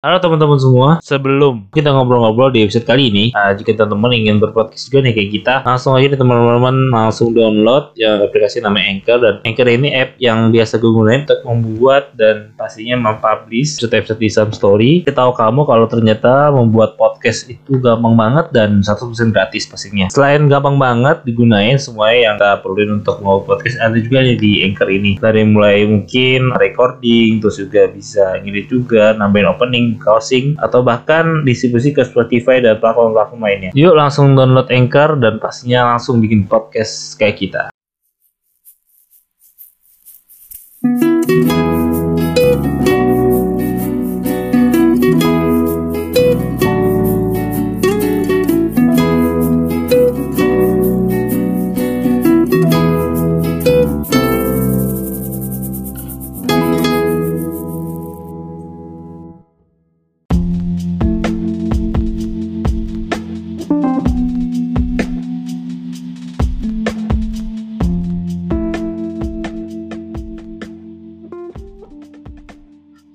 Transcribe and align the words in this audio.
Halo 0.00 0.16
teman-teman 0.16 0.56
semua, 0.56 0.96
sebelum 1.04 1.68
kita 1.76 1.92
ngobrol-ngobrol 1.92 2.48
di 2.48 2.64
episode 2.64 2.88
kali 2.88 3.12
ini, 3.12 3.36
uh, 3.36 3.52
jika 3.52 3.76
teman-teman 3.76 4.16
ingin 4.16 4.40
berpodcast 4.40 4.88
juga 4.88 5.04
nih 5.04 5.12
kayak 5.12 5.30
kita, 5.36 5.54
langsung 5.60 5.92
aja 5.92 6.08
nih 6.08 6.16
teman-teman 6.16 6.88
langsung 6.88 7.36
download 7.36 7.92
ya 8.00 8.16
aplikasi 8.16 8.64
namanya 8.64 8.96
Anchor 8.96 9.18
dan 9.20 9.34
Anchor 9.44 9.68
ini 9.68 9.92
app 9.92 10.16
yang 10.16 10.48
biasa 10.56 10.80
gue 10.80 10.88
gunain 10.88 11.28
untuk 11.28 11.44
membuat 11.44 12.16
dan 12.16 12.48
pastinya 12.56 12.96
mempublish 12.96 13.76
episode-episode 13.76 14.20
di 14.24 14.28
Sam 14.32 14.48
Story. 14.56 15.04
Kita 15.04 15.20
tahu 15.20 15.36
kamu 15.36 15.68
kalau 15.68 15.84
ternyata 15.84 16.48
membuat 16.48 16.96
podcast 16.96 17.52
itu 17.52 17.76
gampang 17.76 18.16
banget 18.16 18.56
dan 18.56 18.80
100% 18.80 19.04
gratis 19.36 19.68
pastinya. 19.68 20.08
Selain 20.08 20.40
gampang 20.48 20.80
banget 20.80 21.28
digunain 21.28 21.76
semua 21.76 22.08
yang 22.16 22.40
kita 22.40 22.64
perluin 22.64 23.04
untuk 23.04 23.20
mau 23.20 23.44
podcast 23.44 23.76
ada 23.76 24.00
juga 24.00 24.24
nih 24.24 24.40
di 24.40 24.64
Anchor 24.64 24.88
ini. 24.88 25.20
Dari 25.20 25.44
mulai 25.44 25.84
mungkin 25.84 26.56
recording, 26.56 27.44
terus 27.44 27.60
juga 27.60 27.84
bisa 27.92 28.40
ngedit 28.40 28.72
juga, 28.72 29.12
nambahin 29.12 29.44
opening, 29.52 29.89
closing, 29.98 30.54
atau 30.60 30.84
bahkan 30.84 31.42
distribusi 31.42 31.90
ke 31.90 32.04
Spotify 32.04 32.62
dan 32.62 32.78
platform-platform 32.78 33.40
lainnya. 33.40 33.70
Yuk 33.74 33.96
langsung 33.96 34.38
download 34.38 34.70
Anchor 34.70 35.18
dan 35.18 35.42
pastinya 35.42 35.96
langsung 35.96 36.22
bikin 36.22 36.46
podcast 36.46 37.16
kayak 37.18 37.40
kita. 37.40 37.62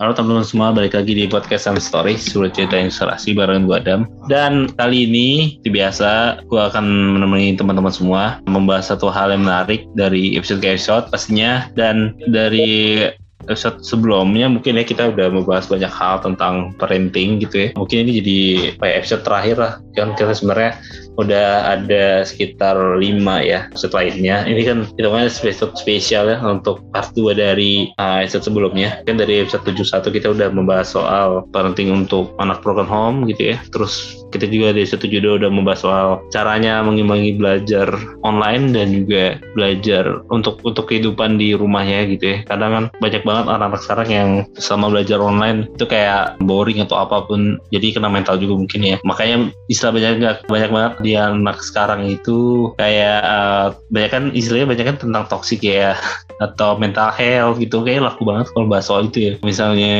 Halo 0.05 0.21
teman-teman 0.21 0.45
semua, 0.45 0.69
balik 0.69 0.93
lagi 0.93 1.17
di 1.17 1.25
podcast 1.25 1.65
Sam 1.65 1.81
Story, 1.81 2.13
sudah 2.13 2.53
cerita 2.53 2.77
inspirasi 2.77 3.33
bareng 3.33 3.65
gue 3.65 3.73
Adam. 3.73 4.05
Dan 4.29 4.69
kali 4.77 5.09
ini, 5.09 5.57
seperti 5.57 5.81
biasa, 5.81 6.09
gue 6.45 6.61
akan 6.61 7.17
menemani 7.17 7.57
teman-teman 7.57 7.89
semua 7.89 8.37
membahas 8.45 8.93
satu 8.93 9.09
hal 9.09 9.33
yang 9.33 9.49
menarik 9.49 9.89
dari 9.97 10.37
episode 10.37 10.61
ke 10.61 10.77
episode 10.77 11.09
pastinya. 11.09 11.73
Dan 11.73 12.13
dari 12.29 13.01
episode 13.45 13.81
sebelumnya 13.85 14.49
mungkin 14.49 14.77
ya 14.77 14.85
kita 14.85 15.13
udah 15.13 15.29
membahas 15.29 15.69
banyak 15.69 15.89
hal 15.89 16.21
tentang 16.21 16.73
parenting 16.81 17.39
gitu 17.41 17.55
ya. 17.55 17.69
Mungkin 17.77 18.07
ini 18.07 18.11
jadi 18.21 18.39
kayak 18.81 18.95
episode 19.05 19.23
terakhir 19.23 19.55
lah. 19.61 19.73
Kan 19.95 20.17
kita 20.17 20.33
sebenarnya 20.33 20.71
udah 21.15 21.79
ada 21.79 22.27
sekitar 22.27 22.75
5 22.75 22.99
ya 23.45 23.71
episode 23.71 23.93
lainnya. 23.95 24.43
Ini 24.43 24.61
kan 24.65 24.77
hitungannya 24.97 25.31
episode 25.31 25.73
spesial 25.79 26.27
ya 26.27 26.37
untuk 26.43 26.83
part 26.91 27.13
2 27.15 27.37
dari 27.37 27.93
uh, 28.01 28.25
episode 28.25 28.49
sebelumnya. 28.51 28.99
Kan 29.07 29.21
dari 29.21 29.45
episode 29.45 29.63
71 29.63 30.15
kita 30.15 30.27
udah 30.35 30.49
membahas 30.51 30.91
soal 30.91 31.47
parenting 31.55 31.93
untuk 31.93 32.35
anak 32.41 32.59
broken 32.65 32.87
home 32.87 33.29
gitu 33.29 33.55
ya. 33.55 33.57
Terus 33.71 34.24
kita 34.35 34.51
juga 34.51 34.75
di 34.75 34.83
episode 34.83 35.07
72 35.07 35.39
udah 35.41 35.49
membahas 35.51 35.79
soal 35.81 36.09
caranya 36.29 36.83
mengimbangi 36.83 37.39
belajar 37.39 37.87
online 38.21 38.75
dan 38.75 38.91
juga 38.91 39.39
belajar 39.55 40.21
untuk 40.29 40.59
untuk 40.67 40.91
kehidupan 40.91 41.39
di 41.39 41.55
rumahnya 41.55 42.05
gitu 42.11 42.35
ya. 42.35 42.37
Kadang 42.45 42.71
kan 42.71 42.85
banyak 42.99 43.23
banget 43.23 43.45
anak-anak 43.47 43.81
sekarang 43.81 44.09
yang 44.11 44.29
sama 44.59 44.91
belajar 44.91 45.23
online 45.23 45.71
itu 45.71 45.85
kayak 45.87 46.35
boring 46.43 46.83
atau 46.83 46.99
apa 46.99 47.23
pun. 47.25 47.57
Jadi 47.71 47.95
kena 47.95 48.11
mental 48.11 48.35
juga 48.37 48.59
mungkin 48.59 48.81
ya. 48.83 48.97
Makanya 49.07 49.49
istilah 49.71 49.95
banyak 49.95 50.45
banyak 50.45 50.69
banget 50.69 50.93
di 51.01 51.11
anak 51.15 51.57
sekarang 51.63 52.05
itu 52.05 52.71
kayak 52.77 53.19
uh, 53.23 53.67
banyak 53.89 54.11
kan 54.11 54.23
istilahnya 54.35 54.67
banyak 54.69 54.85
kan 54.85 54.97
tentang 54.99 55.23
toxic 55.31 55.63
ya 55.63 55.95
atau 56.45 56.75
mental 56.75 57.15
health 57.15 57.57
gitu 57.63 57.81
kayak 57.87 58.03
laku 58.03 58.27
banget 58.27 58.51
kalau 58.51 58.67
bahas 58.67 58.85
soal 58.91 59.07
itu 59.07 59.31
ya 59.31 59.33
misalnya 59.39 59.95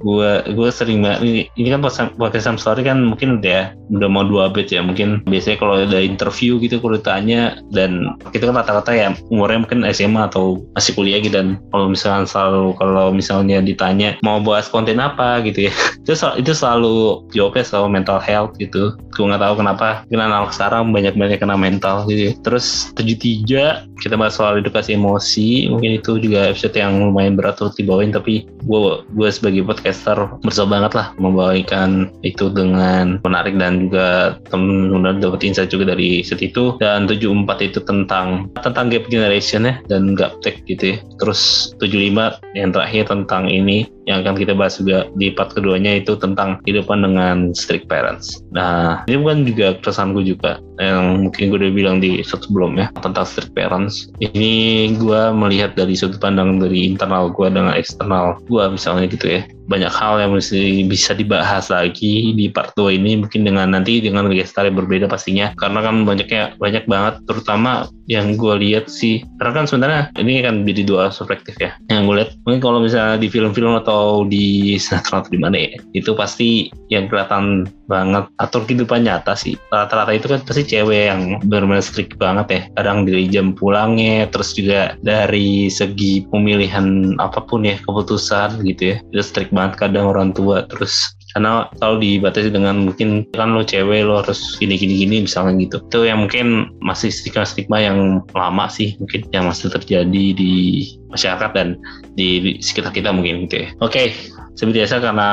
gue 0.00 0.30
gue 0.56 0.68
sering 0.72 1.04
banget 1.04 1.20
ini, 1.22 1.42
ini 1.60 1.68
kan 1.68 1.84
podcast 2.16 2.44
Sam 2.48 2.56
Story 2.56 2.86
kan 2.86 3.04
mungkin 3.04 3.38
udah 3.40 3.52
ya, 3.52 3.64
udah 3.92 4.08
mau 4.08 4.24
dua 4.24 4.48
abad 4.48 4.64
ya 4.64 4.80
mungkin 4.80 5.20
biasanya 5.28 5.60
kalau 5.60 5.74
ada 5.76 6.00
interview 6.00 6.56
gitu 6.56 6.80
kalau 6.80 6.96
ditanya 6.96 7.60
dan 7.70 8.16
kita 8.32 8.48
kan 8.48 8.56
rata-rata 8.56 8.92
ya 8.96 9.12
umurnya 9.28 9.68
mungkin 9.68 9.84
SMA 9.92 10.32
atau 10.32 10.64
masih 10.72 10.92
kuliah 10.96 11.20
gitu 11.20 11.36
dan 11.36 11.60
kalau 11.68 11.92
misalnya 11.92 12.24
selalu 12.24 12.72
kalau 12.80 13.12
misalnya 13.12 13.60
ditanya 13.60 14.16
mau 14.24 14.40
bahas 14.40 14.70
konten 14.70 15.00
apa? 15.00 15.40
gitu 15.44 15.68
ya. 15.68 15.72
Itu 16.04 16.12
itu 16.36 16.52
selalu 16.52 17.24
jawabnya 17.32 17.64
selalu 17.64 17.88
mental 17.96 18.20
health 18.20 18.52
gitu. 18.60 18.92
Gue 19.16 19.24
nggak 19.24 19.40
tahu 19.40 19.54
kenapa 19.56 20.04
kena 20.12 20.28
anak 20.28 20.52
sekarang 20.52 20.92
banyak-banyak 20.92 21.40
kena 21.40 21.56
mental 21.56 22.04
gitu 22.06 22.30
ya. 22.30 22.32
terus 22.44 22.92
73 22.98 23.88
kita 24.04 24.14
bahas 24.20 24.36
soal 24.36 24.60
edukasi 24.60 24.94
emosi 24.98 25.72
mungkin 25.72 25.96
itu 25.96 26.20
juga 26.20 26.52
episode 26.52 26.76
yang 26.76 27.00
lumayan 27.00 27.38
berat 27.38 27.56
untuk 27.62 27.74
dibawain 27.80 28.12
tapi 28.12 28.44
gue 28.66 28.80
gue 29.16 29.28
sebagai 29.32 29.64
podcaster 29.64 30.18
bersama 30.44 30.78
banget 30.78 30.92
lah 30.98 31.06
membawakan 31.16 32.12
itu 32.20 32.52
dengan 32.52 33.18
menarik 33.24 33.53
dan 33.56 33.88
juga 33.88 34.38
teman-teman 34.50 35.22
dapat 35.22 35.46
insight 35.46 35.70
juga 35.70 35.94
dari 35.94 36.22
set 36.22 36.42
itu. 36.42 36.76
Dan 36.82 37.06
74 37.06 37.60
itu 37.62 37.80
tentang 37.84 38.50
tentang 38.60 38.90
gap 38.90 39.06
generation 39.08 39.68
ya 39.68 39.74
dan 39.88 40.14
gap 40.18 40.38
tech 40.42 40.62
gitu 40.66 40.94
ya. 40.94 40.96
Terus 41.22 41.72
75 41.78 42.40
yang 42.58 42.70
terakhir 42.74 43.10
tentang 43.10 43.50
ini 43.50 43.88
yang 44.04 44.20
akan 44.20 44.36
kita 44.36 44.52
bahas 44.52 44.76
juga 44.76 45.08
di 45.16 45.32
part 45.32 45.52
keduanya 45.56 45.96
itu 45.96 46.16
tentang 46.16 46.60
kehidupan 46.64 47.00
dengan 47.04 47.36
strict 47.56 47.88
parents. 47.88 48.44
Nah, 48.52 49.04
ini 49.08 49.16
bukan 49.20 49.48
juga 49.48 49.66
keresahan 49.80 50.12
gue 50.12 50.24
juga 50.36 50.60
yang 50.82 51.28
mungkin 51.28 51.52
gue 51.52 51.58
udah 51.60 51.72
bilang 51.74 51.96
di 52.02 52.18
episode 52.18 52.46
sebelumnya 52.46 52.90
tentang 52.98 53.24
strict 53.26 53.54
parents. 53.54 54.10
Ini 54.18 54.90
gue 54.98 55.22
melihat 55.34 55.78
dari 55.78 55.94
sudut 55.94 56.18
pandang 56.18 56.58
dari 56.58 56.90
internal 56.90 57.30
gue 57.30 57.46
dengan 57.50 57.74
eksternal 57.74 58.42
gue 58.46 58.64
misalnya 58.70 59.06
gitu 59.06 59.26
ya 59.30 59.42
banyak 59.64 59.88
hal 59.88 60.20
yang 60.20 60.36
mesti 60.36 60.84
bisa 60.84 61.16
dibahas 61.16 61.72
lagi 61.72 62.36
di 62.36 62.52
part 62.52 62.76
2 62.76 63.00
ini 63.00 63.24
mungkin 63.24 63.48
dengan 63.48 63.72
nanti 63.72 64.04
dengan 64.04 64.28
gestar 64.28 64.68
yang 64.68 64.76
berbeda 64.76 65.08
pastinya 65.08 65.56
karena 65.56 65.80
kan 65.80 66.04
banyaknya 66.04 66.52
banyak 66.60 66.84
banget 66.84 67.14
terutama 67.24 67.88
yang 68.06 68.36
gue 68.36 68.54
lihat 68.60 68.86
sih. 68.90 69.24
Karena 69.40 69.62
kan 69.62 69.64
sebenarnya 69.68 70.02
ini 70.20 70.44
kan 70.44 70.64
jadi 70.64 70.82
dua 70.84 71.08
perspektif 71.08 71.56
ya. 71.60 71.76
Yang 71.88 72.02
gue 72.04 72.14
lihat 72.20 72.30
mungkin 72.44 72.60
kalau 72.60 72.78
misalnya 72.82 73.16
di 73.20 73.28
film-film 73.28 73.74
atau 73.80 74.24
di 74.28 74.76
sinetron 74.76 75.24
atau 75.24 75.30
di 75.32 75.40
mana 75.40 75.56
ya 75.56 75.78
itu 75.96 76.12
pasti 76.12 76.68
yang 76.92 77.08
kelihatan 77.08 77.68
banget 77.88 78.24
atau 78.40 78.58
kehidupan 78.64 79.04
nyata 79.04 79.36
sih. 79.36 79.56
Rata-rata 79.68 80.12
itu 80.16 80.26
kan 80.28 80.40
pasti 80.44 80.64
cewek 80.64 81.12
yang 81.12 81.40
benar-benar 81.44 81.84
strict 81.84 82.16
banget 82.16 82.46
ya. 82.48 82.60
Kadang 82.80 83.08
dari 83.08 83.28
jam 83.28 83.52
pulangnya 83.56 84.28
terus 84.28 84.56
juga 84.56 84.96
dari 85.04 85.68
segi 85.68 86.24
pemilihan 86.28 87.16
apa 87.20 87.44
pun 87.44 87.64
ya 87.64 87.76
keputusan 87.84 88.64
gitu 88.64 88.96
ya. 88.96 88.96
Itu 89.12 89.22
strict 89.24 89.52
banget 89.52 89.88
kadang 89.88 90.12
orang 90.12 90.32
tua 90.32 90.64
terus 90.68 91.12
karena 91.34 91.66
kalau 91.82 91.98
dibatasi 91.98 92.54
dengan 92.54 92.86
mungkin 92.86 93.26
kan 93.34 93.58
lo 93.58 93.66
cewek 93.66 94.06
lo 94.06 94.22
harus 94.22 94.54
gini 94.62 94.78
gini 94.78 95.02
gini 95.02 95.16
misalnya 95.26 95.58
gitu. 95.58 95.82
Itu 95.90 96.06
yang 96.06 96.22
mungkin 96.22 96.70
masih 96.78 97.10
stigma 97.10 97.42
stigma 97.42 97.82
yang 97.82 98.22
lama 98.38 98.70
sih 98.70 98.94
mungkin 99.02 99.26
yang 99.34 99.50
masih 99.50 99.66
terjadi 99.74 100.24
di 100.30 100.86
masyarakat 101.10 101.50
dan 101.58 101.74
di 102.14 102.58
sekitar 102.62 102.94
kita 102.94 103.10
mungkin 103.10 103.50
gitu 103.50 103.66
ya. 103.66 103.68
Oke 103.82 104.14
seperti 104.54 104.86
biasa 104.86 105.02
karena 105.02 105.30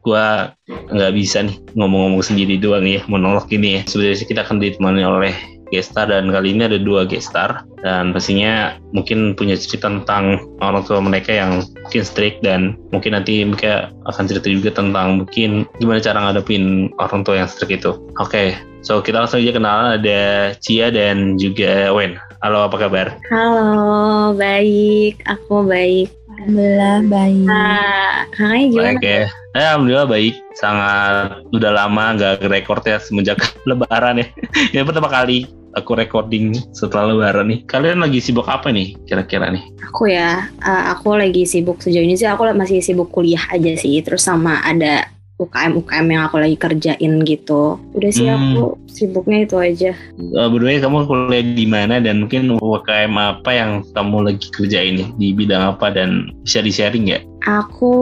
gue 0.00 0.26
nggak 0.96 1.12
bisa 1.18 1.44
nih 1.44 1.56
ngomong-ngomong 1.76 2.24
sendiri 2.24 2.56
doang 2.56 2.88
ya 2.88 3.04
monolog 3.04 3.44
ini 3.52 3.76
ya. 3.76 3.80
Sebenarnya 3.84 4.24
kita 4.24 4.40
akan 4.40 4.56
ditemani 4.56 5.04
oleh 5.04 5.34
gestar 5.70 6.10
dan 6.10 6.30
kali 6.30 6.54
ini 6.54 6.68
ada 6.70 6.78
dua 6.78 7.06
gestar 7.06 7.66
dan 7.82 8.10
pastinya 8.10 8.78
mungkin 8.94 9.34
punya 9.34 9.54
cerita 9.58 9.86
tentang 9.90 10.42
orang 10.62 10.82
tua 10.86 10.98
mereka 11.02 11.34
yang 11.34 11.62
mungkin 11.86 12.02
strict 12.02 12.42
dan 12.42 12.78
mungkin 12.90 13.14
nanti 13.14 13.42
mereka 13.42 13.90
akan 14.10 14.24
cerita 14.26 14.46
juga 14.50 14.70
tentang 14.74 15.22
mungkin 15.22 15.66
gimana 15.78 16.02
cara 16.02 16.18
ngadepin 16.22 16.90
orang 17.02 17.22
tua 17.22 17.42
yang 17.42 17.48
strict 17.50 17.82
itu. 17.82 17.92
Oke, 18.18 18.30
okay, 18.30 18.48
so 18.82 18.98
kita 19.02 19.22
langsung 19.22 19.42
aja 19.42 19.52
kenal 19.54 19.78
ada 19.98 20.22
Cia 20.62 20.90
dan 20.90 21.38
juga 21.38 21.90
Wen. 21.94 22.18
Halo, 22.44 22.68
apa 22.68 22.76
kabar? 22.76 23.16
Halo, 23.32 24.36
baik. 24.36 25.24
Aku 25.24 25.64
baik. 25.64 26.12
Alhamdulillah 26.36 26.96
baik. 27.08 27.44
Nah, 27.48 28.28
kakaknya 28.28 28.66
gimana? 28.68 28.86
Baik 28.92 29.02
ya. 29.02 29.24
Eh, 29.56 29.66
Alhamdulillah 29.72 30.08
baik. 30.08 30.34
Sangat 30.52 31.28
udah 31.48 31.70
lama 31.72 32.04
nggak 32.12 32.44
record 32.52 32.84
ya 32.84 33.00
semenjak 33.00 33.40
Lebaran 33.68 34.20
ya. 34.20 34.26
Ini 34.52 34.84
pertama 34.88 35.08
kali 35.08 35.48
aku 35.72 35.96
recording 35.96 36.52
setelah 36.76 37.16
Lebaran 37.16 37.48
nih. 37.48 37.64
Kalian 37.64 38.04
lagi 38.04 38.20
sibuk 38.20 38.44
apa 38.52 38.68
nih 38.68 38.92
kira-kira 39.08 39.48
nih? 39.48 39.64
Aku 39.88 40.12
ya, 40.12 40.52
uh, 40.60 40.92
aku 40.92 41.16
lagi 41.16 41.48
sibuk 41.48 41.80
sejauh 41.80 42.04
ini 42.04 42.20
sih. 42.20 42.28
Aku 42.28 42.44
masih 42.52 42.84
sibuk 42.84 43.08
kuliah 43.08 43.48
aja 43.48 43.72
sih. 43.80 43.96
Terus 44.04 44.28
sama 44.28 44.60
ada 44.60 45.15
UKM-UKM 45.36 46.06
yang 46.08 46.22
aku 46.24 46.40
lagi 46.40 46.56
kerjain 46.56 47.12
gitu. 47.28 47.76
Udah 47.92 48.10
sih 48.10 48.24
Hmm. 48.24 48.56
aku 48.56 48.80
sibuknya 48.88 49.44
itu 49.44 49.56
aja. 49.60 49.92
Uh, 50.16 50.48
berdua 50.48 50.80
kamu 50.80 51.04
kuliah 51.04 51.44
di 51.44 51.66
mana 51.68 52.00
dan 52.00 52.24
mungkin 52.24 52.56
UKM 52.56 53.12
apa 53.20 53.50
yang 53.52 53.84
kamu 53.92 54.32
lagi 54.32 54.48
kerjain 54.56 55.12
di 55.20 55.36
bidang 55.36 55.76
apa 55.76 55.92
dan 55.92 56.32
bisa 56.40 56.64
di 56.64 56.72
sharing 56.72 57.04
ya? 57.12 57.20
Aku 57.44 57.94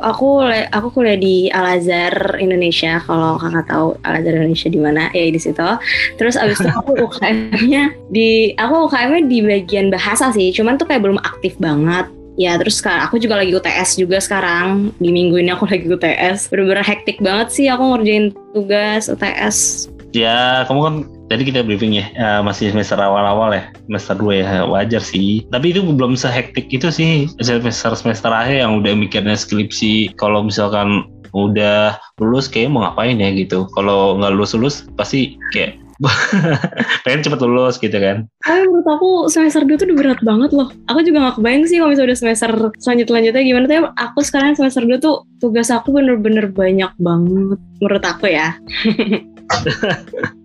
aku 0.00 0.40
aku 0.72 0.88
kuliah 0.90 1.20
di 1.20 1.52
Al 1.52 1.78
Azhar 1.78 2.40
Indonesia. 2.40 2.98
Kalau 3.04 3.36
kakak 3.36 3.68
tahu 3.68 3.88
Al 4.02 4.24
Azhar 4.24 4.34
Indonesia 4.40 4.68
di 4.72 4.80
mana? 4.80 5.12
Ya 5.12 5.28
di 5.28 5.38
situ. 5.38 5.68
Terus 6.16 6.40
abis 6.40 6.64
itu 6.64 6.72
aku 6.72 6.96
UKM-nya 7.06 7.92
di 8.08 8.56
aku 8.56 8.88
UKM-nya 8.88 9.28
di 9.28 9.38
bagian 9.44 9.92
bahasa 9.92 10.32
sih. 10.32 10.48
Cuman 10.50 10.80
tuh 10.80 10.88
kayak 10.88 11.04
belum 11.04 11.20
aktif 11.20 11.60
banget. 11.60 12.08
Ya 12.40 12.56
terus 12.56 12.80
sekarang 12.80 13.04
aku 13.04 13.20
juga 13.20 13.36
lagi 13.36 13.52
UTS 13.52 14.00
juga 14.00 14.16
sekarang 14.16 14.96
di 14.96 15.12
minggu 15.12 15.36
ini 15.36 15.52
aku 15.52 15.68
lagi 15.72 15.84
UTS 15.84 16.48
bener-bener 16.48 16.80
hektik 16.80 17.20
banget 17.20 17.52
sih 17.52 17.68
aku 17.68 17.84
ngerjain 17.92 18.32
tugas 18.56 19.12
UTS 19.12 19.88
Ya, 20.10 20.66
kamu 20.66 20.80
kan 20.82 20.94
tadi 21.30 21.46
kita 21.46 21.62
briefing 21.62 21.94
ya, 21.94 22.10
eh, 22.18 22.42
masih 22.42 22.74
semester 22.74 22.98
awal-awal 22.98 23.54
ya, 23.54 23.70
semester 23.86 24.18
2 24.18 24.42
ya, 24.42 24.66
wajar 24.66 24.98
sih. 24.98 25.46
Tapi 25.54 25.70
itu 25.70 25.86
belum 25.86 26.18
sehektik 26.18 26.66
itu 26.66 26.90
sih, 26.90 27.30
semester-semester 27.38 28.26
akhir 28.26 28.66
yang 28.66 28.82
udah 28.82 28.90
mikirnya 28.98 29.38
skripsi, 29.38 30.10
kalau 30.18 30.42
misalkan 30.42 31.06
udah 31.30 31.94
lulus 32.18 32.50
kayak 32.50 32.74
mau 32.74 32.82
ngapain 32.82 33.22
ya 33.22 33.30
gitu. 33.34 33.70
Kalau 33.78 34.18
nggak 34.18 34.34
lulus-lulus 34.34 34.86
pasti 34.98 35.38
kayak 35.54 35.78
pengen 37.04 37.20
cepet 37.24 37.40
lulus 37.44 37.76
gitu 37.76 37.96
kan. 37.96 38.24
Tapi 38.40 38.64
menurut 38.64 38.88
aku 38.88 39.10
semester 39.28 39.62
2 39.64 39.76
tuh 39.76 39.86
udah 39.92 39.98
berat 39.98 40.20
banget 40.24 40.50
loh. 40.56 40.68
Aku 40.88 41.00
juga 41.04 41.28
gak 41.28 41.36
kebayang 41.40 41.64
sih 41.68 41.76
kalau 41.76 41.90
misalnya 41.92 42.08
udah 42.12 42.20
semester 42.20 42.50
selanjut-lanjutnya 42.80 43.42
gimana. 43.44 43.64
Tapi 43.68 43.80
aku 43.96 44.20
sekarang 44.24 44.56
semester 44.56 44.82
2 44.84 44.96
tuh 45.00 45.28
tugas 45.40 45.68
aku 45.68 45.92
bener-bener 45.92 46.48
banyak 46.48 46.92
banget 46.96 47.58
menurut 47.80 48.04
aku 48.04 48.32
ya. 48.32 48.56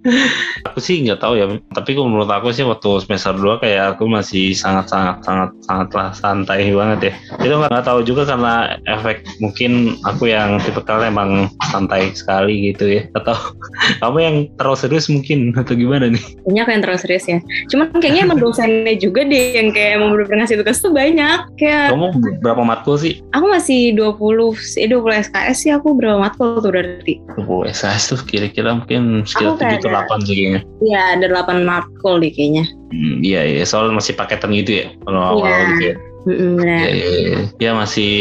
Aku 0.70 0.78
sih 0.78 1.02
nggak 1.02 1.18
tahu 1.18 1.34
ya, 1.34 1.50
tapi 1.74 1.98
menurut 1.98 2.30
aku 2.30 2.54
sih 2.54 2.62
waktu 2.62 3.02
semester 3.02 3.34
2 3.34 3.58
kayak 3.58 3.98
aku 3.98 4.06
masih 4.06 4.54
sangat-sangat 4.54 5.26
sangat 5.26 5.50
sangatlah 5.66 6.08
santai 6.14 6.70
banget 6.70 7.10
ya. 7.10 7.14
Itu 7.42 7.58
nggak 7.58 7.86
tahu 7.86 8.06
juga 8.06 8.30
karena 8.30 8.78
efek 8.86 9.26
mungkin 9.42 9.98
aku 10.06 10.30
yang 10.30 10.62
tipe 10.62 10.78
emang 10.86 11.50
santai 11.74 12.14
sekali 12.14 12.70
gitu 12.70 12.86
ya. 12.86 13.10
Atau 13.18 13.34
kamu 14.06 14.18
yang 14.22 14.36
terlalu 14.62 14.78
serius 14.78 15.10
mungkin 15.10 15.58
atau 15.58 15.74
gimana 15.74 16.14
nih? 16.14 16.24
Aku 16.46 16.70
yang 16.70 16.86
terlalu 16.86 17.02
serius 17.02 17.26
ya. 17.26 17.42
Cuman 17.74 17.90
kayaknya 17.98 18.30
emang 18.30 18.38
dosennya 18.38 18.94
juga 19.02 19.26
deh 19.26 19.58
yang 19.58 19.74
kayak 19.74 19.98
emang 19.98 20.14
bener-bener 20.14 20.46
ngasih 20.46 20.62
tugas 20.62 20.78
tuh 20.86 20.94
banyak. 20.94 21.40
Kayak 21.58 21.98
Kamu 21.98 22.08
berapa 22.46 22.62
matkul 22.62 23.02
sih? 23.02 23.26
aku 23.34 23.46
masih 23.52 23.98
20, 23.98 24.80
eh 24.80 24.88
20 24.88 25.26
SKS 25.28 25.58
sih 25.66 25.72
aku 25.74 25.98
berapa 25.98 26.22
matkul 26.22 26.62
tuh 26.62 26.70
berarti. 26.72 27.20
20 27.42 27.74
SKS 27.74 28.04
tuh 28.14 28.20
kira-kira 28.24 28.78
mungkin 28.78 28.95
sekitar 29.24 29.50
Aku 29.50 29.58
kayak 29.58 29.80
7 29.80 29.82
atau 29.82 29.90
8 29.92 30.26
sih 30.26 30.36
kayaknya. 30.36 30.62
Iya 30.80 31.02
ada 31.14 31.26
8 31.28 31.62
matkul 31.62 32.14
deh 32.20 32.32
kayaknya. 32.32 32.64
Hmm, 32.90 33.16
iya, 33.20 33.42
iya, 33.44 33.64
soalnya 33.64 33.98
masih 33.98 34.14
paketan 34.14 34.52
gitu 34.54 34.72
ya 34.80 34.86
kalau 35.04 35.22
awal 35.22 35.46
Iya. 35.46 35.68
gitu 35.70 35.84
ya. 35.84 35.96
Bener. 36.26 36.66
Ya, 36.66 36.90
ya, 36.90 37.06
ya. 37.06 37.40
Ya, 37.62 37.72
masih 37.78 38.14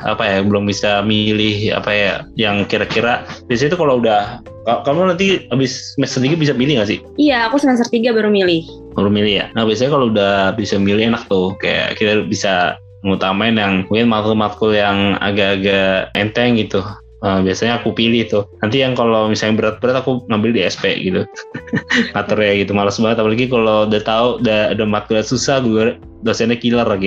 apa 0.00 0.22
ya 0.22 0.38
belum 0.40 0.62
bisa 0.62 1.02
milih 1.02 1.74
apa 1.74 1.90
ya 1.90 2.12
yang 2.34 2.62
kira-kira 2.64 3.26
biasanya 3.44 3.74
itu 3.74 3.78
kalau 3.78 3.98
udah 3.98 4.38
ka- 4.62 4.82
kamu 4.82 5.10
nanti 5.10 5.26
habis 5.50 5.92
semester 5.92 6.22
3 6.22 6.38
bisa 6.38 6.54
milih 6.54 6.78
nggak 6.78 6.86
sih? 6.86 7.02
Iya 7.18 7.50
aku 7.50 7.58
semester 7.58 7.86
3 7.88 8.14
baru 8.14 8.30
milih. 8.30 8.62
Baru 8.94 9.10
milih 9.10 9.32
ya. 9.36 9.46
Nah 9.52 9.66
biasanya 9.66 9.90
kalau 9.90 10.06
udah 10.06 10.54
bisa 10.54 10.78
milih 10.78 11.10
enak 11.10 11.26
tuh 11.26 11.58
kayak 11.58 11.98
kita 11.98 12.22
bisa 12.22 12.78
ngutamain 13.02 13.54
yang 13.54 13.82
mungkin 13.86 14.06
matkul-matkul 14.06 14.70
yang 14.70 15.18
agak-agak 15.18 16.14
enteng 16.14 16.54
gitu. 16.54 16.78
Nah, 17.24 17.40
biasanya 17.40 17.80
aku 17.80 17.96
pilih 17.96 18.28
tuh. 18.28 18.44
Nanti 18.60 18.84
yang 18.84 18.92
kalau 18.92 19.26
misalnya 19.26 19.60
berat-berat 19.60 20.04
aku 20.04 20.28
ngambil 20.28 20.52
di 20.52 20.60
SP 20.64 20.84
gitu. 21.00 21.24
Maternya 22.14 22.52
gitu 22.60 22.72
malas 22.76 23.00
banget 23.00 23.24
apalagi 23.24 23.48
kalau 23.48 23.88
udah 23.88 24.02
tahu 24.04 24.28
udah 24.44 24.76
ada 24.76 24.84
matkul 24.84 25.16
susah 25.20 25.64
gue 25.64 25.96
dosennya 26.24 26.58
killer 26.58 26.84
dah 26.88 26.98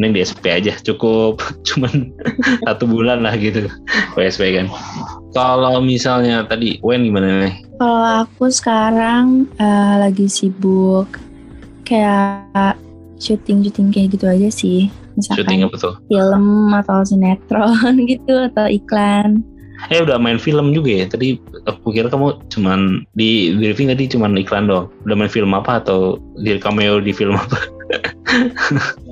mending 0.00 0.12
di 0.16 0.20
SP 0.26 0.50
aja 0.50 0.74
cukup 0.82 1.38
cuman 1.68 2.10
satu 2.66 2.88
bulan 2.88 3.22
lah 3.22 3.38
gitu 3.38 3.70
SP 4.18 4.58
kan 4.58 4.66
kalau 5.30 5.78
misalnya 5.78 6.42
tadi 6.48 6.82
Wen 6.82 7.06
gimana 7.06 7.46
nih 7.46 7.54
Kalau 7.78 8.26
aku 8.26 8.50
sekarang 8.50 9.46
eh, 9.56 9.94
lagi 10.02 10.26
sibuk 10.26 11.20
kayak 11.86 12.76
syuting-syuting 13.20 13.92
kayak 13.92 14.08
gitu 14.16 14.26
aja 14.26 14.48
sih. 14.48 14.88
Syuting 15.20 15.60
Misalkan 15.60 15.68
apa 15.68 15.76
tuh 15.78 15.94
film 16.06 16.44
atau 16.72 16.98
sinetron 17.02 17.94
gitu 18.10 18.34
atau 18.44 18.66
iklan. 18.66 19.44
eh 19.88 19.96
udah 19.98 20.16
main 20.16 20.36
film 20.36 20.70
juga 20.70 20.92
ya 20.94 21.06
tadi 21.06 21.40
aku 21.64 21.88
kira 21.90 22.06
kamu 22.06 22.36
cuman 22.48 23.00
di 23.14 23.56
briefing 23.56 23.88
tadi 23.88 24.04
cuman 24.06 24.36
iklan 24.36 24.64
doang 24.64 24.92
udah 25.02 25.16
main 25.16 25.28
film 25.28 25.50
apa 25.50 25.80
atau 25.80 26.20
di 26.36 26.52
cameo 26.54 26.98
di 26.98 27.10
film 27.10 27.32
apa 27.34 27.56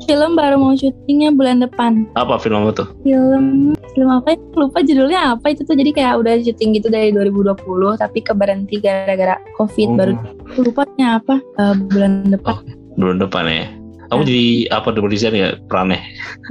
Film 0.05 0.33
baru 0.35 0.57
mau 0.57 0.73
syutingnya 0.73 1.31
bulan 1.31 1.59
depan. 1.59 2.07
apa 2.15 2.39
film 2.39 2.63
apa 2.63 2.73
tuh 2.77 2.89
Film 3.03 3.75
film 3.91 4.09
apa 4.09 4.31
ya? 4.31 4.39
Lupa 4.55 4.79
judulnya 4.81 5.21
apa 5.35 5.51
itu 5.51 5.63
tuh. 5.63 5.75
Jadi 5.75 5.91
kayak 5.91 6.15
udah 6.17 6.39
syuting 6.39 6.71
gitu 6.73 6.87
dari 6.87 7.11
2020 7.11 7.59
tapi 7.97 8.19
keberhenti 8.21 8.79
gara-gara 8.79 9.35
Covid 9.55 9.89
Oh, 9.89 9.97
baru 9.97 10.13
lupanya 10.57 11.19
apa 11.19 11.43
Eh, 11.59 11.75
bulan 11.89 12.31
depan. 12.31 12.63
bulan 12.95 13.17
depan 13.19 13.45
ya 13.45 13.67
kamu 14.09 14.21
Nah. 14.21 14.27
jadi 14.27 14.45
apa 14.71 14.89
double 14.91 15.09
design 15.09 15.35
ya? 15.35 15.49
Perannya 15.65 16.01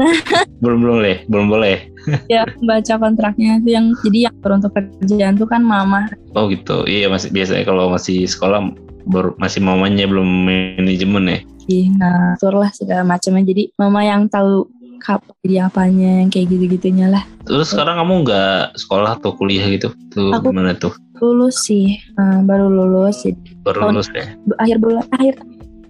belum 0.63 0.79
boleh 0.81 1.25
belum 1.27 1.47
boleh. 1.47 1.77
Ya 2.31 2.47
baca 2.63 2.93
kontraknya 2.95 3.59
itu 3.59 3.75
yang 3.75 3.91
jadi 3.99 4.31
yang 4.31 4.35
untuk 4.39 4.71
kerjaan 4.71 5.35
tuh 5.35 5.43
kan 5.43 5.59
mama. 5.59 6.07
Oh 6.33 6.47
gitu. 6.47 6.87
Iya 6.87 7.11
masih 7.11 7.29
biasanya 7.29 7.67
kalau 7.67 7.91
masih 7.91 8.23
sekolah 8.23 8.63
baru 9.03 9.35
masih 9.35 9.59
mamanya 9.59 10.07
belum 10.07 10.23
manajemen 10.47 11.27
ya? 11.27 11.39
Sih 11.67 11.91
ngatur 11.91 12.55
lah 12.55 12.71
segala 12.71 13.03
macamnya. 13.03 13.43
Jadi 13.43 13.75
mama 13.75 14.01
yang 14.01 14.31
tahu 14.31 14.71
kapan 14.97 15.35
jadi 15.43 15.55
apanya 15.67 16.11
yang 16.23 16.29
kayak 16.31 16.47
gitu-gitunya 16.47 17.11
lah. 17.11 17.23
Terus 17.43 17.69
sekarang 17.69 17.99
kamu 17.99 18.13
nggak 18.23 18.79
sekolah 18.79 19.19
atau 19.19 19.35
kuliah 19.35 19.67
gitu? 19.67 19.91
Tuh 20.09 20.31
Aku- 20.31 20.49
gimana 20.49 20.73
tuh? 20.73 20.95
lulus 21.17 21.65
sih. 21.65 21.97
Eh, 21.97 22.39
baru 22.45 22.69
lulus 22.69 23.25
jadi 23.25 23.35
Baru 23.65 23.83
tahun- 23.83 23.93
lulus 23.97 24.07
ya? 24.13 24.25
akhir 24.61 24.77
bulan 24.79 25.05
akhir 25.11 25.35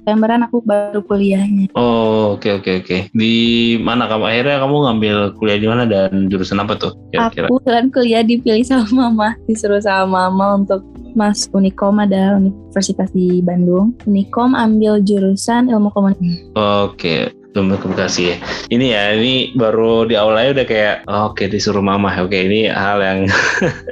Septemberan 0.08 0.48
aku 0.48 0.64
baru 0.64 1.04
kuliahnya 1.04 1.68
Oh 1.76 2.40
oke 2.40 2.64
oke 2.64 2.80
oke. 2.80 3.12
Di 3.12 3.36
mana 3.84 4.08
kamu 4.08 4.24
akhirnya 4.24 4.64
kamu 4.64 4.76
ngambil 4.88 5.18
kuliah 5.36 5.60
di 5.60 5.68
mana 5.68 5.84
dan 5.84 6.32
jurusan 6.32 6.64
apa 6.64 6.80
tuh? 6.80 6.96
Kira-kira? 7.12 7.52
aku 7.52 7.60
kebetulan 7.60 7.86
kuliah 7.92 8.24
dipilih 8.24 8.64
sama 8.64 8.88
mama 8.88 9.36
disuruh 9.52 9.84
sama 9.84 10.32
mama 10.32 10.64
untuk 10.64 10.80
mas 11.12 11.52
Unikom 11.52 12.00
ada 12.00 12.40
universitas 12.40 13.12
di 13.12 13.44
Bandung 13.44 14.00
Unikom 14.08 14.56
ambil 14.56 15.04
jurusan 15.04 15.68
ilmu 15.68 15.92
komunikasi 15.92 16.56
Oke. 16.56 17.36
Ilmu 17.52 17.76
komunikasi 17.76 18.32
ya. 18.32 18.36
Ini 18.72 18.86
ya, 18.96 19.04
ini 19.12 19.52
baru 19.60 20.08
di 20.08 20.16
awalnya 20.16 20.64
udah 20.64 20.66
kayak 20.72 20.96
oh, 21.12 21.36
oke 21.36 21.52
disuruh 21.52 21.84
mama. 21.84 22.16
Oke, 22.24 22.48
ini 22.48 22.72
hal 22.72 23.04
yang 23.04 23.20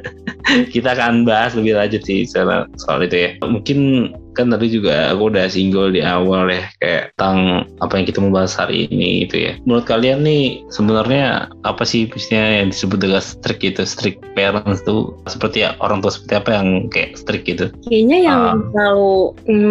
kita 0.73 0.95
akan 0.95 1.27
bahas 1.27 1.59
lebih 1.59 1.75
lanjut 1.75 1.99
sih 2.07 2.23
soal, 2.23 2.71
soal 2.79 3.03
itu 3.03 3.19
ya. 3.19 3.29
Mungkin 3.41 4.13
kan 4.35 4.51
tadi 4.51 4.67
juga 4.67 5.15
aku 5.15 5.31
udah 5.31 5.47
single 5.47 5.95
di 5.95 6.03
awal 6.03 6.51
ya 6.51 6.67
kayak 6.83 7.03
tentang 7.15 7.63
apa 7.79 7.93
yang 7.95 8.05
kita 8.05 8.19
mau 8.19 8.31
bahas 8.35 8.53
hari 8.53 8.85
ini 8.91 9.25
gitu 9.25 9.47
ya. 9.49 9.53
Menurut 9.63 9.87
kalian 9.87 10.27
nih 10.27 10.61
sebenarnya 10.69 11.47
apa 11.63 11.83
sih 11.87 12.05
misalnya 12.11 12.61
yang 12.61 12.69
disebut 12.75 12.99
dengan 12.99 13.23
strict 13.23 13.61
gitu, 13.63 13.81
strict 13.87 14.19
parents 14.35 14.83
tuh 14.83 15.15
seperti 15.31 15.63
ya, 15.63 15.73
orang 15.79 16.03
tua 16.03 16.11
seperti 16.11 16.33
apa 16.35 16.49
yang 16.59 16.67
kayak 16.91 17.15
strict 17.15 17.45
gitu? 17.47 17.65
Kayaknya 17.87 18.17
yang 18.21 18.41
Ah. 18.45 18.59
selalu 18.75 19.13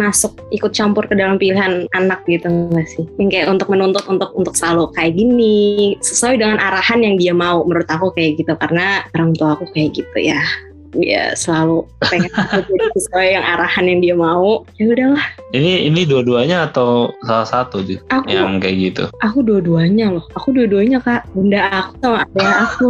masuk 0.01 0.33
ikut 0.49 0.73
campur 0.73 1.05
ke 1.05 1.13
dalam 1.13 1.37
pilihan 1.37 1.85
anak 1.93 2.25
gitu 2.25 2.49
nggak 2.49 2.87
sih? 2.89 3.05
Yang 3.21 3.29
kayak 3.31 3.47
untuk 3.53 3.67
menuntut 3.69 4.03
untuk 4.09 4.33
untuk 4.33 4.57
selalu 4.57 4.89
kayak 4.97 5.13
gini 5.13 5.93
sesuai 6.01 6.41
dengan 6.41 6.57
arahan 6.57 7.05
yang 7.05 7.15
dia 7.21 7.33
mau. 7.37 7.61
Menurut 7.61 7.85
aku 7.85 8.09
kayak 8.17 8.41
gitu 8.41 8.57
karena 8.57 9.05
orang 9.13 9.37
tua 9.37 9.53
aku 9.53 9.69
kayak 9.71 9.93
gitu 9.93 10.17
ya. 10.17 10.41
Dia 10.95 11.35
selalu 11.35 11.83
pengen 12.01 12.31
aku 12.31 12.63
jadi 12.63 12.87
sesuai 12.95 13.27
yang 13.31 13.45
arahan 13.45 13.85
yang 13.85 13.99
dia 13.99 14.15
mau. 14.15 14.63
Ya 14.75 14.89
udahlah, 14.89 15.25
Ini 15.51 15.87
ini 15.87 16.03
dua-duanya 16.03 16.67
atau 16.67 17.11
salah 17.23 17.43
satu 17.43 17.79
tuh 17.79 17.99
aku 18.09 18.27
yang 18.27 18.59
kayak 18.59 18.75
gitu? 18.79 19.03
aku 19.19 19.39
dua-duanya 19.39 20.11
loh. 20.11 20.25
Aku 20.35 20.51
dua-duanya 20.51 20.99
kak. 20.99 21.27
Bunda 21.31 21.67
aku 21.69 21.93
sama 21.99 22.17
adek 22.23 22.49
aku. 22.65 22.89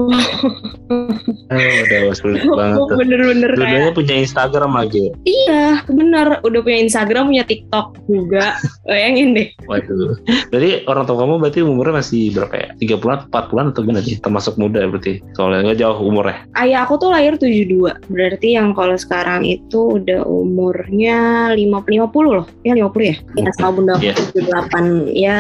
Oh, 1.45 1.73
udah 1.85 1.99
sulit 2.13 2.41
banget 2.59 2.77
tuh. 2.79 2.97
bener-bener 2.97 3.51
kayak 3.51 3.59
Dua-duanya 3.59 3.91
punya 3.93 4.15
Instagram 4.19 4.71
lagi. 4.73 5.01
ya? 5.01 5.13
iya 5.25 5.65
bener. 5.85 6.27
Udah 6.41 6.59
punya 6.61 6.79
Instagram, 6.81 7.23
punya 7.29 7.45
TikTok 7.45 7.87
juga. 8.05 8.45
Bayangin 8.89 9.33
deh. 9.33 9.47
Waduh. 9.65 10.17
Berarti 10.49 10.69
orang 10.85 11.03
tua 11.05 11.17
kamu 11.17 11.33
berarti 11.39 11.59
umurnya 11.61 11.93
masih 11.99 12.21
berapa 12.33 12.55
ya? 12.55 12.67
30 12.77 13.09
an, 13.09 13.19
40 13.29 13.61
an 13.61 13.67
atau 13.73 13.81
gimana 13.81 14.01
sih? 14.01 14.15
Termasuk 14.19 14.53
muda 14.57 14.79
berarti. 14.85 15.21
Soalnya 15.33 15.71
nggak 15.71 15.79
jauh 15.79 15.97
umurnya. 16.01 16.37
Ayah 16.53 16.85
aku 16.85 16.97
tuh 16.97 17.09
lahir 17.09 17.33
72. 17.35 17.94
Berarti 18.05 18.53
yang 18.53 18.71
kalau 18.71 18.95
sekarang 18.95 19.43
itu 19.43 19.97
udah 19.97 20.23
umurnya 20.23 21.49
50 21.51 22.09
50 22.09 22.35
loh. 22.35 22.45
Ya 22.61 22.73
50 22.73 23.03
ya. 23.03 23.15
Ya 23.37 23.51
sama 23.55 23.71
bunda 23.73 23.91
aku 23.95 24.05
Iya. 24.05 24.13
78 24.31 25.11
ya 25.11 25.39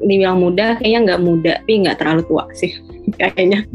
dibilang 0.00 0.40
muda 0.40 0.80
kayaknya 0.80 1.00
nggak 1.04 1.20
muda 1.20 1.52
tapi 1.60 1.84
nggak 1.84 2.00
terlalu 2.00 2.24
tua 2.24 2.48
sih 2.56 2.72
kayaknya 3.20 3.68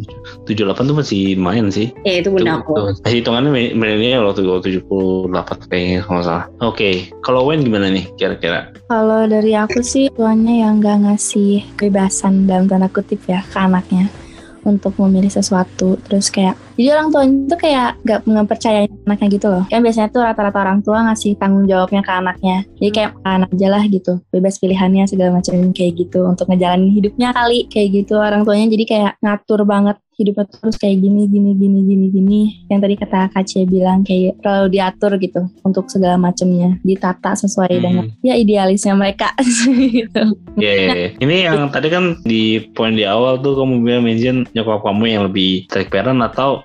78 0.49 0.89
tuh 0.89 0.97
masih 0.97 1.37
main 1.37 1.69
sih. 1.69 1.93
ya 2.01 2.17
itu 2.17 2.33
bunda 2.33 2.61
aku. 2.61 2.97
Hitungannya 3.05 3.53
mi- 3.53 3.73
milenial 3.73 4.25
waktu 4.25 4.41
waktu 4.41 4.81
78 4.81 5.69
kayaknya 5.69 6.01
kalau 6.01 6.21
salah. 6.25 6.45
Oke, 6.61 7.13
kalau 7.21 7.45
Wen 7.45 7.61
gimana 7.61 7.93
nih 7.93 8.09
kira-kira? 8.17 8.73
Kalau 8.89 9.29
dari 9.29 9.53
aku 9.53 9.85
sih 9.85 10.09
tuanya 10.09 10.65
yang 10.65 10.81
nggak 10.81 11.05
ngasih 11.05 11.61
kebebasan 11.77 12.49
dalam 12.49 12.65
tanda 12.65 12.89
kutip 12.89 13.21
ya 13.25 13.45
ke 13.45 13.57
anaknya 13.57 14.09
untuk 14.65 14.97
memilih 14.97 15.29
sesuatu 15.29 15.97
terus 16.01 16.33
kayak 16.33 16.57
jadi 16.75 16.87
orang 16.99 17.07
tua 17.11 17.23
itu 17.23 17.55
kayak 17.55 17.89
nggak 18.03 18.19
ngepercayain 18.27 18.91
anaknya 19.07 19.27
gitu 19.31 19.47
loh. 19.47 19.63
Kan 19.71 19.79
biasanya 19.79 20.09
tuh 20.11 20.21
rata-rata 20.27 20.59
orang 20.59 20.79
tua 20.83 20.97
ngasih 21.07 21.39
tanggung 21.39 21.65
jawabnya 21.65 22.01
ke 22.03 22.11
anaknya. 22.11 22.57
Jadi 22.79 22.91
kayak 22.91 23.11
anak 23.23 23.49
aja 23.55 23.67
lah 23.71 23.83
gitu. 23.87 24.13
Bebas 24.29 24.59
pilihannya 24.59 25.07
segala 25.07 25.39
macam 25.39 25.55
kayak 25.71 25.93
gitu. 25.95 26.27
Untuk 26.27 26.51
ngejalanin 26.51 26.91
hidupnya 26.91 27.31
kali 27.31 27.71
kayak 27.71 28.03
gitu 28.03 28.19
orang 28.19 28.43
tuanya. 28.43 28.67
Jadi 28.67 28.83
kayak 28.83 29.11
ngatur 29.23 29.63
banget 29.63 29.95
hidupnya 30.15 30.47
terus 30.47 30.79
kayak 30.79 31.03
gini 31.03 31.27
gini 31.27 31.51
gini 31.55 31.79
gini 31.83 32.05
gini. 32.11 32.41
Yang 32.67 32.79
tadi 32.83 32.95
kata 32.99 33.19
Kak 33.31 33.45
bilang 33.67 33.99
kayak 34.03 34.39
terlalu 34.43 34.67
diatur 34.75 35.11
gitu 35.19 35.41
untuk 35.63 35.87
segala 35.87 36.19
macamnya. 36.19 36.75
Ditata 36.83 37.35
sesuai 37.39 37.71
Hmm. 37.71 37.83
dengan 37.83 38.05
ya 38.19 38.35
idealisnya 38.35 38.95
mereka. 38.95 39.31
Gitu. 39.95 40.23
Iya, 40.59 40.73
iya, 40.75 40.87
iya. 40.91 41.09
Ini 41.23 41.35
yang 41.47 41.71
tadi 41.71 41.87
kan 41.87 42.19
di 42.25 42.59
poin 42.73 42.95
di 42.95 43.07
awal 43.07 43.39
tuh 43.39 43.55
kamu 43.55 43.85
bilang 43.85 44.03
mention 44.03 44.43
nyokap 44.51 44.83
kamu 44.83 45.03
yang 45.07 45.23
lebih 45.29 45.67
strict 45.71 45.91
parent 45.93 46.19
atau 46.19 46.64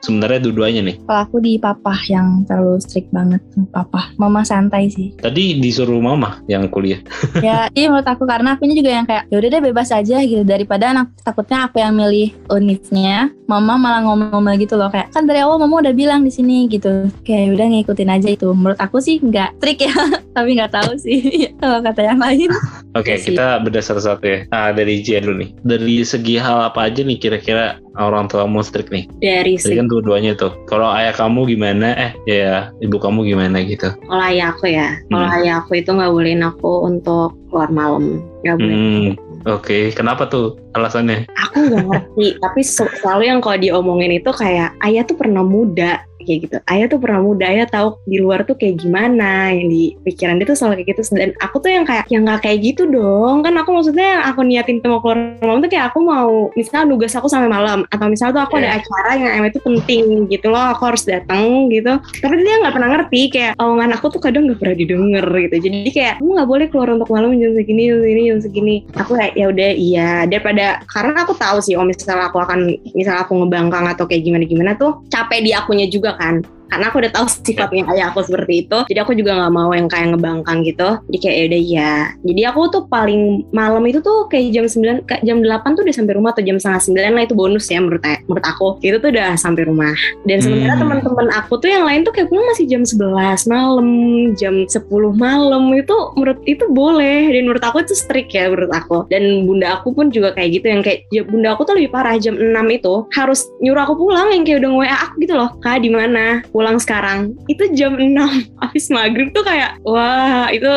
sebenarnya 0.00 0.40
dua-duanya 0.40 0.82
nih? 0.84 0.96
kalau 1.04 1.20
aku 1.22 1.36
di 1.38 1.56
papa 1.56 1.94
yang 2.06 2.44
terlalu 2.44 2.78
strict 2.78 3.10
banget 3.10 3.42
papa 3.68 4.14
mama 4.14 4.42
santai 4.42 4.88
sih 4.88 5.10
Tadi 5.14 5.58
disuruh 5.58 5.98
mama 5.98 6.38
yang 6.46 6.66
kuliah. 6.68 7.00
ya 7.46 7.66
iya 7.72 7.86
menurut 7.88 8.06
aku 8.06 8.24
karena 8.24 8.54
akunya 8.54 8.74
juga 8.74 8.90
yang 8.92 9.04
kayak 9.04 9.26
ya 9.26 9.36
udah 9.36 9.48
deh 9.50 9.62
bebas 9.64 9.88
aja 9.90 10.16
gitu 10.20 10.42
daripada 10.42 10.90
anak 10.90 11.10
takutnya 11.20 11.66
aku 11.66 11.78
yang 11.78 11.94
milih 11.94 12.30
univnya 12.48 13.30
mama 13.44 13.74
malah 13.74 14.04
ngomong-ngomong 14.04 14.60
gitu 14.60 14.76
loh 14.76 14.88
kayak 14.88 15.08
kan 15.10 15.24
dari 15.24 15.40
awal 15.40 15.56
mama 15.56 15.80
udah 15.80 15.92
bilang 15.92 16.20
di 16.20 16.30
sini 16.30 16.68
gitu 16.68 17.08
kayak 17.22 17.56
udah 17.56 17.66
ngikutin 17.66 18.10
aja 18.10 18.28
itu 18.28 18.46
menurut 18.52 18.76
aku 18.76 19.00
sih 19.00 19.18
nggak 19.18 19.56
trik 19.58 19.80
ya 19.80 19.94
tapi 20.36 20.54
nggak 20.54 20.72
tahu 20.72 20.92
sih 20.96 21.18
kalau 21.60 21.80
kata 21.80 22.00
yang 22.04 22.20
lain 22.20 22.50
Oke, 22.96 23.14
Iya 23.14 23.20
sih. 23.20 23.26
kita 23.30 23.60
beda 23.62 23.78
satu-satu 23.78 24.24
ya. 24.24 24.38
Ah, 24.50 24.72
dari 24.72 24.98
J 24.98 25.20
dulu 25.22 25.44
nih. 25.44 25.50
Dari 25.60 26.02
segi 26.02 26.34
hal 26.34 26.72
apa 26.72 26.88
aja 26.88 27.04
nih 27.04 27.20
kira-kira 27.20 27.78
orang 27.94 28.26
tua 28.26 28.42
kamu 28.42 28.64
strict 28.64 28.90
nih? 28.90 29.04
dari 29.20 29.54
segi 29.54 29.76
kan 29.76 29.86
dua-duanya 29.88 30.32
tuh. 30.32 30.52
Kalau 30.64 30.86
ayah 30.88 31.10
kamu 31.10 31.48
gimana? 31.48 31.96
Eh, 31.96 32.12
ya 32.24 32.70
ibu 32.78 32.96
kamu 32.96 33.24
gimana 33.26 33.60
gitu? 33.60 33.88
kalau 34.04 34.22
ayah 34.22 34.52
aku 34.52 34.68
ya 34.68 34.88
kalau 35.08 35.24
Hmm. 35.24 35.36
ayah 35.36 35.54
aku 35.58 35.72
itu 35.74 35.90
nggak 35.90 36.10
bolehin 36.10 36.42
aku 36.42 36.72
untuk 36.84 37.32
keluar 37.48 37.68
malam 37.68 38.20
nggak 38.40 38.56
boleh 38.56 38.76
Hmm, 38.76 39.08
oke. 39.46 39.78
Kenapa 39.92 40.26
tuh 40.26 40.54
alasannya? 40.72 41.24
aku 41.34 41.56
nggak 41.64 41.84
ngerti 41.84 42.26
tapi 42.44 42.60
se- 42.60 42.94
selalu 43.00 43.22
yang 43.26 43.40
kalau 43.40 43.56
diomongin 43.56 44.12
itu 44.14 44.30
kayak 44.30 44.76
ayah 44.82 45.02
tuh 45.02 45.16
pernah 45.16 45.42
muda 45.42 46.04
kayak 46.28 46.40
gitu. 46.44 46.56
Ayah 46.68 46.86
tuh 46.92 47.00
pernah 47.00 47.24
muda 47.24 47.48
ayah 47.48 47.64
tahu 47.64 47.96
di 48.04 48.20
luar 48.20 48.44
tuh 48.44 48.54
kayak 48.60 48.84
gimana 48.84 49.48
yang 49.56 49.72
di 49.72 49.96
pikiran 50.04 50.36
dia 50.36 50.46
tuh 50.52 50.56
selalu 50.58 50.84
kayak 50.84 50.88
gitu. 50.92 51.16
Dan 51.16 51.32
aku 51.40 51.56
tuh 51.64 51.70
yang 51.72 51.88
kayak 51.88 52.04
yang 52.12 52.28
nggak 52.28 52.44
kayak 52.44 52.58
gitu 52.60 52.84
dong. 52.84 53.40
Kan 53.40 53.56
aku 53.56 53.72
maksudnya 53.72 54.20
yang 54.20 54.22
aku 54.28 54.40
niatin 54.44 54.84
tuh 54.84 54.92
mau 54.92 55.00
keluar 55.00 55.18
malam 55.40 55.64
tuh 55.64 55.70
kayak 55.72 55.86
aku 55.88 55.98
mau 56.04 56.52
misalnya 56.52 56.84
nugas 56.92 57.16
aku 57.16 57.26
sampai 57.32 57.48
malam. 57.48 57.88
Atau 57.88 58.06
misalnya 58.12 58.36
tuh 58.36 58.44
aku 58.44 58.54
ada 58.60 58.68
Iya. 58.68 58.76
acara 58.84 59.10
yang 59.16 59.32
emang 59.40 59.50
itu 59.56 59.60
penting 59.64 60.04
gitu 60.28 60.46
loh 60.52 60.76
aku 60.76 60.82
harus 60.92 61.08
datang 61.08 61.72
gitu. 61.72 61.96
Tapi 61.96 62.34
dia 62.44 62.60
nggak 62.60 62.74
pernah 62.76 62.88
ngerti 62.92 63.20
kayak 63.32 63.52
omongan 63.56 63.96
aku 63.96 64.06
tuh 64.12 64.20
kadang 64.20 64.44
nggak 64.44 64.60
pernah 64.60 64.76
didengar 64.76 65.26
gitu. 65.48 65.56
Jadi 65.64 65.88
kayak 65.88 66.14
kamu 66.20 66.30
nggak 66.36 66.50
boleh 66.50 66.66
keluar 66.68 66.88
untuk 66.92 67.08
malam 67.08 67.32
jam 67.40 67.52
segini 67.56 67.82
jam 67.88 67.98
segini 68.04 68.22
jam 68.28 68.38
segini. 68.44 68.76
Aku 68.98 69.16
kayak 69.16 69.32
ya 69.38 69.46
udah 69.48 69.70
iya. 69.72 70.10
Daripada 70.28 70.82
karena 70.84 71.24
aku 71.24 71.32
tahu 71.38 71.58
sih 71.64 71.78
oh 71.78 71.86
misalnya 71.86 72.28
aku 72.28 72.42
akan 72.42 72.58
misalnya 72.92 73.24
aku 73.24 73.32
ngebangkang 73.38 73.86
atau 73.88 74.04
kayak 74.04 74.26
gimana 74.26 74.44
gimana 74.44 74.72
tuh 74.74 75.00
capek 75.08 75.40
di 75.40 75.50
akunya 75.54 75.86
juga 75.86 76.17
kan 76.18 76.42
karena 76.68 76.92
aku 76.92 76.96
udah 77.00 77.12
tahu 77.12 77.26
sifatnya 77.28 77.84
ayah 77.92 78.12
aku 78.12 78.24
seperti 78.24 78.66
itu 78.66 78.78
jadi 78.88 79.04
aku 79.04 79.12
juga 79.16 79.36
nggak 79.36 79.52
mau 79.52 79.70
yang 79.72 79.86
kayak 79.86 80.16
ngebangkang 80.16 80.64
gitu. 80.64 80.98
Jadi 81.08 81.18
kayak 81.20 81.36
ya 81.36 81.44
udah 81.48 81.60
iya. 81.60 81.92
Jadi 82.24 82.42
aku 82.48 82.60
tuh 82.72 82.82
paling 82.88 83.46
malam 83.52 83.84
itu 83.84 84.00
tuh 84.00 84.26
kayak 84.32 84.54
jam 84.54 84.64
9 84.64 85.04
kayak 85.04 85.22
jam 85.22 85.38
8 85.44 85.76
tuh 85.76 85.82
udah 85.84 85.94
sampai 85.94 86.14
rumah 86.16 86.30
atau 86.32 86.44
jam 86.44 86.56
setengah 86.56 86.82
9 87.12 87.16
lah 87.16 87.22
itu 87.24 87.34
bonus 87.36 87.66
ya 87.68 87.78
menurut 87.80 88.02
menurut 88.26 88.46
aku. 88.46 88.68
Itu 88.80 88.96
tuh 88.98 89.10
udah 89.12 89.36
sampai 89.36 89.62
rumah. 89.68 89.94
Dan 90.24 90.38
sementara 90.40 90.74
Hmm. 90.78 90.82
teman-teman 90.84 91.28
aku 91.34 91.52
tuh 91.58 91.68
yang 91.68 91.84
lain 91.84 92.00
tuh 92.06 92.12
kayak 92.14 92.28
pulang 92.30 92.46
masih 92.48 92.66
jam 92.68 92.82
11 92.84 93.44
malam 93.48 93.88
jam 94.36 94.54
10 94.66 95.12
malam 95.16 95.62
itu 95.74 95.96
menurut 96.16 96.38
itu 96.44 96.64
boleh. 96.70 97.28
Dan 97.32 97.42
menurut 97.48 97.64
aku 97.64 97.84
itu 97.84 97.94
strict 97.94 98.32
ya 98.32 98.48
menurut 98.48 98.72
aku. 98.72 99.04
Dan 99.12 99.44
bunda 99.46 99.80
aku 99.80 99.92
pun 99.92 100.08
juga 100.08 100.32
kayak 100.32 100.60
gitu 100.60 100.66
yang 100.68 100.82
kayak 100.84 101.04
ya, 101.12 101.22
bunda 101.24 101.54
aku 101.54 101.64
tuh 101.68 101.74
lebih 101.78 101.92
parah 101.92 102.16
jam 102.16 102.34
6 102.36 102.66
itu 102.72 103.04
harus 103.14 103.46
nyuruh 103.60 103.84
aku 103.84 103.94
pulang 103.98 104.32
yang 104.32 104.42
kayak 104.44 104.64
udah 104.64 104.70
nge-WA 104.74 104.96
aku 105.08 105.14
gitu 105.22 105.34
loh. 105.36 105.50
Kak 105.60 105.80
di 105.82 105.90
mana 105.92 106.40
pulang 106.58 106.82
sekarang 106.82 107.38
itu 107.46 107.70
jam 107.70 107.94
6 107.94 108.10
habis 108.66 108.90
maghrib 108.90 109.30
tuh 109.30 109.46
kayak 109.46 109.78
wah 109.86 110.50
itu 110.50 110.66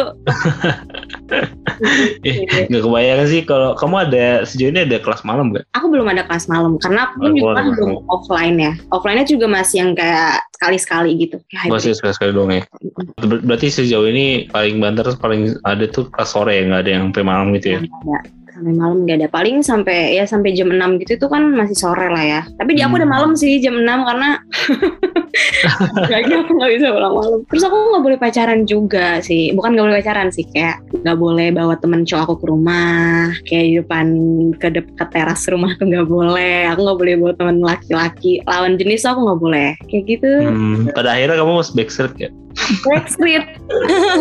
Eh, 2.21 2.67
nggak 2.69 2.83
kebayang 2.83 3.25
sih 3.25 3.41
kalau 3.41 3.73
kamu 3.73 4.05
ada 4.05 4.45
sejauh 4.45 4.69
ini 4.69 4.85
ada 4.85 5.01
kelas 5.01 5.25
malam 5.25 5.49
gak? 5.49 5.65
aku 5.73 5.87
belum 5.89 6.05
ada 6.05 6.27
kelas 6.27 6.45
malam 6.45 6.77
karena 6.77 7.09
aku 7.09 7.33
juga 7.33 7.57
kan 7.57 7.65
belum 7.73 8.05
offline 8.05 8.57
ya 8.59 8.73
offline-nya 8.91 9.25
juga 9.25 9.47
masih 9.49 9.81
yang 9.81 9.91
kayak 9.97 10.45
sekali-sekali 10.51 11.17
gitu 11.17 11.41
kayak 11.49 11.61
hybrid. 11.65 11.73
Masih 11.73 11.91
sekali-sekali 11.97 12.31
doang 12.37 12.53
ya. 12.53 12.63
Ber- 13.17 13.41
Berarti 13.41 13.73
sejauh 13.73 14.05
ini 14.05 14.45
paling 14.45 14.77
banter 14.77 15.09
paling 15.17 15.57
ada 15.65 15.89
tuh 15.89 16.05
kelas 16.13 16.29
sore 16.29 16.53
ya, 16.53 16.69
nggak 16.69 16.81
ada 16.85 16.91
yang 16.93 17.03
sampai 17.09 17.23
malam 17.25 17.47
gitu 17.57 17.67
ya? 17.73 17.79
Ada. 17.81 18.40
Sampai 18.61 18.77
malam 18.77 18.97
nggak 19.03 19.17
ada. 19.17 19.27
Paling 19.27 19.65
sampai 19.65 20.13
ya 20.13 20.23
sampai 20.23 20.53
jam 20.53 20.69
6 20.69 21.01
gitu 21.01 21.17
itu 21.17 21.27
kan 21.27 21.49
masih 21.51 21.73
sore 21.73 22.07
lah 22.07 22.21
ya. 22.21 22.41
Tapi 22.55 22.77
di 22.77 22.85
aku 22.85 22.93
Hmm. 22.93 22.99
udah 23.01 23.09
malam 23.09 23.31
sih 23.33 23.57
jam 23.57 23.73
6 23.73 24.05
karena 24.05 24.29
lagi 26.13 26.31
aku 26.31 26.51
nggak 26.53 26.71
bisa 26.77 26.87
pulang 26.91 27.13
malam. 27.15 27.39
Terus 27.49 27.63
aku 27.63 27.75
nggak 27.75 28.03
boleh 28.03 28.17
pacaran 28.19 28.59
juga 28.63 29.17
sih. 29.19 29.49
Bukan 29.51 29.73
nggak 29.73 29.85
boleh 29.89 29.97
pacaran 29.97 30.29
sih 30.29 30.45
kayak 30.45 30.77
nggak 30.93 31.17
boleh 31.17 31.47
bawa 31.49 31.73
temen 31.79 32.05
cowok 32.05 32.23
aku 32.23 32.35
ke 32.37 32.45
rumah. 32.45 33.33
Kayak 33.47 33.63
di 33.63 33.73
depan 33.81 34.05
ke 34.59 34.67
ke 34.93 35.05
teras 35.09 35.41
rumah 35.49 35.73
tuh 35.75 35.89
nggak 35.89 36.05
boleh. 36.05 36.69
Aku 36.69 36.79
nggak 36.83 36.99
boleh 36.99 37.13
bawa 37.17 37.33
temen 37.33 37.57
laki-laki. 37.59 38.43
Lawan 38.45 38.77
jenis 38.77 39.01
aku 39.03 39.19
nggak 39.23 39.39
boleh. 39.41 39.69
Kayak 39.89 40.03
gitu. 40.05 40.29
Hmm, 40.45 40.77
pada 40.93 41.17
akhirnya 41.17 41.39
kamu 41.39 41.51
harus 41.57 41.71
backstreet 41.73 42.13
ya? 42.19 42.29
Backstreet 42.83 43.45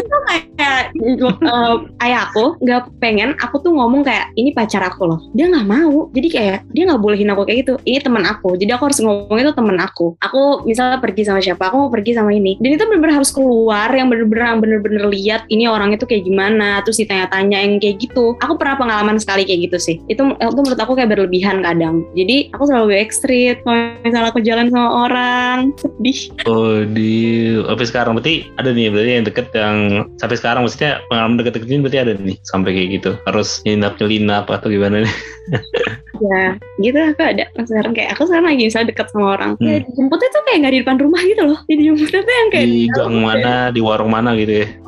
itu 0.00 0.16
kayak 0.28 0.92
eh, 0.94 1.74
ayah 2.06 2.30
aku 2.30 2.56
nggak 2.62 2.90
pengen 3.02 3.34
aku 3.40 3.62
tuh 3.62 3.72
ngomong 3.72 4.06
kayak 4.06 4.30
ini 4.36 4.54
pacar 4.54 4.82
aku 4.84 5.08
loh. 5.08 5.20
Dia 5.34 5.50
nggak 5.50 5.66
mau. 5.66 6.08
Jadi 6.14 6.28
kayak 6.30 6.58
dia 6.72 6.84
nggak 6.86 7.02
bolehin 7.02 7.30
aku 7.32 7.46
kayak 7.48 7.66
gitu. 7.66 7.74
Ini 7.86 7.98
teman 8.04 8.24
aku. 8.26 8.54
Jadi 8.56 8.70
aku 8.74 8.90
harus 8.90 9.00
ngomong 9.02 9.38
itu 9.38 9.52
teman 9.54 9.78
aku. 9.80 10.14
Aku 10.22 10.64
misalnya 10.66 10.98
pergi 11.02 11.22
sama 11.26 11.40
siapa 11.42 11.70
aku 11.70 11.76
mau 11.86 11.90
pergi 11.90 12.14
sama 12.14 12.30
ini. 12.34 12.60
Dan 12.60 12.76
itu 12.76 12.84
bener-bener 12.86 13.20
harus 13.20 13.32
keluar 13.34 13.88
yang 13.90 14.12
bener-bener 14.12 14.60
bener-bener 14.60 15.04
lihat 15.10 15.44
ini 15.50 15.66
orang 15.66 15.92
itu 15.96 16.04
kayak 16.06 16.24
gimana 16.26 16.80
terus 16.84 17.00
ditanya-tanya 17.00 17.58
yang 17.60 17.82
kayak 17.82 17.98
gitu. 18.02 18.36
Aku 18.40 18.54
pernah 18.60 18.76
pengalaman 18.78 19.16
sekali 19.18 19.42
kayak 19.48 19.70
gitu 19.70 19.78
sih. 19.80 19.96
Itu 20.06 20.36
itu 20.36 20.60
menurut 20.60 20.80
aku 20.80 20.94
kayak 20.94 21.10
berlebihan 21.16 21.64
kadang. 21.64 22.06
Jadi 22.14 22.52
aku 22.54 22.68
selalu 22.68 22.86
backstreet 22.94 23.62
kalau 23.64 23.96
misalnya 24.04 24.30
aku 24.30 24.40
jalan 24.44 24.66
sama 24.68 24.88
orang. 25.08 25.58
Sedih. 25.80 26.20
Oh 26.46 26.84
di 26.84 27.56
tapi 27.64 27.84
sekarang 27.86 28.19
berarti 28.20 28.52
ada 28.60 28.76
nih 28.76 28.92
berarti 28.92 29.10
yang 29.16 29.24
deket 29.24 29.46
yang 29.56 29.76
sampai 30.20 30.36
sekarang 30.36 30.60
maksudnya 30.68 31.00
pengalaman 31.08 31.40
deket-deket 31.40 31.68
ini 31.72 31.80
berarti 31.80 31.98
ada 32.04 32.12
nih 32.20 32.36
sampai 32.44 32.70
kayak 32.76 32.88
gitu 33.00 33.10
harus 33.24 33.64
nyelinap 33.64 33.96
nyelinap 33.96 34.44
atau 34.52 34.68
gimana 34.68 35.08
nih? 35.08 35.14
ya 36.20 36.44
gitu 36.78 36.98
aku 37.00 37.22
ada 37.24 37.44
sekarang 37.56 37.92
kayak 37.92 38.10
aku 38.12 38.22
sekarang 38.28 38.46
lagi 38.52 38.62
misalnya 38.68 38.88
deket 38.92 39.06
sama 39.10 39.26
orang. 39.34 39.50
Hmm. 39.56 39.66
ya 39.66 39.76
dijemputnya 39.84 40.28
tuh 40.30 40.42
kayak 40.44 40.58
nggak 40.60 40.72
di 40.72 40.80
depan 40.84 40.96
rumah 41.00 41.22
gitu 41.24 41.42
loh. 41.44 41.58
Jadi 41.66 41.80
jemputnya 41.82 42.20
tuh 42.20 42.34
yang 42.34 42.48
kayak 42.52 42.66
Di 42.68 42.80
gang 42.92 43.16
mana, 43.18 43.54
di 43.72 43.80
warung 43.80 44.10
mana 44.12 44.30
gitu 44.36 44.52
ya? 44.64 44.66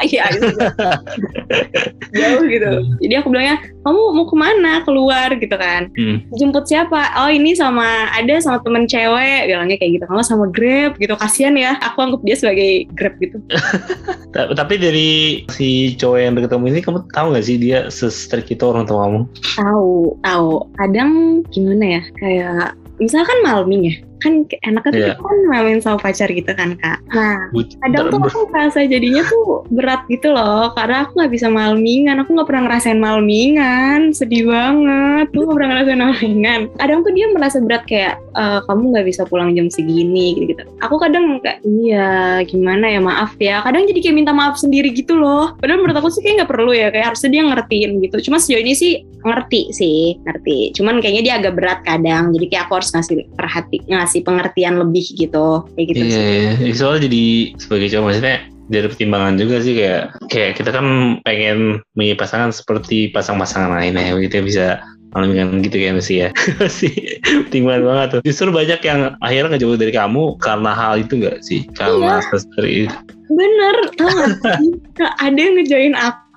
Iya 0.00 0.32
gitu. 0.32 0.48
jauh 2.16 2.44
gitu. 2.48 2.70
Jadi 3.04 3.14
aku 3.20 3.28
bilangnya 3.28 3.60
kamu 3.84 4.00
mau 4.16 4.24
ke 4.24 4.36
mana? 4.36 4.72
Keluar 4.82 5.28
gitu 5.36 5.56
kan. 5.56 5.92
Hmm. 5.92 6.24
jemput 6.40 6.64
siapa? 6.64 7.20
Oh 7.20 7.28
ini 7.28 7.52
sama 7.52 8.08
ada 8.08 8.40
sama 8.40 8.64
temen 8.64 8.88
cewek. 8.88 9.44
Bilangnya 9.44 9.76
kayak 9.76 10.00
gitu. 10.00 10.04
Kamu 10.08 10.24
sama 10.24 10.48
grab 10.48 10.96
gitu. 10.96 11.12
Kasihan 11.20 11.52
ya 11.52 11.76
aku 11.84 12.00
anggap 12.00 12.20
dia 12.24 12.36
sebagai 12.36 12.88
grab 12.96 13.14
gitu. 13.20 13.36
Ta- 14.34 14.48
Tapi 14.56 14.74
dari 14.80 15.10
si 15.52 15.92
cowok 16.00 16.18
yang 16.18 16.32
deket 16.32 16.50
kamu 16.50 16.64
ini 16.72 16.80
kamu 16.80 16.98
tahu 17.12 17.26
nggak 17.36 17.44
sih 17.44 17.56
dia 17.60 17.78
se-strict 17.92 18.48
itu 18.48 18.64
orang 18.64 18.88
tua 18.88 19.04
kamu? 19.04 19.20
tahu 19.60 20.16
tahu 20.24 20.50
kadang 20.78 21.42
gimana 21.50 21.98
ya 21.98 22.02
kayak 22.18 22.74
misalkan 23.00 23.38
malamin 23.42 23.90
ya 23.90 23.94
kan 24.20 24.32
enaknya 24.64 24.90
tuh 24.92 25.00
kita 25.12 25.16
kan 25.20 25.38
main 25.48 25.78
sama 25.82 25.98
pacar 25.98 26.28
gitu 26.30 26.52
kan 26.54 26.76
kak. 26.78 26.98
Nah 27.12 27.48
kadang 27.82 28.12
tuh 28.12 28.20
aku 28.22 28.38
ngerasa 28.52 28.86
jadinya 28.86 29.22
tuh 29.26 29.64
berat 29.72 30.04
gitu 30.06 30.30
loh 30.30 30.70
karena 30.76 31.08
aku 31.08 31.20
nggak 31.20 31.32
bisa 31.32 31.46
malmingan 31.48 32.16
aku 32.22 32.30
nggak 32.36 32.48
pernah 32.48 32.62
ngerasain 32.70 33.00
malmingan 33.00 34.14
sedih 34.14 34.46
banget. 34.46 35.26
Tuh 35.32 35.48
nggak 35.48 35.56
pernah 35.56 35.68
ngerasain 35.74 36.00
malmingan 36.00 36.60
kadang 36.76 36.98
tuh 37.02 37.12
dia 37.16 37.26
merasa 37.32 37.56
berat 37.60 37.84
kayak 37.88 38.14
"Eh, 38.36 38.60
kamu 38.68 38.82
nggak 38.94 39.06
bisa 39.08 39.22
pulang 39.26 39.56
jam 39.56 39.66
segini 39.72 40.36
gitu 40.38 40.54
gitu 40.54 40.62
aku 40.82 40.96
kadang 40.98 41.38
kayak 41.44 41.62
iya 41.64 42.42
gimana 42.44 42.90
ya 42.90 43.00
maaf 43.00 43.36
ya. 43.38 43.62
Kadang 43.62 43.86
jadi 43.86 44.00
kayak 44.02 44.16
minta 44.16 44.32
maaf 44.34 44.58
sendiri 44.58 44.90
gitu 44.90 45.14
loh. 45.14 45.54
Padahal 45.60 45.80
menurut 45.82 45.96
aku 46.00 46.08
sih 46.10 46.20
kayak 46.24 46.44
nggak 46.44 46.50
perlu 46.50 46.72
ya 46.74 46.88
kayak 46.90 47.14
harusnya 47.14 47.30
dia 47.30 47.42
ngertiin 47.46 47.90
gitu. 48.02 48.16
Cuma 48.30 48.36
sejauh 48.42 48.60
ini 48.60 48.72
sih 48.74 48.92
ngerti 49.22 49.70
sih 49.70 50.16
ngerti. 50.24 50.74
Cuman 50.74 50.98
kayaknya 50.98 51.22
dia 51.22 51.34
agak 51.38 51.52
berat 51.56 51.80
kadang 51.86 52.32
jadi 52.34 52.46
kayak 52.50 52.62
aku 52.68 52.72
harus 52.80 52.90
ngasih 52.90 53.16
perhati 53.36 53.78
ngasih 53.86 54.09
pengertian 54.18 54.82
lebih 54.82 55.06
gitu. 55.14 55.62
Kayak 55.78 55.86
gitu 55.94 56.02
Iya, 56.02 56.10
sih. 56.10 56.26
iya. 56.66 56.74
soalnya 56.74 57.06
jadi 57.06 57.24
sebagai 57.54 57.86
cowok 57.94 58.04
maksudnya 58.10 58.36
dari 58.70 58.86
pertimbangan 58.86 59.34
juga 59.38 59.56
sih 59.62 59.74
kayak 59.74 60.02
kayak 60.30 60.52
kita 60.58 60.70
kan 60.70 60.86
pengen 61.22 61.58
punya 61.94 62.14
pasangan 62.18 62.50
seperti 62.50 63.10
pasang-pasangan 63.10 63.74
lainnya 63.78 64.14
kita 64.18 64.42
bisa 64.42 64.82
alamikan 65.10 65.58
gitu 65.58 65.74
kan 65.78 65.98
sih 65.98 66.22
ya. 66.22 66.28
Sih 66.70 66.94
pertimbangan 67.46 67.82
banget 67.82 68.06
tuh. 68.14 68.20
Justru 68.26 68.50
banyak 68.50 68.78
yang 68.82 69.00
akhirnya 69.18 69.58
ngejauh 69.58 69.78
dari 69.78 69.90
kamu 69.90 70.38
karena 70.38 70.70
hal 70.70 71.02
itu 71.02 71.18
enggak 71.18 71.42
sih? 71.42 71.66
Karena 71.74 72.22
seperti 72.30 72.86
itu. 72.86 72.94
Bener, 73.30 73.76
tau 73.94 74.10
gak 74.98 75.14
ada 75.22 75.38
yang 75.38 75.54
ngejoin 75.58 75.94
aku 75.94 76.29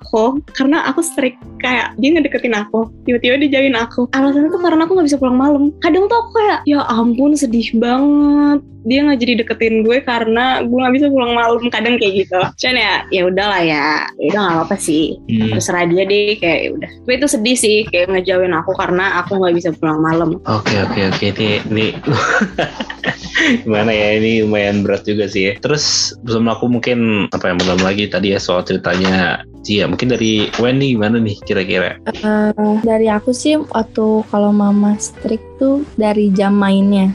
karena 0.54 0.84
aku 0.88 1.00
strict 1.00 1.40
kayak 1.64 1.96
dia 1.96 2.12
ngedeketin 2.12 2.52
aku 2.52 2.92
tiba-tiba 3.08 3.40
dia 3.40 3.50
join 3.56 3.76
aku. 3.76 4.04
Alasannya 4.12 4.52
tuh 4.52 4.60
karena 4.60 4.84
aku 4.84 4.92
nggak 4.92 5.08
bisa 5.08 5.20
pulang 5.20 5.38
malam. 5.40 5.72
Kadang 5.80 6.06
tuh 6.12 6.16
aku 6.20 6.30
kayak 6.36 6.58
ya 6.68 6.84
ampun 6.92 7.32
sedih 7.32 7.72
banget. 7.80 8.60
Dia 8.84 9.00
nggak 9.00 9.20
jadi 9.24 9.32
deketin 9.40 9.80
gue 9.80 9.96
karena 10.04 10.60
gue 10.60 10.76
nggak 10.76 10.94
bisa 11.00 11.06
pulang 11.08 11.32
malam 11.32 11.64
kadang 11.72 11.96
kayak 11.96 12.28
gitu. 12.28 12.40
Cuman 12.60 12.76
ya 12.76 12.92
ya 13.08 13.22
udahlah 13.24 13.62
ya. 13.64 13.84
Ya 14.20 14.26
udah 14.28 14.40
nggak 14.44 14.56
apa-apa 14.60 14.76
sih. 14.76 15.16
Hmm. 15.24 15.56
terserah 15.56 15.88
dia 15.88 16.04
deh 16.04 16.36
kayak 16.36 16.58
ya 16.60 16.70
udah. 16.76 16.90
Tapi 17.08 17.12
itu 17.16 17.28
sedih 17.32 17.56
sih 17.56 17.76
kayak 17.88 18.12
ngejauhin 18.12 18.52
aku 18.52 18.76
karena 18.76 19.24
aku 19.24 19.40
nggak 19.40 19.56
bisa 19.56 19.70
pulang 19.72 20.04
malam. 20.04 20.36
Oke 20.44 20.76
oke 20.84 21.00
oke. 21.00 21.26
Ini 21.32 21.64
ini 21.72 21.86
gimana 23.64 23.88
ya? 23.88 24.20
Ini 24.20 24.44
lumayan 24.44 24.84
berat 24.84 25.08
juga 25.08 25.32
sih 25.32 25.48
ya. 25.48 25.52
Terus 25.64 26.12
sebelum 26.20 26.52
aku 26.52 26.68
mungkin 26.68 27.24
apa 27.32 27.48
yang 27.48 27.58
belum 27.64 27.80
lagi 27.80 28.04
tadi 28.12 28.36
ya 28.36 28.40
soal 28.40 28.60
ceritanya 28.68 29.48
Cia 29.64 29.88
mungkin 29.88 30.12
dari 30.12 30.52
Wendy 30.60 30.92
gimana 30.92 31.16
nih 31.16 31.40
kira-kira? 31.48 31.96
Eh, 32.04 32.52
dari 32.84 33.08
aku 33.08 33.32
sih 33.32 33.56
waktu 33.56 34.22
kalau 34.28 34.52
mama 34.52 34.92
strict 35.00 35.44
tuh 35.56 35.80
dari 35.96 36.28
jam 36.28 36.52
mainnya. 36.52 37.08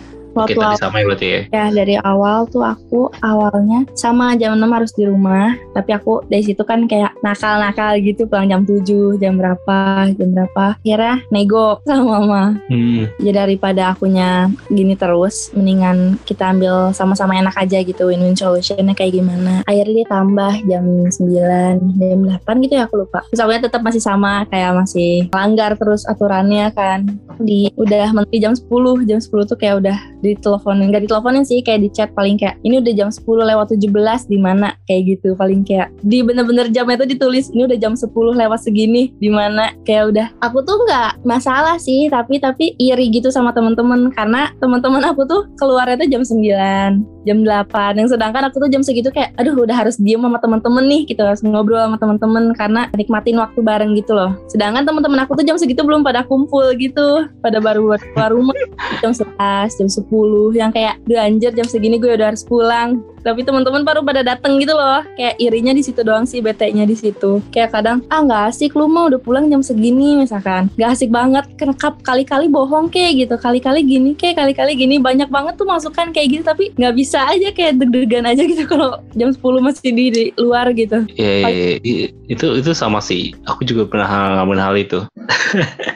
Waktu 0.46 0.62
awal, 0.62 0.78
sama 0.80 0.98
ya 1.02 1.06
berarti 1.06 1.28
ya. 1.28 1.42
ya 1.52 1.66
dari 1.74 1.96
awal 2.00 2.48
tuh 2.48 2.64
aku 2.64 3.12
awalnya 3.20 3.84
sama 3.96 4.36
jam 4.40 4.56
6 4.56 4.76
harus 4.76 4.92
di 4.96 5.04
rumah, 5.08 5.56
tapi 5.76 5.92
aku 5.96 6.24
dari 6.28 6.44
situ 6.46 6.64
kan 6.64 6.88
kayak 6.88 7.16
nakal-nakal 7.20 8.00
gitu 8.00 8.26
pulang 8.30 8.48
jam 8.48 8.62
7, 8.64 9.20
jam 9.20 9.36
berapa, 9.36 10.10
jam 10.16 10.30
berapa. 10.32 10.80
Akhirnya 10.80 11.16
nego 11.34 11.82
sama 11.88 12.24
mama. 12.24 12.44
Hmm. 12.72 13.12
Ya 13.20 13.32
daripada 13.36 13.94
akunya 13.94 14.48
gini 14.72 14.96
terus, 14.96 15.52
mendingan 15.52 16.20
kita 16.24 16.56
ambil 16.56 16.92
sama-sama 16.96 17.36
enak 17.38 17.56
aja 17.58 17.82
gitu 17.84 18.10
win-win 18.10 18.36
solutionnya 18.36 18.96
kayak 18.96 19.20
gimana. 19.20 19.62
Akhirnya 19.68 20.04
dia 20.04 20.08
tambah 20.08 20.54
jam 20.66 20.86
9, 21.10 22.00
jam 22.00 22.20
8 22.46 22.64
gitu 22.66 22.74
ya 22.80 22.84
aku 22.88 23.06
lupa. 23.06 23.26
Terus 23.30 23.42
akunya 23.44 23.62
tetap 23.66 23.82
masih 23.84 24.02
sama, 24.02 24.46
kayak 24.48 24.72
masih 24.76 25.28
langgar 25.34 25.76
terus 25.76 26.08
aturannya 26.08 26.72
kan. 26.74 27.06
Di 27.40 27.72
udah 27.76 28.12
menteri 28.12 28.38
jam 28.44 28.54
10, 28.56 29.08
jam 29.08 29.20
10 29.20 29.50
tuh 29.50 29.58
kayak 29.58 29.80
udah 29.84 29.98
diteleponin, 30.36 30.94
gak 30.94 31.04
diteleponin 31.08 31.44
sih 31.48 31.64
kayak 31.66 31.86
di 31.86 31.90
chat 31.90 32.10
paling 32.14 32.38
kayak 32.38 32.60
ini 32.62 32.82
udah 32.82 32.94
jam 32.94 33.10
10 33.10 33.24
lewat 33.26 33.74
17 33.74 34.30
di 34.30 34.38
mana? 34.38 34.76
Kayak 34.86 35.02
gitu 35.18 35.34
paling 35.34 35.62
kayak 35.66 35.90
di 36.06 36.22
bener-bener 36.22 36.70
jamnya 36.70 37.02
itu 37.02 37.18
ditulis 37.18 37.50
ini 37.54 37.66
udah 37.66 37.78
jam 37.80 37.94
10 37.98 38.10
lewat 38.14 38.60
segini 38.62 39.14
di 39.18 39.30
mana? 39.32 39.74
Kayak 39.84 40.04
udah 40.14 40.28
aku 40.44 40.62
tuh 40.64 40.78
nggak 40.86 41.24
masalah 41.26 41.78
sih 41.82 42.08
tapi 42.12 42.42
tapi 42.42 42.74
iri 42.78 43.10
gitu 43.10 43.30
sama 43.30 43.54
temen-temen 43.56 44.12
karena 44.14 44.52
temen-temen 44.58 45.02
aku 45.06 45.26
tuh 45.26 45.42
keluarnya 45.58 46.06
tuh 46.06 46.10
jam 46.10 46.22
9 46.26 47.20
jam 47.28 47.38
8 47.44 48.00
yang 48.00 48.10
sedangkan 48.10 48.48
aku 48.48 48.64
tuh 48.64 48.70
jam 48.72 48.82
segitu 48.82 49.14
kayak 49.14 49.36
aduh 49.38 49.54
udah 49.54 49.76
harus 49.76 50.00
diem 50.00 50.22
sama 50.22 50.40
temen-temen 50.40 50.84
nih 50.88 51.02
gitu 51.06 51.22
harus 51.22 51.44
ngobrol 51.46 51.78
sama 51.78 51.98
temen-temen 52.02 52.44
karena 52.56 52.82
nikmatin 52.96 53.38
waktu 53.38 53.60
bareng 53.62 53.92
gitu 53.94 54.18
loh. 54.18 54.34
Sedangkan 54.50 54.88
temen-temen 54.88 55.20
aku 55.22 55.38
tuh 55.38 55.46
jam 55.46 55.58
segitu 55.60 55.86
belum 55.86 56.02
pada 56.02 56.26
kumpul 56.26 56.74
gitu 56.80 57.28
pada 57.44 57.62
baru 57.62 57.96
keluar 58.14 58.32
rumah 58.34 58.56
jam 59.04 59.14
11 59.14 59.78
jam 59.78 59.88
10 59.90 60.09
yang 60.54 60.74
kayak 60.74 61.00
anjir 61.18 61.54
jam 61.54 61.66
segini 61.66 62.02
gue 62.02 62.18
udah 62.18 62.34
harus 62.34 62.44
pulang 62.44 63.02
tapi 63.22 63.44
teman-teman 63.44 63.84
baru 63.84 64.02
pada 64.02 64.24
dateng 64.24 64.58
gitu 64.60 64.74
loh 64.74 65.04
kayak 65.16 65.36
irinya 65.38 65.74
di 65.76 65.84
situ 65.84 66.02
doang 66.02 66.24
sih 66.24 66.40
bete-nya 66.40 66.88
di 66.88 66.96
situ 66.96 67.44
kayak 67.52 67.76
kadang 67.76 68.02
ah 68.08 68.24
nggak 68.24 68.56
asik 68.56 68.74
lu 68.74 68.88
mah 68.88 69.12
udah 69.12 69.20
pulang 69.20 69.52
jam 69.52 69.60
segini 69.60 70.20
misalkan 70.20 70.72
nggak 70.80 70.90
asik 70.96 71.12
banget 71.12 71.46
kenekap 71.60 72.00
kali-kali 72.02 72.48
bohong 72.48 72.88
kayak 72.88 73.28
gitu 73.28 73.36
kali-kali 73.36 73.84
gini 73.84 74.12
kayak 74.16 74.40
kali-kali 74.40 74.74
gini 74.74 74.96
banyak 74.98 75.28
banget 75.28 75.60
tuh 75.60 75.68
masukan 75.68 76.10
kayak 76.16 76.40
gitu 76.40 76.44
tapi 76.48 76.72
nggak 76.80 76.96
bisa 76.96 77.20
aja 77.28 77.52
kayak 77.52 77.78
deg-degan 77.78 78.26
aja 78.26 78.42
gitu 78.44 78.64
kalau 78.72 78.98
jam 79.14 79.30
10 79.30 79.40
masih 79.62 79.92
di, 79.92 80.06
di 80.10 80.24
luar 80.40 80.72
gitu 80.74 81.06
Iya, 81.16 81.34
iya, 81.36 81.50
iya. 81.52 81.78
I- 81.84 82.10
itu 82.30 82.46
itu 82.62 82.72
sama 82.78 83.02
sih. 83.02 83.34
Aku 83.50 83.66
juga 83.66 83.90
pernah 83.90 84.08
ngalamin 84.08 84.62
hal 84.62 84.76
itu. 84.78 85.00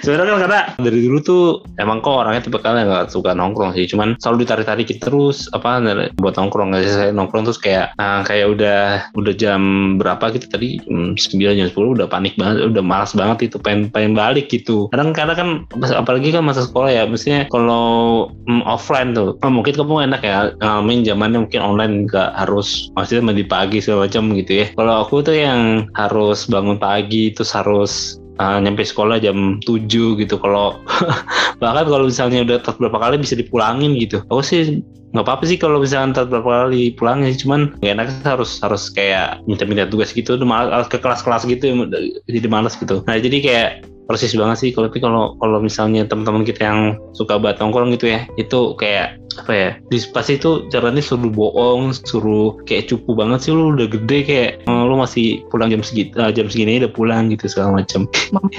Sebenarnya 0.00 0.32
kan 0.32 0.40
karena 0.48 0.60
dari 0.80 0.98
dulu 1.04 1.18
tuh 1.20 1.42
emang 1.76 2.00
kok 2.00 2.24
orangnya 2.24 2.48
tipe 2.48 2.56
kalian 2.56 2.88
nggak 2.88 3.12
suka 3.12 3.36
nongkrong 3.36 3.76
sih. 3.76 3.84
Cuman 3.84 4.16
selalu 4.16 4.48
ditarik-tarikin 4.48 4.96
terus 4.96 5.44
apa 5.52 5.76
buat 6.16 6.34
nongkrong 6.40 6.63
nggak 6.70 6.82
sih 6.84 6.92
saya 6.94 7.10
nongkrong 7.12 7.44
terus 7.48 7.60
kayak 7.60 7.92
ah, 7.98 8.22
kayak 8.24 8.54
udah 8.54 8.80
udah 9.16 9.34
jam 9.34 9.60
berapa 10.00 10.32
gitu 10.34 10.46
tadi 10.48 10.80
9 10.86 11.16
jam 11.40 11.68
10 11.68 11.74
udah 11.74 12.06
panik 12.08 12.34
banget, 12.38 12.70
udah 12.70 12.82
malas 12.84 13.12
banget 13.12 13.50
itu 13.50 13.56
pengen 13.60 13.90
pengen 13.90 14.16
balik 14.16 14.48
gitu. 14.48 14.88
Kadang 14.92 15.12
kadang 15.12 15.36
kan 15.36 15.48
apalagi 15.94 16.32
kan 16.34 16.44
masa 16.46 16.64
sekolah 16.64 16.90
ya, 16.90 17.02
mestinya 17.04 17.46
kalau 17.50 18.28
hmm, 18.48 18.62
offline 18.64 19.12
tuh 19.12 19.36
oh, 19.38 19.52
mungkin 19.52 19.74
kamu 19.76 20.10
enak 20.10 20.22
ya 20.24 20.54
ngalamin 20.58 21.04
zamannya 21.04 21.38
mungkin 21.46 21.62
online 21.62 21.94
nggak 22.08 22.30
harus 22.38 22.88
maksudnya 22.96 23.22
mandi 23.24 23.44
pagi 23.44 23.78
segala 23.82 24.06
macam 24.08 24.32
gitu 24.34 24.52
ya. 24.64 24.66
Kalau 24.74 24.94
aku 25.04 25.24
tuh 25.24 25.36
yang 25.36 25.88
harus 25.94 26.46
bangun 26.48 26.80
pagi 26.80 27.30
terus 27.34 27.52
harus 27.52 28.23
uh, 28.38 28.58
nyampe 28.60 28.82
sekolah 28.82 29.20
jam 29.20 29.58
7 29.62 29.88
gitu. 30.20 30.36
Kalau 30.38 30.80
bahkan 31.62 31.86
kalau 31.86 32.06
misalnya 32.08 32.44
udah 32.44 32.58
telat 32.62 32.78
berapa 32.80 32.98
kali 32.98 33.16
bisa 33.22 33.34
dipulangin 33.38 33.94
gitu. 33.98 34.22
Aku 34.30 34.42
sih 34.42 34.82
nggak 35.14 35.30
apa-apa 35.30 35.44
sih 35.46 35.58
kalau 35.62 35.78
misalnya 35.78 36.22
telat 36.22 36.28
berapa 36.34 36.50
kali 36.66 36.90
pulangin 36.98 37.38
cuman 37.38 37.60
gak 37.78 37.92
enak 37.94 38.08
harus 38.26 38.58
harus 38.58 38.90
kayak 38.90 39.38
minta-minta 39.46 39.86
tugas 39.86 40.10
gitu 40.10 40.34
udah 40.34 40.42
malas 40.42 40.90
ke 40.90 40.98
kelas-kelas 40.98 41.46
gitu 41.46 41.86
jadi 42.26 42.50
malas 42.50 42.74
gitu 42.74 42.98
nah 43.06 43.14
jadi 43.14 43.38
kayak 43.38 43.70
persis 44.06 44.32
banget 44.36 44.56
sih. 44.60 44.70
Kalau 44.70 44.88
kalau 44.92 45.24
kalau 45.40 45.58
misalnya 45.60 46.06
teman-teman 46.06 46.46
kita 46.46 46.70
yang 46.70 46.80
suka 47.16 47.36
banget 47.36 47.60
nongkrong 47.60 47.90
gitu 47.96 48.12
ya 48.12 48.24
itu 48.38 48.76
kayak 48.78 49.18
apa 49.34 49.50
ya 49.50 49.70
di 49.90 49.98
pasti 50.14 50.38
itu 50.38 50.70
caranya 50.70 51.02
suruh 51.02 51.26
bohong 51.26 51.90
suruh 51.90 52.54
kayak 52.68 52.86
cupu 52.92 53.18
banget 53.18 53.48
sih. 53.48 53.50
Lu 53.50 53.74
udah 53.74 53.90
gede 53.90 54.18
kayak 54.22 54.50
"Eh, 54.62 54.82
lu 54.86 54.94
masih 54.94 55.42
pulang 55.50 55.72
jam 55.74 55.82
segini 55.82 56.14
jam 56.14 56.46
segini 56.46 56.78
udah 56.78 56.92
pulang 56.94 57.32
gitu 57.34 57.50
segala 57.50 57.82
macam. 57.82 58.06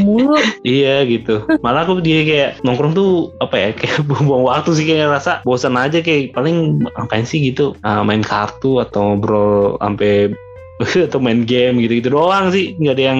Mulu. 0.03 0.35
Iya 0.65 1.05
gitu. 1.05 1.45
Malah 1.61 1.85
aku 1.85 2.01
dia 2.01 2.25
kayak 2.25 2.49
nongkrong 2.65 2.97
tuh 2.97 3.31
apa 3.39 3.55
ya 3.55 3.69
kayak 3.79 4.03
buang 4.09 4.43
waktu 4.43 4.75
sih. 4.75 4.85
Kayak 4.85 5.21
rasa 5.21 5.39
bosan 5.47 5.77
aja 5.77 6.01
kayak 6.03 6.35
paling 6.35 6.83
ngapain 6.83 7.23
sih? 7.23 7.37
gitu. 7.45 7.77
Ah, 7.85 8.01
main 8.01 8.25
kartu 8.25 8.81
atau 8.81 9.13
ngobrol 9.13 9.77
sampai 9.77 10.33
atau 11.07 11.19
main 11.23 11.47
game 11.47 11.79
gitu-gitu 11.79 12.11
doang 12.11 12.51
sih. 12.51 12.75
Nggak 12.75 12.95
ada 12.99 13.03
yang 13.13 13.19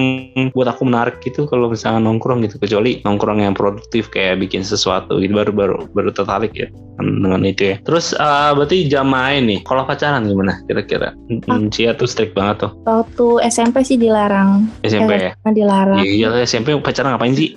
buat 0.52 0.68
aku 0.68 0.82
menarik 0.84 1.16
gitu 1.24 1.48
kalau 1.48 1.72
misalnya 1.72 2.04
nongkrong 2.04 2.44
gitu. 2.44 2.60
Kecuali 2.60 3.00
nongkrong 3.02 3.40
yang 3.44 3.56
produktif 3.56 4.12
kayak 4.12 4.40
bikin 4.44 4.62
sesuatu 4.62 5.16
gitu. 5.20 5.32
Baru 5.32 5.52
baru 5.52 5.76
baru 5.92 6.10
tertarik 6.12 6.52
ya 6.52 6.68
dengan 7.00 7.40
itu 7.44 7.74
ya. 7.74 7.76
Terus 7.84 8.12
eh, 8.16 8.50
berarti 8.52 8.88
jam 8.88 9.08
main 9.08 9.48
nih 9.48 9.64
kalau 9.64 9.88
pacaran 9.88 10.28
gimana 10.28 10.60
kira-kira? 10.68 11.16
Hmm, 11.48 11.72
Cia 11.72 11.96
tuh 11.96 12.08
strict 12.08 12.36
banget 12.36 12.68
tuh. 12.68 12.70
Waktu 12.84 13.48
SMP 13.48 13.84
sih 13.84 13.96
dilarang. 13.96 14.68
SMP 14.84 15.16
ya? 15.16 15.32
SMA 15.40 15.50
dilarang. 15.56 15.98
Iya 16.04 16.12
iya, 16.12 16.28
SMP 16.44 16.76
pacaran 16.80 17.16
ngapain 17.16 17.36
sih? 17.36 17.56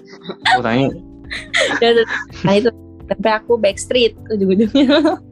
Aku 0.56 0.64
tanya. 0.64 0.90
Nah 2.42 2.58
itu 2.58 2.74
sampai 3.10 3.32
aku 3.36 3.58
backstreet 3.58 4.14
ujung-ujungnya 4.30 4.88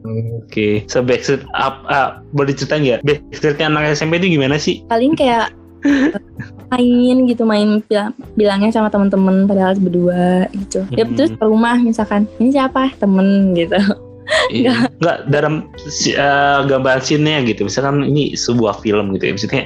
Oke, 0.42 0.82
so 0.88 1.00
Backstreet 1.00 1.44
up, 1.52 1.84
uh, 1.86 2.18
boleh 2.32 2.52
ceritain 2.52 2.82
nggak? 2.82 3.00
Backstreetnya 3.04 3.68
anak 3.68 3.92
SMP 3.92 4.18
itu 4.18 4.34
gimana 4.34 4.56
sih? 4.56 4.82
paling 4.86 5.14
kayak 5.14 5.52
main 6.72 7.16
gitu 7.24 7.42
main 7.44 7.80
bilang, 7.86 8.12
bilangnya 8.34 8.70
sama 8.74 8.90
temen-temen 8.90 9.46
padahal 9.46 9.78
berdua 9.78 10.48
gitu 10.52 10.84
ya 10.92 11.06
Mhm. 11.06 11.14
terus 11.16 11.32
ke 11.32 11.44
rumah 11.44 11.78
misalkan 11.78 12.26
ini 12.38 12.52
siapa 12.52 12.92
temen 12.98 13.54
gitu 13.54 13.78
Iya. 14.52 14.92
Nggak 15.00 15.18
dalam 15.32 15.72
uh, 16.20 16.60
gambar 16.68 17.00
scene-nya 17.00 17.48
gitu. 17.48 17.64
Misalkan 17.64 18.04
ini 18.04 18.36
sebuah 18.36 18.76
film 18.84 19.16
gitu 19.16 19.24
ya. 19.24 19.32
Maksudnya 19.32 19.64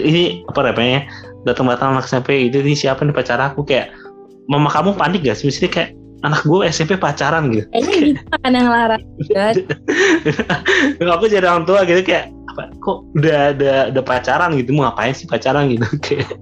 ini 0.00 0.40
apa 0.48 0.64
namanya? 0.64 1.04
Datang-datang 1.44 2.00
anak 2.00 2.08
SMP 2.08 2.48
itu 2.48 2.64
ini 2.64 2.72
siapa 2.72 3.04
nih 3.04 3.12
pacar 3.12 3.36
aku 3.36 3.60
kayak 3.68 3.92
mama 4.48 4.72
kamu 4.72 4.96
panik 4.96 5.28
gak 5.28 5.36
sih? 5.36 5.44
Maksudnya 5.44 5.68
kayak 5.76 5.90
anak 6.22 6.42
gue 6.46 6.62
SMP 6.70 6.98
pacaran 6.98 7.50
gitu. 7.50 7.66
Kayaknya 7.70 7.94
gitu 7.98 8.22
kan 8.30 8.52
yang 8.54 8.68
larang 8.70 9.02
aku 11.18 11.24
jadi 11.26 11.46
orang 11.50 11.66
tua 11.66 11.82
gitu? 11.86 12.02
Kayak 12.06 12.30
apa? 12.52 12.68
Kok 12.78 13.16
udah 13.16 13.38
ada 13.56 13.74
udah 13.90 14.02
pacaran 14.04 14.54
gitu? 14.60 14.76
Mau 14.76 14.84
ngapain 14.84 15.16
sih 15.16 15.26
pacaran 15.26 15.72
gitu? 15.72 15.86
Kayak 16.04 16.36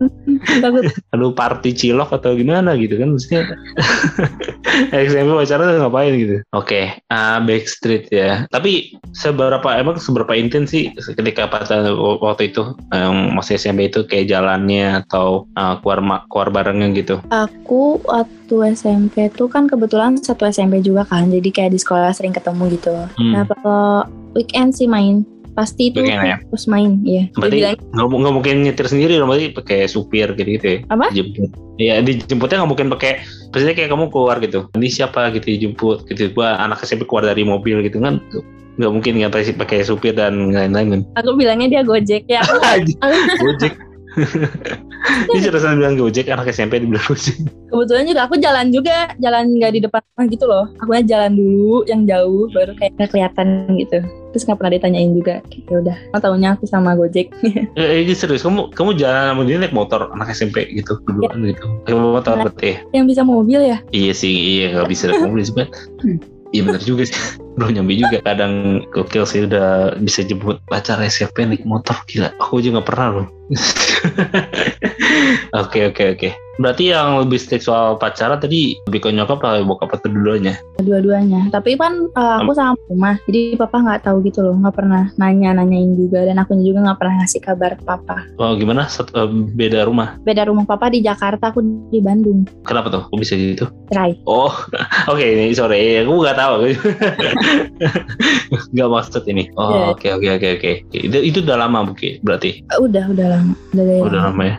lalu 1.12 1.28
party 1.36 1.70
cilok 1.76 2.16
atau 2.16 2.34
gimana 2.34 2.74
gitu 2.76 2.98
kan 2.98 3.14
maksudnya. 3.14 3.42
SMP 4.94 5.30
pacaran 5.30 5.70
tuh 5.70 5.80
ngapain 5.82 6.12
gitu? 6.18 6.36
Oke 6.52 6.98
ah 7.10 7.38
Backstreet 7.42 8.10
ya. 8.10 8.46
Tapi 8.50 8.94
seberapa 9.14 9.66
emang 9.76 9.98
seberapa 9.98 10.32
intens 10.34 10.74
sih 10.74 10.90
ketika 10.94 11.46
pacaran 11.46 11.90
waktu 12.20 12.50
itu? 12.52 12.74
Yang 12.90 13.14
masih 13.34 13.54
SMP 13.58 13.90
itu 13.90 14.06
kayak 14.06 14.30
jalannya 14.30 15.06
atau 15.06 15.46
ah, 15.54 15.78
keluar 15.80 16.26
keluar 16.28 16.48
barengnya 16.50 16.88
gitu? 16.94 17.16
Aku 17.30 18.02
waktu 18.04 18.74
SMP 18.74 19.30
tuh 19.34 19.46
kan 19.46 19.70
kebetulan 19.70 20.18
satu 20.18 20.46
SMP 20.46 20.82
juga 20.82 21.06
kan 21.06 21.30
jadi 21.30 21.48
kayak 21.50 21.72
di 21.74 21.78
sekolah 21.80 22.10
sering 22.14 22.34
ketemu 22.34 22.64
gitu. 22.74 22.94
Hmm. 23.18 23.32
nah 23.32 23.44
kalau 23.46 24.06
weekend 24.34 24.74
sih 24.74 24.86
main 24.86 25.26
pasti 25.60 25.92
itu 25.92 26.00
Weekend 26.00 26.24
ya? 26.24 26.36
terus 26.40 26.64
main 26.64 26.90
iya. 27.04 27.28
Berarti 27.36 27.76
nggak 27.92 28.06
nggak 28.08 28.34
mungkin 28.34 28.54
nyetir 28.64 28.86
sendiri 28.88 29.20
dong 29.20 29.28
berarti 29.28 29.52
pakai 29.52 29.84
supir 29.84 30.32
gitu 30.32 30.48
gitu 30.56 30.66
ya? 30.66 30.78
Apa? 30.88 31.12
dijemput. 31.12 31.50
Ya 31.76 32.00
dijemputnya 32.00 32.64
nggak 32.64 32.70
mungkin 32.72 32.88
pakai 32.88 33.20
maksudnya 33.52 33.74
kayak 33.76 33.90
kamu 33.92 34.08
keluar 34.08 34.36
gitu. 34.40 34.72
Ini 34.72 34.88
siapa 34.88 35.28
gitu 35.36 35.46
dijemput 35.52 36.08
gitu. 36.08 36.32
Gua 36.32 36.56
anak 36.56 36.80
SMP 36.88 37.04
keluar 37.04 37.28
dari 37.28 37.44
mobil 37.44 37.84
gitu 37.84 38.00
kan. 38.00 38.24
Nggak 38.80 38.90
mungkin 38.96 39.12
nggak 39.20 39.32
pasti 39.36 39.52
pakai 39.52 39.84
supir 39.84 40.16
dan 40.16 40.56
lain-lain 40.56 40.88
kan? 40.88 41.00
aku 41.20 41.36
bilangnya 41.36 41.68
dia 41.68 41.82
gojek 41.84 42.24
ya. 42.24 42.40
Gojek. 43.44 43.76
Ini 45.30 45.38
seriusan 45.38 45.78
bilang 45.78 45.94
Gojek, 45.94 46.26
anak 46.28 46.50
SMP 46.50 46.82
dibilang 46.82 47.04
Gojek. 47.06 47.38
kebetulan 47.70 48.04
juga 48.10 48.20
aku 48.26 48.34
jalan 48.42 48.66
juga 48.74 49.14
jalan 49.22 49.44
nggak 49.54 49.72
di 49.78 49.80
depan 49.86 50.02
rumah 50.02 50.26
gitu 50.26 50.44
loh. 50.50 50.64
Aku 50.82 50.90
jalan 51.06 51.32
dulu 51.38 51.86
yang 51.86 52.02
jauh 52.04 52.50
baru 52.50 52.74
kayak 52.74 52.98
kelihatan 52.98 53.70
gitu 53.78 54.02
terus 54.30 54.46
nggak 54.46 54.58
pernah 54.58 54.72
ditanyain 54.78 55.12
juga 55.12 55.34
ya 55.70 55.76
udah 55.82 55.96
oh, 56.14 56.20
tahunya 56.22 56.48
aku 56.56 56.64
sama 56.66 56.94
gojek 56.94 57.30
Eh, 57.80 58.02
ini 58.04 58.12
serius, 58.14 58.42
kamu 58.42 58.74
kamu 58.74 58.98
jalan 58.98 59.34
sama 59.34 59.42
dia 59.46 59.56
naik 59.58 59.74
motor 59.74 60.10
anak 60.12 60.32
SMP 60.34 60.66
gitu, 60.74 60.98
berduaan 61.06 61.44
gitu. 61.46 61.64
Naik 61.86 61.96
motor 61.96 62.34
berarti 62.46 62.76
ya? 62.76 63.02
yang 63.02 63.06
bisa 63.06 63.22
mobil 63.22 63.60
ya 63.62 63.78
Iya 63.90 64.12
sih, 64.14 64.32
iya 64.32 64.66
nggak 64.74 64.88
bisa 64.90 65.10
naik 65.10 65.22
mobil 65.26 65.42
sih, 65.46 65.54
Bat. 65.54 65.68
Iya 66.50 66.60
benar 66.66 66.82
juga 66.82 67.02
sih. 67.06 67.16
Belum 67.58 67.70
nyampe 67.80 67.94
juga. 67.98 68.18
Kadang 68.22 68.84
gokil 68.94 69.24
sih 69.26 69.46
udah 69.46 69.96
bisa 69.98 70.22
jemput 70.22 70.60
pacar 70.70 71.00
SMP 71.02 71.46
naik 71.46 71.66
motor. 71.66 71.96
Gila, 72.06 72.30
aku 72.38 72.60
aja 72.62 72.68
nggak 72.76 72.86
pernah 72.86 73.08
loh. 73.20 73.26
Oke 75.50 75.90
oke 75.90 76.14
oke. 76.14 76.30
Berarti 76.60 76.92
yang 76.92 77.24
lebih 77.24 77.40
strict 77.40 77.64
soal 77.66 77.96
pacaran 77.96 78.38
tadi 78.38 78.76
lebih 78.86 79.00
ke 79.02 79.08
nyokap 79.10 79.40
atau 79.42 79.64
bokap 79.64 79.96
atau 79.96 80.12
dua-duanya? 80.12 80.60
dua-duanya 80.80 81.48
tapi 81.52 81.76
kan 81.76 82.08
uh, 82.16 82.40
aku 82.40 82.52
sama 82.56 82.76
rumah 82.88 83.16
jadi 83.28 83.56
papa 83.56 83.80
nggak 83.80 84.08
tahu 84.08 84.24
gitu 84.24 84.40
loh 84.44 84.56
nggak 84.60 84.76
pernah 84.76 85.12
nanya 85.20 85.56
nanyain 85.56 85.92
juga 85.96 86.24
dan 86.24 86.40
aku 86.40 86.56
juga 86.60 86.84
nggak 86.84 86.98
pernah 87.00 87.14
ngasih 87.20 87.40
kabar 87.44 87.76
ke 87.76 87.84
papa 87.84 88.16
Oh 88.40 88.56
gimana? 88.56 88.88
Eh, 88.88 89.28
beda 89.56 89.84
rumah? 89.88 90.16
beda 90.24 90.48
rumah 90.48 90.64
papa 90.64 90.88
di 90.88 91.04
Jakarta 91.04 91.52
aku 91.52 91.60
di 91.92 92.00
Bandung 92.00 92.48
Kenapa 92.64 92.88
tuh? 92.92 93.02
Kok 93.08 93.18
bisa 93.20 93.36
gitu? 93.36 93.68
cerai 93.92 94.16
Oh, 94.24 94.52
oke 95.12 95.20
ini 95.24 95.52
sorry, 95.52 96.00
aku 96.04 96.12
nggak 96.22 96.38
tahu. 96.38 96.54
Nggak 98.74 98.90
maksud 98.90 99.22
ini. 99.26 99.48
Iya. 99.48 99.58
Oh, 99.58 99.96
oke 99.96 100.06
oke 100.08 100.28
oke 100.36 100.48
oke. 100.60 100.72
Itu 100.92 101.18
itu 101.20 101.38
udah 101.42 101.56
lama 101.66 101.88
Buki, 101.90 102.20
berarti. 102.20 102.62
Uh, 102.72 102.86
udah 102.86 103.04
udah 103.10 103.26
lama 103.38 103.52
udah 103.72 103.84
Oh, 104.00 104.08
udah 104.08 104.20
lama 104.30 104.42
ya. 104.44 104.56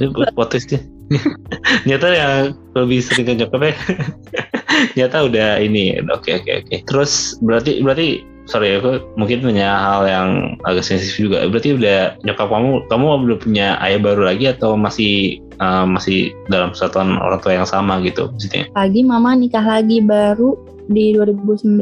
Itu. 0.00 0.76
Nyata 1.88 2.08
yang 2.08 2.56
lebih 2.72 3.04
sering 3.04 3.26
ke 3.28 3.32
nyokapnya. 3.36 3.74
Nyata 4.96 5.28
udah 5.28 5.60
ini. 5.60 6.00
Oke 6.12 6.40
oke 6.40 6.64
oke. 6.64 6.76
Terus 6.88 7.36
berarti 7.44 7.84
berarti 7.84 8.24
sorry 8.48 8.74
aku 8.74 8.98
mungkin 9.14 9.44
punya 9.44 9.70
hal 9.70 10.02
yang 10.08 10.28
agak 10.64 10.84
sensitif 10.84 11.20
juga. 11.20 11.44
Berarti 11.46 11.76
udah 11.76 12.16
nyokap 12.24 12.48
kamu 12.48 12.70
kamu 12.88 13.04
udah 13.28 13.38
punya 13.38 13.66
ayah 13.84 14.00
baru 14.00 14.22
lagi 14.32 14.50
atau 14.50 14.74
masih 14.74 15.38
eh, 15.60 15.86
masih 15.86 16.32
dalam 16.48 16.72
kesatuan 16.72 17.20
orang 17.20 17.40
tua 17.44 17.60
yang 17.60 17.68
sama 17.68 18.00
gitu 18.02 18.28
maksudnya? 18.32 18.66
lagi 18.74 19.00
mama 19.06 19.36
nikah 19.38 19.62
lagi 19.62 20.02
baru 20.02 20.58
di 20.88 21.14
2019 21.14 21.78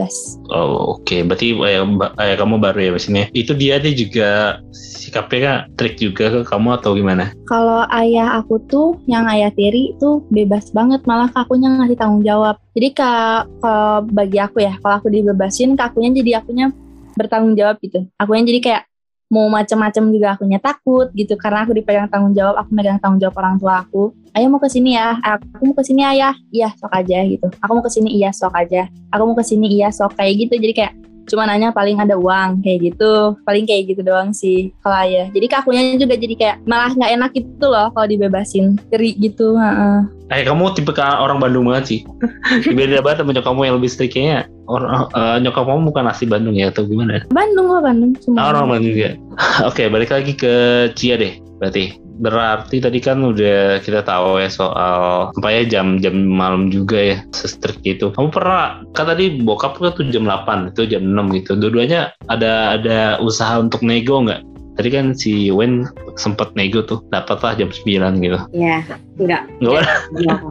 Oh 0.50 0.98
oke, 0.98 1.16
berarti 1.24 1.54
ayah, 1.62 1.86
ba- 1.86 2.12
ayah 2.18 2.36
kamu 2.36 2.58
baru 2.58 2.78
ya 2.80 2.90
maksudnya. 2.90 3.24
Itu 3.32 3.54
dia 3.54 3.78
dia 3.78 3.94
juga 3.94 4.28
sikapnya 4.74 5.40
kan 5.40 5.56
trik 5.78 5.94
juga 5.96 6.28
ke 6.28 6.40
kamu 6.44 6.68
atau 6.76 6.92
gimana? 6.92 7.30
kalau 7.46 7.82
ayah 7.90 8.38
aku 8.38 8.58
tuh 8.66 8.98
yang 9.06 9.26
ayah 9.26 9.50
tiri 9.50 9.94
tuh 9.98 10.22
bebas 10.30 10.70
banget. 10.70 11.02
Malah 11.06 11.30
ke 11.30 11.38
akunya 11.38 11.70
ngasih 11.70 11.98
tanggung 11.98 12.22
jawab. 12.22 12.58
Jadi 12.74 12.88
ka- 12.94 13.46
kalau 13.62 14.06
bagi 14.06 14.38
aku 14.38 14.62
ya 14.62 14.74
kalau 14.78 14.94
aku 15.02 15.08
dibebasin 15.10 15.74
ke 15.74 15.82
akunya 15.82 16.10
jadi 16.14 16.42
akunya 16.42 16.70
bertanggung 17.14 17.54
jawab 17.54 17.76
gitu. 17.82 18.06
Akunya 18.16 18.42
jadi 18.46 18.60
kayak 18.62 18.82
mau 19.30 19.46
macem-macem 19.46 20.10
juga 20.10 20.34
akunya 20.34 20.58
takut 20.58 21.06
gitu 21.14 21.38
karena 21.38 21.62
aku 21.62 21.70
dipegang 21.70 22.10
tanggung 22.10 22.34
jawab 22.34 22.58
aku 22.58 22.74
megang 22.74 22.98
tanggung 22.98 23.22
jawab 23.22 23.38
orang 23.38 23.56
tua 23.62 23.86
aku. 23.86 24.10
Ayah 24.34 24.50
mau 24.50 24.58
ke 24.58 24.66
sini 24.66 24.98
ya 24.98 25.14
aku 25.22 25.70
mau 25.70 25.74
ke 25.78 25.86
sini 25.86 26.02
ayah. 26.02 26.34
Iya 26.50 26.74
sok 26.74 26.90
aja 26.90 27.18
gitu. 27.22 27.46
Aku 27.62 27.70
mau 27.78 27.84
ke 27.86 27.90
sini 27.94 28.10
iya 28.10 28.34
sok 28.34 28.54
aja. 28.58 28.90
Aku 29.14 29.22
mau 29.30 29.38
ke 29.38 29.46
sini 29.46 29.70
iya 29.70 29.88
sok 29.94 30.18
kayak 30.18 30.34
gitu. 30.34 30.54
Jadi 30.58 30.74
kayak 30.74 30.92
cuma 31.30 31.46
nanya 31.46 31.70
paling 31.70 32.02
ada 32.02 32.18
uang 32.18 32.66
kayak 32.66 32.90
gitu 32.90 33.38
paling 33.46 33.64
kayak 33.64 33.94
gitu 33.94 34.02
doang 34.02 34.34
sih 34.34 34.74
kalau 34.82 35.06
ayah 35.06 35.30
jadi 35.30 35.46
ke 35.46 35.56
akunya 35.62 35.94
juga 35.94 36.18
jadi 36.18 36.34
kayak 36.34 36.56
malah 36.66 36.90
nggak 36.90 37.12
enak 37.14 37.30
gitu 37.38 37.66
loh 37.70 37.88
kalau 37.94 38.06
dibebasin 38.10 38.74
keri 38.90 39.14
gitu 39.16 39.54
heeh. 39.54 40.02
Eh 40.30 40.46
kamu 40.46 40.78
tipe 40.78 40.94
orang 40.94 41.42
Bandung 41.42 41.66
banget 41.66 41.84
sih. 41.90 42.00
Beda 42.78 43.02
banget 43.02 43.26
sama 43.26 43.34
nyokap 43.34 43.50
kamu 43.50 43.60
yang 43.66 43.76
lebih 43.82 43.90
strict 43.90 44.14
kayaknya. 44.14 44.46
Orang 44.70 45.10
eh, 45.10 45.36
nyokap 45.42 45.66
kamu 45.66 45.80
bukan 45.90 46.04
asli 46.06 46.26
Bandung 46.30 46.54
ya 46.54 46.70
atau 46.70 46.86
gimana? 46.86 47.26
Bandung 47.34 47.66
lah 47.66 47.82
Bandung 47.82 48.14
Ah, 48.14 48.22
semua 48.22 48.42
orang 48.54 48.78
Bandung 48.78 48.94
juga. 48.94 49.10
Oke, 49.68 49.90
balik 49.90 50.14
lagi 50.14 50.32
ke 50.38 50.52
Cia 50.94 51.18
deh. 51.18 51.34
Berarti 51.58 51.98
berarti 52.20 52.84
tadi 52.84 53.00
kan 53.00 53.24
udah 53.24 53.80
kita 53.80 54.04
tahu 54.04 54.44
ya 54.44 54.52
soal 54.52 55.32
apa 55.32 55.48
ya 55.48 55.62
jam-jam 55.64 56.12
malam 56.28 56.68
juga 56.68 57.00
ya 57.00 57.16
se-strict 57.32 57.80
gitu. 57.82 58.12
Kamu 58.12 58.28
pernah 58.28 58.84
kan 58.92 59.08
tadi 59.08 59.40
bokap 59.40 59.80
tuh 59.80 60.04
jam 60.12 60.28
8 60.28 60.76
itu 60.76 60.84
jam 60.84 61.02
6 61.02 61.36
gitu. 61.40 61.56
Dua-duanya 61.56 62.12
ada 62.28 62.76
ada 62.76 63.16
usaha 63.24 63.56
untuk 63.56 63.80
nego 63.80 64.20
nggak? 64.20 64.44
Tadi 64.76 64.88
kan 64.92 65.16
si 65.16 65.48
Wen 65.48 65.88
sempet 66.16 66.52
nego 66.56 66.84
tuh, 66.84 67.00
dapatlah 67.08 67.56
jam 67.56 67.72
9 67.72 68.20
gitu. 68.20 68.38
Ya, 68.52 68.84
enggak. 69.16 69.42
Nggak 69.64 69.88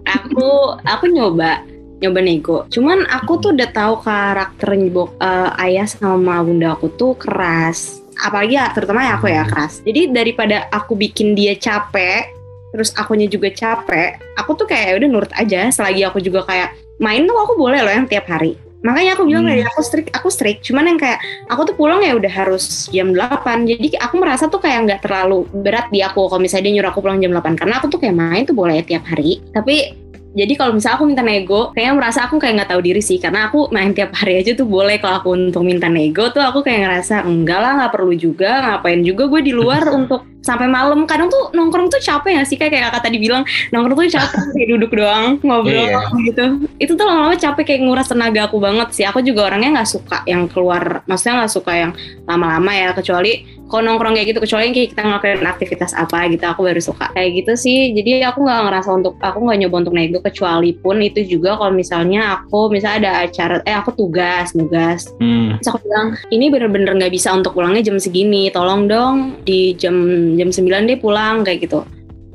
aku 0.10 0.50
aku 0.90 1.06
nyoba 1.14 1.62
nyoba 2.02 2.20
nego. 2.26 2.58
Cuman 2.74 3.06
aku 3.14 3.38
tuh 3.38 3.54
udah 3.54 3.70
tahu 3.70 4.02
karakter 4.02 4.74
bok 4.90 5.14
eh, 5.22 5.66
ayah 5.70 5.86
sama 5.86 6.42
bunda 6.42 6.74
aku 6.74 6.90
tuh 6.98 7.14
keras. 7.14 8.02
Apalagi 8.20 8.60
ya, 8.60 8.70
terutama 8.76 9.02
ya 9.04 9.16
aku 9.16 9.28
ya 9.32 9.44
keras. 9.48 9.82
Jadi 9.84 10.12
daripada 10.12 10.68
aku 10.70 10.94
bikin 10.94 11.34
dia 11.34 11.56
capek, 11.56 12.30
terus 12.72 12.94
akunya 12.94 13.26
juga 13.26 13.50
capek, 13.50 14.20
aku 14.38 14.54
tuh 14.54 14.68
kayak 14.70 14.86
"Ya 14.86 14.94
udah 15.00 15.10
nurut 15.10 15.32
aja. 15.34 15.72
Selagi 15.72 16.04
aku 16.06 16.20
juga 16.22 16.44
kayak 16.46 16.76
main 17.00 17.24
tuh 17.26 17.36
aku 17.40 17.56
boleh 17.56 17.80
loh 17.82 17.92
yang 17.92 18.06
tiap 18.06 18.28
hari. 18.28 18.60
Makanya 18.80 19.20
aku 19.20 19.28
bilang 19.28 19.44
Hmm. 19.44 19.52
dari 19.52 19.64
aku 19.68 19.84
strict, 19.84 20.08
aku 20.16 20.32
strict. 20.32 20.64
Cuman 20.64 20.88
yang 20.88 20.96
kayak 20.96 21.20
aku 21.52 21.68
tuh 21.68 21.76
pulang 21.76 22.00
ya 22.00 22.16
udah 22.16 22.32
harus 22.32 22.88
jam 22.96 23.12
8. 23.12 23.68
Jadi 23.68 23.92
aku 24.00 24.16
merasa 24.16 24.48
tuh 24.48 24.64
kayak 24.64 24.88
nggak 24.88 25.02
terlalu 25.04 25.44
berat 25.52 25.92
di 25.92 26.00
aku 26.00 26.32
kalau 26.32 26.40
misalnya 26.40 26.72
dia 26.72 26.80
nyuruh 26.80 26.92
aku 26.96 27.04
pulang 27.04 27.20
jam 27.20 27.36
8 27.36 27.60
karena 27.60 27.76
aku 27.76 27.92
tuh 27.92 28.00
kayak 28.00 28.16
main 28.16 28.48
tuh 28.48 28.56
boleh 28.56 28.80
tiap 28.88 29.04
hari. 29.04 29.44
Tapi 29.52 29.99
jadi 30.30 30.54
kalau 30.54 30.78
misalnya 30.78 30.98
aku 31.02 31.06
minta 31.10 31.24
nego, 31.26 31.74
kayaknya 31.74 31.94
merasa 31.98 32.20
aku 32.30 32.38
kayak 32.38 32.62
nggak 32.62 32.70
tahu 32.70 32.82
diri 32.86 33.02
sih. 33.02 33.18
Karena 33.18 33.50
aku 33.50 33.74
main 33.74 33.98
tiap 33.98 34.14
hari 34.14 34.38
aja 34.38 34.54
tuh 34.54 34.70
boleh. 34.70 35.02
Kalau 35.02 35.26
aku 35.26 35.30
untuk 35.34 35.66
minta 35.66 35.90
nego 35.90 36.30
tuh 36.30 36.46
aku 36.46 36.62
kayak 36.62 36.86
ngerasa 36.86 37.26
enggak 37.26 37.60
lah 37.60 37.72
nggak 37.82 37.94
perlu 37.98 38.14
juga. 38.14 38.62
Ngapain 38.62 39.02
juga 39.02 39.24
gue 39.26 39.42
di 39.42 39.54
luar 39.54 39.90
untuk 39.98 40.22
sampai 40.40 40.66
malam 40.66 41.04
kadang 41.04 41.28
tuh 41.28 41.52
nongkrong 41.52 41.88
tuh 41.88 42.00
capek 42.00 42.40
ya 42.40 42.44
sih 42.44 42.56
kayak 42.56 42.72
kayak 42.72 42.84
kakak 42.90 43.04
tadi 43.08 43.18
bilang 43.18 43.44
nongkrong 43.70 43.98
tuh 43.98 44.12
capek 44.12 44.42
kayak 44.56 44.68
duduk 44.72 44.92
doang 44.94 45.36
ngobrol 45.40 45.86
Iya. 45.86 46.00
gitu 46.26 46.46
itu 46.78 46.92
tuh 46.94 47.06
lama-lama 47.06 47.36
capek 47.36 47.64
kayak 47.66 47.82
nguras 47.84 48.08
tenaga 48.08 48.48
aku 48.48 48.58
banget 48.58 48.88
sih 48.92 49.04
aku 49.04 49.20
juga 49.20 49.48
orangnya 49.48 49.80
nggak 49.82 49.90
suka 49.90 50.24
yang 50.24 50.48
keluar 50.48 51.04
maksudnya 51.06 51.44
nggak 51.44 51.52
suka 51.52 51.72
yang 51.76 51.92
lama-lama 52.24 52.72
ya 52.72 52.90
kecuali 52.92 53.34
kalau 53.70 53.86
nongkrong 53.86 54.18
kayak 54.18 54.34
gitu 54.34 54.40
kecuali 54.42 54.74
kayak 54.74 54.98
kita 54.98 55.02
ngelakuin 55.06 55.46
aktivitas 55.46 55.94
apa 55.94 56.26
gitu 56.26 56.42
aku 56.42 56.66
baru 56.66 56.82
suka 56.82 57.14
kayak 57.14 57.30
gitu 57.38 57.54
sih 57.54 57.94
jadi 57.94 58.26
aku 58.26 58.42
nggak 58.42 58.66
ngerasa 58.66 58.90
untuk 58.90 59.14
aku 59.22 59.46
nggak 59.46 59.58
nyoba 59.62 59.76
untuk 59.86 59.94
nego 59.94 60.20
kecuali 60.20 60.74
pun 60.74 60.98
itu 60.98 61.22
juga 61.22 61.54
kalau 61.54 61.70
misalnya 61.70 62.42
aku 62.42 62.74
misalnya 62.74 62.98
ada 62.98 63.12
acara 63.30 63.62
eh 63.62 63.78
aku 63.78 63.94
tugas 63.94 64.56
tugas 64.56 65.12
Hmm. 65.20 65.60
Terus 65.60 65.68
aku 65.70 65.80
bilang, 65.84 66.08
ini 66.30 66.48
bener-bener 66.48 66.96
nggak 66.96 67.12
bisa 67.12 67.34
untuk 67.34 67.52
pulangnya 67.52 67.84
jam 67.84 68.00
segini. 68.00 68.48
Tolong 68.50 68.88
dong 68.88 69.18
di 69.44 69.76
jam 69.76 69.94
jam 70.38 70.50
9 70.52 70.90
deh 70.90 71.00
pulang 71.00 71.42
kayak 71.42 71.66
gitu. 71.66 71.82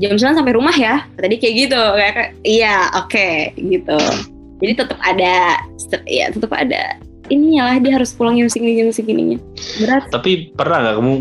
Jam 0.03 0.19
9 0.19 0.39
sampai 0.41 0.55
rumah 0.57 0.75
ya. 0.75 1.07
Tadi 1.15 1.37
kayak 1.39 1.55
gitu. 1.69 1.83
Kayak, 1.95 2.35
iya, 2.43 2.91
oke 2.99 3.55
gitu. 3.59 4.01
Jadi 4.63 4.73
tetap 4.75 4.99
ada 5.03 5.61
ya 6.09 6.33
tetap 6.33 6.51
ada 6.57 6.97
ininya 7.33 7.73
lah 7.73 7.77
dia 7.81 7.97
harus 7.97 8.13
pulang 8.13 8.37
jam 8.37 8.49
segini 8.51 8.81
jam 8.81 8.93
segininya. 8.93 9.39
Berat. 9.81 10.13
Tapi 10.13 10.53
pernah 10.53 10.79
nggak 10.85 10.95
kamu 11.01 11.13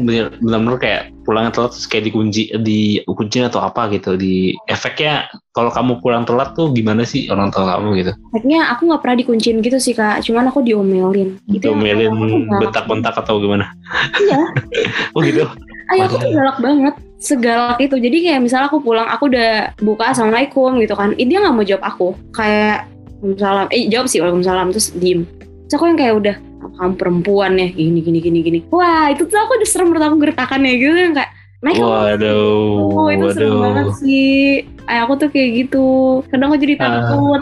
benar-benar 0.43 0.77
kayak 0.81 1.01
pulangnya 1.23 1.51
telat 1.55 1.71
terus 1.71 1.87
kayak 1.87 2.11
dikunci 2.11 2.51
di 2.59 2.99
kunci 3.07 3.39
atau 3.39 3.63
apa 3.63 3.87
gitu 3.95 4.19
di 4.19 4.51
efeknya 4.67 5.31
kalau 5.55 5.71
kamu 5.71 6.03
pulang 6.03 6.27
telat 6.27 6.51
tuh 6.51 6.75
gimana 6.75 7.07
sih 7.07 7.31
orang 7.31 7.47
tua 7.55 7.79
kamu 7.79 8.03
gitu 8.03 8.11
Akhirnya 8.35 8.75
aku 8.75 8.91
nggak 8.91 9.01
pernah 9.01 9.17
dikuncin 9.23 9.55
gitu 9.63 9.77
sih 9.79 9.95
kak, 9.95 10.19
cuman 10.27 10.51
aku 10.51 10.59
diomelin. 10.65 11.39
Itu 11.47 11.71
yang 11.71 11.79
diomelin 11.79 12.51
bentak-bentak 12.51 13.15
atau 13.15 13.39
gimana 13.39 13.71
Iya, 14.19 14.41
oh 15.15 15.21
gitu 15.23 15.47
ayah 15.93 16.05
aku 16.05 16.17
tuh 16.17 16.31
galak 16.31 16.57
banget. 16.59 16.93
Segalak 17.17 17.79
itu. 17.79 17.95
Jadi 17.95 18.17
kayak 18.19 18.41
misalnya 18.43 18.67
aku 18.67 18.83
pulang, 18.83 19.07
aku 19.07 19.31
udah 19.31 19.71
buka 19.79 20.11
assalamualaikum 20.11 20.75
gitu 20.81 20.91
kan. 20.93 21.15
Ih, 21.15 21.23
dia 21.23 21.39
nggak 21.39 21.55
mau 21.55 21.63
jawab 21.63 21.83
aku. 21.85 22.07
Kayak 22.35 22.91
Waalaikumsalam. 23.23 23.67
Eh 23.71 23.87
jawab 23.87 24.07
sih 24.11 24.19
Waalaikumsalam 24.19 24.67
terus 24.75 24.91
diem. 24.91 25.23
Terus 25.65 25.73
aku 25.73 25.85
yang 25.87 25.95
kayak 25.95 26.15
udah 26.19 26.35
kamu 26.63 26.93
perempuan 26.95 27.55
ya 27.55 27.67
gini 27.69 27.99
gini 28.03 28.19
gini 28.19 28.39
gini. 28.43 28.59
Wah 28.67 29.07
itu 29.07 29.23
tuh 29.23 29.39
aku 29.39 29.55
udah 29.55 29.67
serem 29.67 29.87
menurut 29.87 30.03
aku 30.03 30.17
gertakannya 30.19 30.75
gitu 30.75 30.95
yang 30.95 31.15
kayak 31.15 31.31
Naik 31.63 31.79
waduh 31.79 32.91
Oh 32.91 33.07
itu 33.07 33.31
serem 33.31 33.55
banget 33.55 33.87
waduh 33.87 33.95
sih 33.95 34.67
Ayah 34.83 35.07
aku 35.07 35.15
tuh 35.15 35.29
kayak 35.31 35.49
gitu 35.63 35.87
Kadang 36.27 36.51
aku 36.51 36.59
jadi 36.59 36.75
Ah. 36.75 36.83
takut 37.07 37.41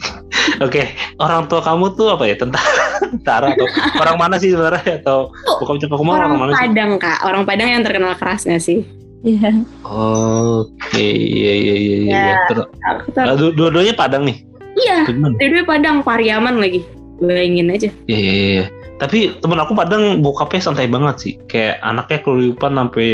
Oke, 0.60 0.92
orang 1.18 1.48
tua 1.48 1.62
kamu 1.62 1.94
tuh 1.94 2.14
apa 2.14 2.24
ya? 2.26 2.36
Tentara, 2.36 2.74
tentara 3.14 3.46
atau 3.52 3.68
orang 3.98 4.18
mana 4.18 4.36
sih 4.38 4.52
sebenarnya? 4.52 5.00
Atau 5.00 5.32
bukan 5.60 5.76
cuma 5.80 5.96
kamu 5.96 6.10
orang, 6.10 6.20
Orang 6.20 6.40
mana 6.40 6.52
sih? 6.52 6.64
Padang 6.68 6.92
kak 6.98 7.18
Orang 7.24 7.44
Padang 7.44 7.70
yang 7.70 7.82
terkenal 7.82 8.14
kerasnya 8.16 8.58
sih 8.58 8.84
Iya. 9.24 9.56
Oke, 9.88 11.00
iya 11.06 11.54
iya 11.56 11.76
iya 11.76 11.98
iya. 11.98 12.20
Ya. 12.44 13.24
Ah, 13.24 13.40
du- 13.40 13.56
dua-duanya 13.56 13.96
Padang 13.96 14.28
nih. 14.28 14.44
Iya? 14.76 15.08
Dua-duanya 15.08 15.64
Padang 15.64 15.98
Pariaman 16.04 16.60
lagi 16.60 16.84
Bayangin 17.24 17.72
aja 17.72 17.88
Iya 18.06 18.20
iya 18.20 18.34
iya. 18.52 18.66
Tapi 19.00 19.40
temen 19.40 19.56
aku 19.58 19.72
Padang 19.74 20.20
bokapnya 20.20 20.60
santai 20.60 20.92
banget 20.92 21.16
sih. 21.20 21.34
Kayak 21.48 21.80
anaknya 21.80 22.20
keluyupan 22.20 22.76
sampai 22.76 23.10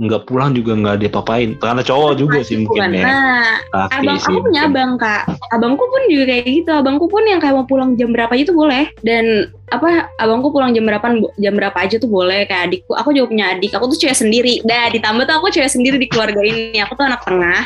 nggak 0.00 0.24
pulang 0.24 0.56
juga 0.56 0.72
nggak 0.72 0.96
diapa-apain. 1.04 1.56
Karena 1.60 1.82
cowok 1.84 2.12
juga 2.16 2.38
sih 2.40 2.64
mungkin 2.64 2.96
ya. 2.96 3.04
Nah 3.04 3.48
Laki 3.72 3.96
abang 4.00 4.18
sih 4.18 4.32
aku 4.32 4.40
punya 4.48 4.62
abang 4.68 4.92
kak. 4.96 5.22
Abangku 5.52 5.84
pun 5.84 6.02
juga 6.08 6.24
kayak 6.32 6.44
gitu. 6.48 6.70
Abangku 6.72 7.06
pun 7.08 7.22
yang 7.28 7.40
kayak 7.40 7.54
mau 7.56 7.66
pulang 7.68 7.96
jam 8.00 8.12
berapa 8.12 8.32
tuh 8.32 8.56
boleh. 8.56 8.88
Dan 9.04 9.52
apa 9.72 10.12
abangku 10.20 10.52
pulang 10.52 10.76
jam 10.76 10.84
berapa 10.84 11.06
jam 11.40 11.54
berapa 11.56 11.78
aja 11.80 11.96
tuh 11.96 12.12
boleh 12.12 12.44
kayak 12.44 12.68
adikku 12.68 12.92
aku 12.92 13.16
juga 13.16 13.26
punya 13.32 13.44
adik 13.56 13.72
aku 13.72 13.88
tuh 13.96 13.98
cewek 14.04 14.16
sendiri 14.20 14.60
dah 14.68 14.92
ditambah 14.92 15.24
tuh 15.24 15.34
aku 15.40 15.48
cewek 15.48 15.72
sendiri 15.72 15.96
di 15.96 16.06
keluarga 16.12 16.40
ini 16.44 16.76
aku 16.84 16.92
tuh 16.94 17.08
anak 17.08 17.24
tengah 17.24 17.64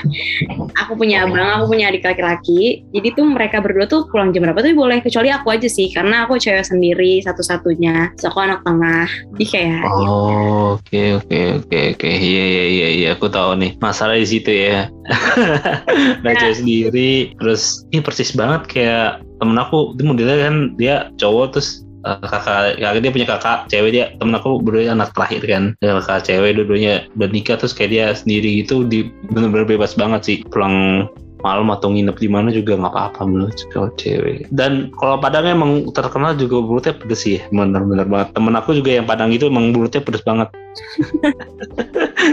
aku 0.79 0.93
punya 0.95 1.27
abang 1.27 1.61
aku 1.61 1.75
punya 1.75 1.91
adik 1.91 2.07
laki-laki 2.07 2.87
jadi 2.95 3.09
tuh 3.13 3.27
mereka 3.27 3.59
berdua 3.59 3.91
tuh 3.91 4.07
pulang 4.07 4.31
jam 4.31 4.47
berapa 4.47 4.63
tuh 4.63 4.71
boleh 4.79 5.03
kecuali 5.03 5.35
aku 5.35 5.51
aja 5.51 5.67
sih 5.67 5.91
karena 5.91 6.25
aku 6.25 6.39
cewek 6.39 6.63
sendiri 6.63 7.19
satu-satunya 7.27 8.15
so 8.23 8.31
aku 8.31 8.39
anak 8.41 8.63
tengah 8.63 9.11
jadi 9.37 9.47
kayak 9.51 9.83
Oh, 9.97 10.77
oke 10.77 11.01
oke 11.23 11.39
oke 11.63 11.79
oke. 11.97 12.09
Iya 12.11 12.45
iya 12.45 12.65
iya 12.69 12.89
iya, 12.93 13.09
aku 13.17 13.31
tahu 13.33 13.57
nih. 13.57 13.75
Masalah 13.81 14.19
di 14.21 14.29
situ 14.29 14.51
ya. 14.53 14.91
Nah, 16.25 16.33
Ya. 16.35 16.39
cewek 16.43 16.57
sendiri, 16.61 17.13
terus 17.39 17.87
ini 17.95 18.01
persis 18.03 18.35
banget 18.35 18.67
kayak 18.69 19.23
temen 19.39 19.57
aku, 19.59 19.95
dia 19.97 20.05
modelnya 20.07 20.39
kan 20.49 20.55
dia 20.81 20.95
cowok 21.21 21.47
terus 21.57 21.85
eh, 22.07 22.19
kakak, 22.23 22.81
kakak 22.81 23.01
dia 23.03 23.13
punya 23.13 23.27
kakak 23.29 23.59
cewek 23.69 23.91
dia 23.93 24.05
temen 24.17 24.35
aku 24.37 24.61
berdua 24.63 24.93
anak 24.93 25.13
terakhir 25.13 25.43
kan. 25.45 25.65
Dia 25.83 25.99
kakak 26.01 26.29
cewek 26.29 26.51
dua-duanya 26.57 26.95
udah 27.19 27.29
nikah 27.31 27.57
terus 27.59 27.75
kayak 27.75 27.91
dia 27.93 28.05
sendiri 28.15 28.65
gitu 28.65 28.87
di 28.87 29.11
bener-bener 29.33 29.67
bebas 29.67 29.97
banget 29.99 30.21
sih 30.25 30.37
pulang 30.49 31.09
malam 31.45 31.69
atau 31.73 31.93
nginep 31.93 32.17
di 32.17 32.29
mana 32.29 32.49
juga 32.49 32.77
nggak 32.77 32.93
apa-apa 32.93 33.23
menurut 33.29 33.57
kalau 33.73 33.93
cewek. 34.01 34.49
Dan 34.53 34.93
kalau 34.97 35.21
Padang 35.21 35.47
emang 35.49 35.91
terkenal 35.93 36.37
juga 36.37 36.63
mulutnya 36.63 36.95
pedes 36.97 37.25
sih 37.25 37.39
bener-bener 37.53 38.09
banget. 38.09 38.29
Temen 38.33 38.55
aku 38.57 38.71
juga 38.77 38.91
yang 38.97 39.07
Padang 39.07 39.31
itu 39.33 39.49
emang 39.49 39.73
mulutnya 39.73 40.01
pedes 40.01 40.25
banget. 40.25 40.49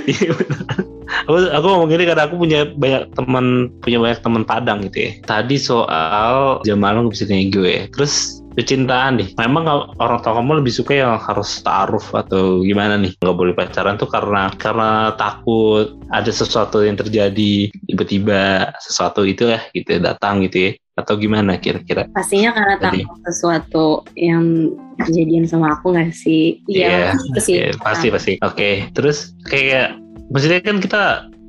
Iya 0.04 0.34
aku 1.30 1.38
aku 1.54 1.66
ngomong 1.70 1.90
gini 1.92 2.04
karena 2.10 2.24
aku 2.28 2.36
punya 2.40 2.68
banyak 2.76 3.04
teman 3.16 3.70
punya 3.80 3.98
banyak 4.02 4.20
teman 4.24 4.44
Padang 4.44 4.80
gitu 4.90 4.98
ya. 5.10 5.12
Tadi 5.24 5.56
soal 5.60 6.60
jam 6.68 6.80
malam 6.82 7.08
bisa 7.08 7.28
tanya 7.28 7.48
gue. 7.54 7.88
Terus 7.94 8.43
kecintaan 8.54 9.22
nih. 9.22 9.30
Memang 9.38 9.64
kalau 9.66 9.84
orang 10.00 10.20
tua 10.22 10.34
kamu 10.38 10.62
lebih 10.62 10.74
suka 10.74 10.94
yang 10.94 11.18
harus 11.18 11.62
taruh 11.66 12.04
atau 12.14 12.62
gimana 12.62 12.98
nih? 12.98 13.18
Nggak 13.20 13.38
boleh 13.38 13.54
pacaran 13.58 13.98
tuh 13.98 14.10
karena 14.10 14.54
karena 14.58 15.14
takut 15.18 15.98
ada 16.14 16.32
sesuatu 16.32 16.86
yang 16.86 16.98
terjadi 16.98 17.74
tiba-tiba 17.90 18.74
sesuatu 18.82 19.26
itu 19.26 19.50
ya 19.50 19.60
gitu 19.74 19.98
ya, 19.98 20.14
datang 20.14 20.46
gitu 20.46 20.70
ya. 20.70 20.72
Atau 20.94 21.18
gimana 21.18 21.58
kira-kira? 21.58 22.06
Pastinya 22.14 22.54
karena 22.54 22.78
takut 22.78 23.18
sesuatu 23.26 23.86
yang 24.14 24.70
kejadian 25.02 25.50
sama 25.50 25.74
aku 25.74 25.98
nggak 25.98 26.14
sih? 26.14 26.62
Iya, 26.70 27.18
itu 27.34 27.40
sih. 27.42 27.56
Oke, 27.58 27.82
pasti 27.82 28.08
pasti. 28.14 28.34
Oke, 28.46 28.94
terus 28.94 29.34
kayak 29.50 29.98
maksudnya 30.30 30.62
kan 30.62 30.78
kita 30.78 31.04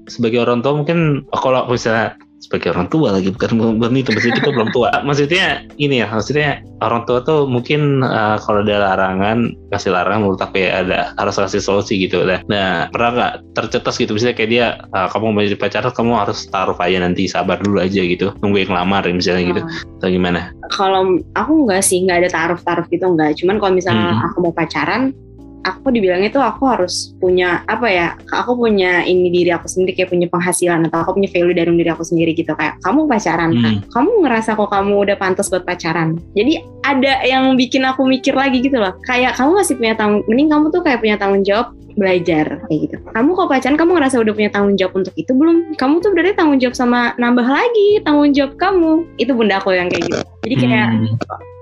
sebagai 0.08 0.40
orang 0.44 0.64
tua 0.64 0.80
mungkin 0.80 1.28
kalau 1.32 1.68
misalnya 1.68 2.16
sebagai 2.54 2.70
orang 2.78 2.86
tua 2.86 3.08
lagi 3.10 3.34
bukan 3.34 3.50
bukan 3.82 3.92
itu 3.98 4.14
maksudnya 4.14 4.36
kita 4.38 4.50
belum 4.54 4.70
tua. 4.70 4.90
Maksudnya 5.02 5.66
ini 5.82 5.98
ya, 5.98 6.06
maksudnya 6.06 6.62
orang 6.78 7.02
tua 7.02 7.18
tuh 7.26 7.50
mungkin 7.50 8.06
uh, 8.06 8.38
kalau 8.38 8.62
ada 8.62 8.94
larangan 8.94 9.50
kasih 9.74 9.90
larangan 9.90 10.22
menurut 10.22 10.38
aku 10.38 10.62
ya 10.62 10.86
ada 10.86 11.10
harus 11.18 11.34
kasih 11.34 11.58
solusi 11.58 11.98
gitu 11.98 12.22
lah. 12.22 12.38
Nah 12.46 12.86
pernah 12.94 13.10
nggak 13.10 13.32
tercetus 13.58 13.98
gitu 13.98 14.14
misalnya 14.14 14.38
kayak 14.38 14.50
dia 14.54 14.66
uh, 14.94 15.10
kamu 15.10 15.34
mau 15.34 15.42
jadi 15.42 15.58
pacaran 15.58 15.90
kamu 15.90 16.12
harus 16.14 16.46
taruh 16.46 16.78
aja 16.78 17.02
nanti 17.02 17.26
sabar 17.26 17.58
dulu 17.58 17.82
aja 17.82 17.98
gitu 17.98 18.30
nunggu 18.38 18.68
yang 18.68 18.72
lamar 18.78 19.02
misalnya 19.10 19.50
gitu 19.50 19.62
Hmm. 19.64 19.96
atau 19.98 20.08
gimana? 20.12 20.40
kalau 20.76 21.16
aku 21.32 21.52
nggak 21.64 21.80
sih 21.80 22.04
nggak 22.04 22.26
ada 22.26 22.30
taruh-taruh 22.30 22.84
gitu 22.92 23.06
nggak 23.06 23.40
cuman 23.40 23.56
kalau 23.56 23.72
misalnya 23.72 24.12
Hmm. 24.14 24.26
aku 24.28 24.36
mau 24.44 24.52
pacaran 24.52 25.16
aku 25.64 25.90
dibilangnya 25.90 26.30
tuh 26.30 26.44
aku 26.44 26.68
harus 26.68 27.16
punya 27.18 27.64
apa 27.66 27.88
ya 27.88 28.06
aku 28.30 28.54
punya 28.54 29.00
ini 29.02 29.32
diri 29.32 29.50
aku 29.50 29.64
sendiri 29.64 29.96
kayak 29.96 30.12
punya 30.12 30.28
penghasilan 30.28 30.86
atau 30.86 31.02
aku 31.02 31.16
punya 31.16 31.28
value 31.32 31.56
dari 31.56 31.72
diri 31.72 31.90
aku 31.90 32.04
sendiri 32.04 32.36
gitu 32.36 32.52
kayak 32.54 32.76
kamu 32.84 33.08
pacaran 33.08 33.50
Hmm. 33.54 33.62
kan 33.64 33.74
kamu 33.92 34.10
ngerasa 34.24 34.50
kok 34.56 34.70
kamu 34.70 34.94
udah 35.08 35.16
pantas 35.16 35.48
buat 35.48 35.64
pacaran 35.64 36.20
jadi 36.36 36.62
ada 36.84 37.12
yang 37.24 37.56
bikin 37.56 37.82
aku 37.84 38.04
mikir 38.04 38.36
lagi 38.36 38.60
gitu 38.60 38.76
loh 38.76 38.92
kayak 39.08 39.34
kamu 39.34 39.56
masih 39.56 39.74
punya 39.80 39.94
tanggung 39.96 40.22
mending 40.28 40.48
kamu 40.52 40.64
tuh 40.70 40.82
kayak 40.84 41.00
punya 41.00 41.16
tanggung 41.16 41.42
jawab 41.42 41.72
belajar 41.94 42.58
kayak 42.66 42.90
gitu. 42.90 42.96
Kamu 43.14 43.38
kalau 43.38 43.46
pacaran 43.46 43.78
kamu 43.78 43.90
ngerasa 43.94 44.18
udah 44.18 44.34
punya 44.34 44.50
tanggung 44.50 44.74
jawab 44.74 44.98
untuk 44.98 45.14
itu 45.14 45.30
belum? 45.30 45.78
Kamu 45.78 46.02
tuh 46.02 46.10
berarti 46.10 46.34
tanggung 46.34 46.58
jawab 46.58 46.74
sama 46.74 47.14
nambah 47.22 47.46
lagi 47.46 48.02
tanggung 48.02 48.34
jawab 48.34 48.58
kamu. 48.58 49.06
Itu 49.14 49.30
bunda 49.38 49.62
aku 49.62 49.78
yang 49.78 49.86
kayak 49.86 50.10
gitu. 50.10 50.18
Jadi 50.42 50.54
kayak 50.58 50.88
Hmm. 50.90 51.14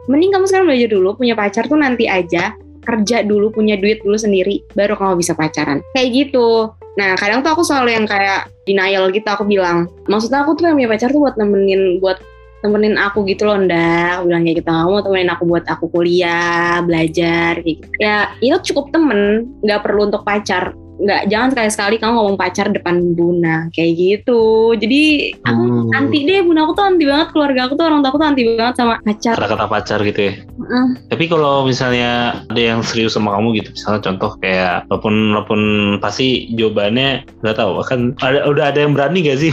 mending 0.08 0.32
kamu 0.32 0.44
sekarang 0.48 0.66
belajar 0.72 0.88
dulu 0.88 1.08
punya 1.14 1.34
pacar 1.36 1.68
tuh 1.68 1.76
nanti 1.76 2.08
aja 2.08 2.56
kerja 2.82 3.22
dulu 3.22 3.54
punya 3.54 3.78
duit 3.78 4.02
dulu 4.02 4.18
sendiri 4.18 4.62
baru 4.74 4.98
kamu 4.98 5.22
bisa 5.22 5.32
pacaran. 5.32 5.80
Kayak 5.94 6.08
gitu. 6.12 6.74
Nah 6.98 7.16
kadang 7.16 7.40
tuh 7.40 7.56
aku 7.56 7.62
selalu 7.64 7.96
yang 7.96 8.06
kayak 8.06 8.50
denial 8.68 9.08
gitu 9.14 9.26
aku 9.26 9.46
bilang. 9.46 9.88
Maksudnya 10.10 10.44
aku 10.44 10.58
tuh 10.58 10.68
yang 10.68 10.76
punya 10.76 10.90
pacar 10.90 11.08
tuh 11.14 11.22
buat 11.22 11.36
nemenin 11.38 12.02
buat 12.02 12.18
temenin 12.62 12.94
aku 12.94 13.26
gitu 13.26 13.42
loh 13.42 13.58
ndak 13.58 14.22
aku 14.22 14.30
bilang 14.30 14.42
kayak 14.46 14.56
gitu 14.62 14.70
kamu 14.70 15.02
temenin 15.02 15.30
aku 15.34 15.42
buat 15.50 15.64
aku 15.66 15.84
kuliah 15.90 16.78
belajar 16.86 17.52
kayak 17.58 17.76
gitu. 17.80 17.86
Ya 17.98 18.16
itu 18.38 18.56
cukup 18.72 18.94
temen 18.94 19.50
nggak 19.66 19.82
perlu 19.82 20.10
untuk 20.10 20.22
pacar 20.22 20.74
nggak 20.92 21.32
jangan 21.32 21.48
sekali-sekali 21.50 21.96
kamu 21.96 22.12
ngomong 22.14 22.36
pacar 22.36 22.68
depan 22.68 23.16
bunda 23.16 23.66
kayak 23.72 23.92
gitu. 23.96 24.42
Jadi 24.76 25.32
aku 25.40 25.62
Hmm. 25.62 25.96
anti 25.96 26.24
deh 26.24 26.44
bunda 26.44 26.68
aku 26.68 26.72
tuh 26.74 26.84
anti 26.84 27.04
banget 27.08 27.28
keluarga 27.32 27.60
aku 27.64 27.74
tuh 27.74 27.84
orang 27.88 28.00
tua 28.00 28.10
aku 28.12 28.18
tuh 28.20 28.28
anti 28.28 28.42
banget 28.44 28.74
sama 28.76 28.94
pacar. 29.00 29.34
Kata-kata 29.34 29.66
pacar 29.66 29.98
gitu 30.04 30.20
ya? 30.20 30.32
Heeh. 30.38 30.86
Tapi 31.08 31.24
kalau 31.26 31.64
misalnya 31.64 32.10
ada 32.46 32.60
yang 32.60 32.80
serius 32.84 33.16
sama 33.16 33.32
kamu 33.34 33.62
gitu, 33.62 33.68
misalnya 33.72 34.00
contoh 34.04 34.30
kayak 34.38 34.84
walaupun 34.92 35.14
walaupun 35.32 35.60
pasti 35.98 36.28
jawabannya 36.52 37.24
nggak 37.40 37.56
tahu, 37.56 37.80
kan 37.82 38.00
ada 38.20 38.44
udah 38.46 38.64
ada 38.70 38.84
yang 38.84 38.92
berani 38.92 39.24
gak 39.24 39.40
sih? 39.40 39.52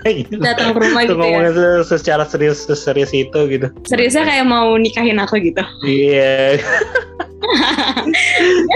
Datang 0.44 0.76
ke 0.76 0.78
rumah 0.78 1.02
gitu 1.04 1.16
ya? 1.16 1.18
Ngomongin 1.18 1.52
se- 1.82 1.98
secara 1.98 2.24
serius 2.24 2.64
serius 2.68 3.10
itu 3.10 3.40
gitu. 3.48 3.66
seriusnya 3.88 4.24
kayak 4.24 4.46
mau 4.46 4.76
nikahin 4.76 5.18
aku 5.18 5.40
gitu? 5.40 5.62
Iya, 5.82 6.60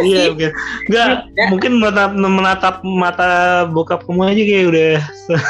iya 0.04 0.30
mungkin 0.30 0.50
nggak 0.88 1.08
mungkin 1.50 1.72
menatap, 1.80 2.10
menatap 2.14 2.76
mata 2.84 3.30
bokap 3.68 4.04
kamu 4.04 4.32
aja 4.32 4.42
kayak 4.42 4.66
udah 4.68 4.92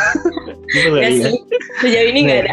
gitu 0.75 0.89
kali 0.93 1.05
ya. 1.05 1.11
sih. 1.33 1.41
Sejauh 1.81 2.09
ini 2.11 2.21
nggak 2.27 2.41
ada. 2.45 2.53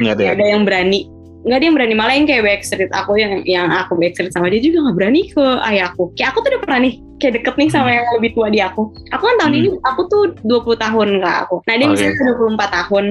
Nggak 0.00 0.12
ada. 0.12 0.22
nggak 0.22 0.34
ada 0.36 0.44
yang 0.46 0.62
berani. 0.64 1.00
Nggak 1.44 1.56
ada 1.60 1.64
yang 1.64 1.74
berani. 1.76 1.94
Malah 1.96 2.14
yang 2.16 2.26
kayak 2.28 2.42
backstreet 2.44 2.92
aku 2.92 3.12
yang 3.16 3.32
yang 3.44 3.68
aku 3.68 3.92
backstreet 3.96 4.32
sama 4.32 4.48
dia 4.48 4.60
juga 4.60 4.84
nggak 4.84 4.96
berani 4.96 5.20
ke 5.28 5.44
ayahku 5.64 6.12
kayak 6.16 6.28
aku 6.32 6.38
tuh 6.42 6.48
udah 6.56 6.60
pernah 6.64 6.78
nih 6.84 6.94
kayak 7.20 7.32
deket 7.40 7.54
nih 7.56 7.68
sama 7.72 7.88
yang 7.92 8.06
lebih 8.18 8.30
tua 8.36 8.48
di 8.52 8.60
aku. 8.60 8.82
Aku 9.12 9.22
kan 9.22 9.36
tahun 9.40 9.52
Hmm. 9.52 9.60
ini 9.60 9.68
aku 9.80 10.00
tuh 10.08 10.22
20 10.44 10.76
tahun 10.76 11.08
kak 11.22 11.36
aku. 11.48 11.56
Nah 11.64 11.74
dia 11.78 11.86
Oke. 11.88 11.92
misalnya 11.96 12.14
24 12.36 12.70
tahun 12.82 13.04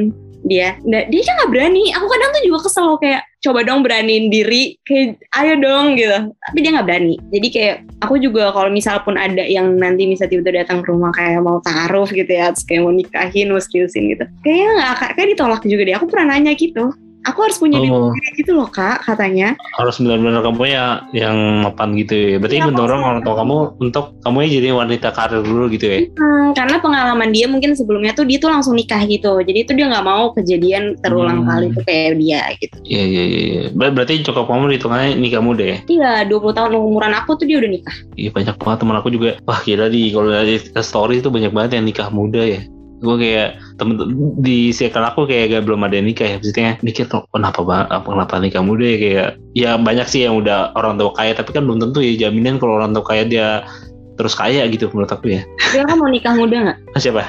dia. 0.44 0.70
Nah, 0.84 1.02
dia 1.08 1.22
kan 1.24 1.34
nggak 1.40 1.52
berani. 1.56 1.84
Aku 1.96 2.06
kadang 2.06 2.30
tuh 2.36 2.44
juga 2.44 2.60
kesel 2.68 2.88
kayak 3.00 3.22
coba 3.44 3.60
dong 3.68 3.84
beraniin 3.84 4.32
diri 4.32 4.80
kayak 4.88 5.20
ayo 5.36 5.60
dong 5.60 6.00
gitu. 6.00 6.32
Tapi 6.32 6.58
dia 6.64 6.72
nggak 6.80 6.88
berani. 6.88 7.16
Jadi 7.30 7.48
kayak 7.52 7.76
aku 8.00 8.16
juga 8.18 8.56
kalau 8.56 8.72
misal 8.72 9.04
pun 9.04 9.20
ada 9.20 9.44
yang 9.44 9.76
nanti 9.76 10.08
misal 10.08 10.32
tiba-tiba 10.32 10.64
datang 10.64 10.80
ke 10.80 10.88
rumah 10.90 11.12
kayak 11.12 11.44
mau 11.44 11.60
taruh 11.60 12.08
gitu 12.08 12.32
ya 12.32 12.56
kayak 12.56 12.82
mau 12.88 12.94
nikahin 12.96 13.52
mau 13.52 13.60
gitu 13.60 14.26
kayaknya 14.42 14.70
nggak 14.80 14.94
kayak 15.20 15.30
ditolak 15.36 15.62
juga 15.68 15.82
deh. 15.84 15.96
Aku 16.00 16.08
pernah 16.08 16.36
nanya 16.36 16.56
gitu 16.56 16.96
aku 17.24 17.40
harus 17.42 17.58
punya 17.58 17.78
diri 17.78 17.90
Oh. 17.90 18.10
sendiri 18.10 18.30
gitu 18.36 18.52
loh 18.54 18.68
kak 18.68 19.04
katanya 19.04 19.56
harus 19.74 19.96
benar-benar 19.98 20.42
kamu 20.42 20.64
ya 20.66 20.86
yang 21.12 21.36
mapan 21.62 21.96
gitu 21.96 22.14
ya. 22.14 22.38
Berarti 22.38 22.58
Iya, 22.58 22.68
mendorong 22.68 23.02
orang 23.02 23.22
tua 23.22 23.36
kamu 23.36 23.56
untuk 23.80 24.06
kamu 24.20 24.38
ya 24.40 24.50
jadi 24.54 24.68
wanita 24.72 25.08
karir 25.10 25.42
dulu 25.42 25.66
gitu 25.70 25.86
ya. 25.86 26.00
Hmm, 26.14 26.52
karena 26.54 26.78
pengalaman 26.78 27.30
dia 27.30 27.46
mungkin 27.46 27.74
sebelumnya 27.74 28.12
tuh 28.12 28.24
dia 28.24 28.38
tuh 28.38 28.48
langsung 28.48 28.74
nikah 28.74 29.00
gitu 29.02 29.40
jadi 29.40 29.60
itu 29.60 29.72
dia 29.72 29.88
nggak 29.88 30.04
mau 30.04 30.32
kejadian 30.32 31.00
terulang 31.00 31.42
Hmm. 31.42 31.50
kali 31.50 31.66
tuh 31.72 31.84
kayak 31.84 32.18
dia 32.18 32.42
gitu 32.58 32.76
Iya 32.84 33.04
iya 33.04 33.24
iya. 33.24 33.40
iya. 33.46 33.64
Ber- 33.70 33.94
Berarti 33.94 34.22
cokap 34.22 34.46
kamu 34.46 34.74
hitungannya 34.74 35.16
nikah 35.16 35.40
muda 35.40 35.64
ya? 35.64 35.78
iya 35.88 36.12
20 36.24 36.52
tahun 36.52 36.72
umuran 36.74 37.14
aku 37.14 37.36
tuh 37.36 37.46
dia 37.46 37.58
udah 37.58 37.70
nikah 37.70 37.96
Iya 38.14 38.30
banyak 38.30 38.56
banget 38.56 38.78
teman 38.80 38.96
aku 38.96 39.10
juga. 39.10 39.30
Wah 39.44 39.60
kira 39.60 39.88
di 39.88 40.10
kalau 40.10 40.30
dari 40.30 40.56
story 40.60 41.20
itu 41.20 41.28
banyak 41.28 41.50
banget 41.50 41.78
yang 41.78 41.86
nikah 41.86 42.10
muda 42.10 42.40
ya. 42.40 42.62
Gue 43.04 43.16
kayak 43.20 43.60
temen 43.76 44.00
di 44.40 44.72
circle 44.72 45.04
aku 45.04 45.28
kayak 45.28 45.52
gak 45.52 45.64
belum 45.68 45.84
ada 45.84 46.00
yang 46.00 46.08
nikah 46.08 46.24
ya. 46.26 46.36
Maksudnya 46.40 46.80
mikir 46.80 47.06
"Oh, 47.12 47.28
kenapa 47.30 47.60
banget 47.62 47.88
apa 47.92 48.08
kenapa 48.08 48.34
nikah 48.40 48.64
muda 48.64 48.86
ya 48.88 48.98
kayak 48.98 49.30
ya 49.54 49.70
banyak 49.76 50.08
sih 50.08 50.24
yang 50.24 50.40
udah 50.40 50.72
orang 50.80 50.96
tua 50.96 51.12
kaya 51.12 51.36
tapi 51.36 51.52
kan 51.52 51.68
belum 51.68 51.84
tentu 51.84 52.00
ya 52.00 52.16
jaminan 52.16 52.58
kalau 52.58 52.80
orang 52.80 52.96
tua 52.96 53.04
kaya 53.04 53.28
dia 53.28 53.68
terus 54.16 54.34
kaya 54.34 54.64
gitu 54.72 54.88
menurut 54.94 55.12
aku 55.12 55.36
ya. 55.36 55.42
dia 55.74 55.84
kan 55.84 55.98
mau 55.98 56.08
nikah 56.08 56.32
muda 56.38 56.56
nggak 56.70 56.78
Ah, 56.96 57.02
siapa? 57.02 57.24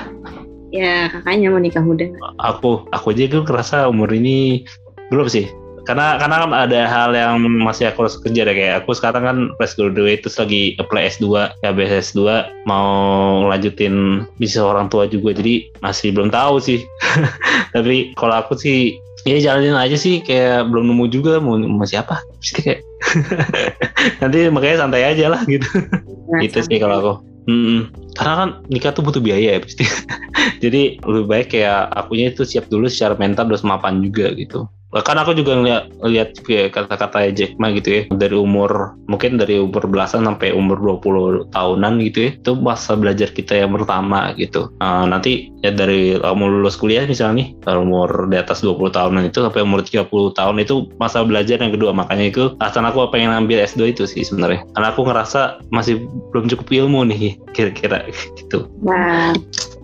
ya 0.71 1.07
kakaknya 1.11 1.49
mau 1.55 1.63
nikah 1.63 1.83
muda? 1.83 2.07
Aku 2.43 2.83
aku 2.91 3.15
aja 3.15 3.31
gue 3.31 3.43
kerasa 3.47 3.77
umur 3.87 4.11
ini 4.11 4.67
belum 5.11 5.27
sih. 5.27 5.47
Karena 5.85 6.17
karena 6.17 6.37
kan 6.45 6.53
ada 6.57 6.81
hal 6.89 7.11
yang 7.13 7.45
masih 7.61 7.93
aku 7.93 8.09
harus 8.09 8.17
kejar 8.17 8.49
ya 8.49 8.55
kayak 8.57 8.75
aku 8.83 8.97
sekarang 8.97 9.23
kan 9.25 9.39
fresh 9.61 9.77
graduate 9.77 10.25
terus 10.25 10.41
lagi 10.41 10.73
apply 10.81 11.13
S2 11.13 11.25
ya 11.61 11.69
habis 11.69 12.13
S2 12.13 12.25
mau 12.65 12.89
ngelanjutin 13.45 14.25
bisnis 14.41 14.65
orang 14.65 14.89
tua 14.89 15.05
juga. 15.05 15.37
Jadi 15.37 15.69
masih 15.85 16.17
belum 16.17 16.33
tahu 16.33 16.57
sih. 16.57 16.81
Tapi 17.77 18.17
kalau 18.17 18.41
aku 18.41 18.57
sih 18.57 18.97
ya 19.29 19.41
jalanin 19.41 19.77
aja 19.77 19.97
sih 19.97 20.25
kayak 20.25 20.73
belum 20.73 20.89
nemu 20.89 21.05
juga 21.13 21.37
mau 21.37 21.61
mau 21.61 21.85
siapa. 21.85 22.17
Mesti 22.41 22.61
kayak 22.65 22.81
nanti 24.25 24.39
makanya 24.49 24.89
santai 24.89 25.05
aja 25.05 25.29
lah 25.29 25.45
gitu. 25.45 25.69
Nah, 26.33 26.41
gitu 26.41 26.65
sih 26.65 26.81
kalau 26.81 26.97
aku. 27.01 27.15
Mm-mm. 27.45 27.93
karena 28.17 28.35
kan 28.41 28.49
nikah 28.73 28.97
tuh 28.97 29.05
butuh 29.05 29.21
biaya 29.21 29.57
ya 29.57 29.61
pasti. 29.61 29.85
Jadi 30.65 30.97
lebih 31.05 31.29
baik 31.29 31.53
kayak 31.53 31.93
akunya 31.93 32.33
itu 32.33 32.41
siap 32.41 32.73
dulu 32.73 32.89
secara 32.89 33.21
mental 33.21 33.53
terus 33.53 33.61
mapan 33.61 34.01
juga 34.01 34.33
gitu 34.33 34.65
bahkan 34.95 35.19
aku 35.19 35.35
juga 35.35 35.59
ngeliat, 35.59 35.91
ngeliat 35.99 36.29
kayak 36.47 36.79
kata-kata 36.79 37.35
Jack 37.35 37.59
Ma 37.59 37.75
gitu 37.75 37.91
ya. 37.91 38.03
Dari 38.15 38.39
umur 38.39 38.95
mungkin 39.11 39.35
dari 39.35 39.59
umur 39.59 39.91
belasan 39.91 40.23
sampai 40.23 40.55
umur 40.55 40.79
20 41.03 41.51
tahunan 41.51 41.99
gitu 42.07 42.31
ya. 42.31 42.31
Itu 42.39 42.55
masa 42.55 42.95
belajar 42.95 43.35
kita 43.35 43.59
yang 43.59 43.75
pertama 43.75 44.31
gitu. 44.39 44.71
Nah, 44.79 45.11
nanti 45.11 45.51
ya 45.67 45.75
dari 45.75 46.15
kamu 46.23 46.63
lulus 46.63 46.79
kuliah 46.79 47.03
misalnya 47.03 47.43
nih 47.43 47.49
umur 47.75 48.31
di 48.31 48.39
atas 48.39 48.63
20 48.63 48.95
tahunan 48.95 49.27
itu 49.27 49.43
sampai 49.43 49.67
umur 49.67 49.83
30 49.83 50.07
tahun 50.39 50.57
itu 50.63 50.87
masa 51.03 51.27
belajar 51.27 51.59
yang 51.59 51.75
kedua. 51.75 51.91
Makanya 51.91 52.31
itu 52.31 52.55
alasan 52.63 52.87
aku 52.87 53.11
pengen 53.11 53.35
ambil 53.35 53.67
S2 53.67 53.99
itu 53.99 54.07
sih 54.07 54.23
sebenarnya. 54.23 54.63
Karena 54.79 54.95
aku 54.95 55.03
ngerasa 55.03 55.59
masih 55.75 56.07
belum 56.31 56.47
cukup 56.47 56.71
ilmu 56.71 57.11
nih 57.11 57.35
kira-kira 57.51 58.07
gitu. 58.39 58.71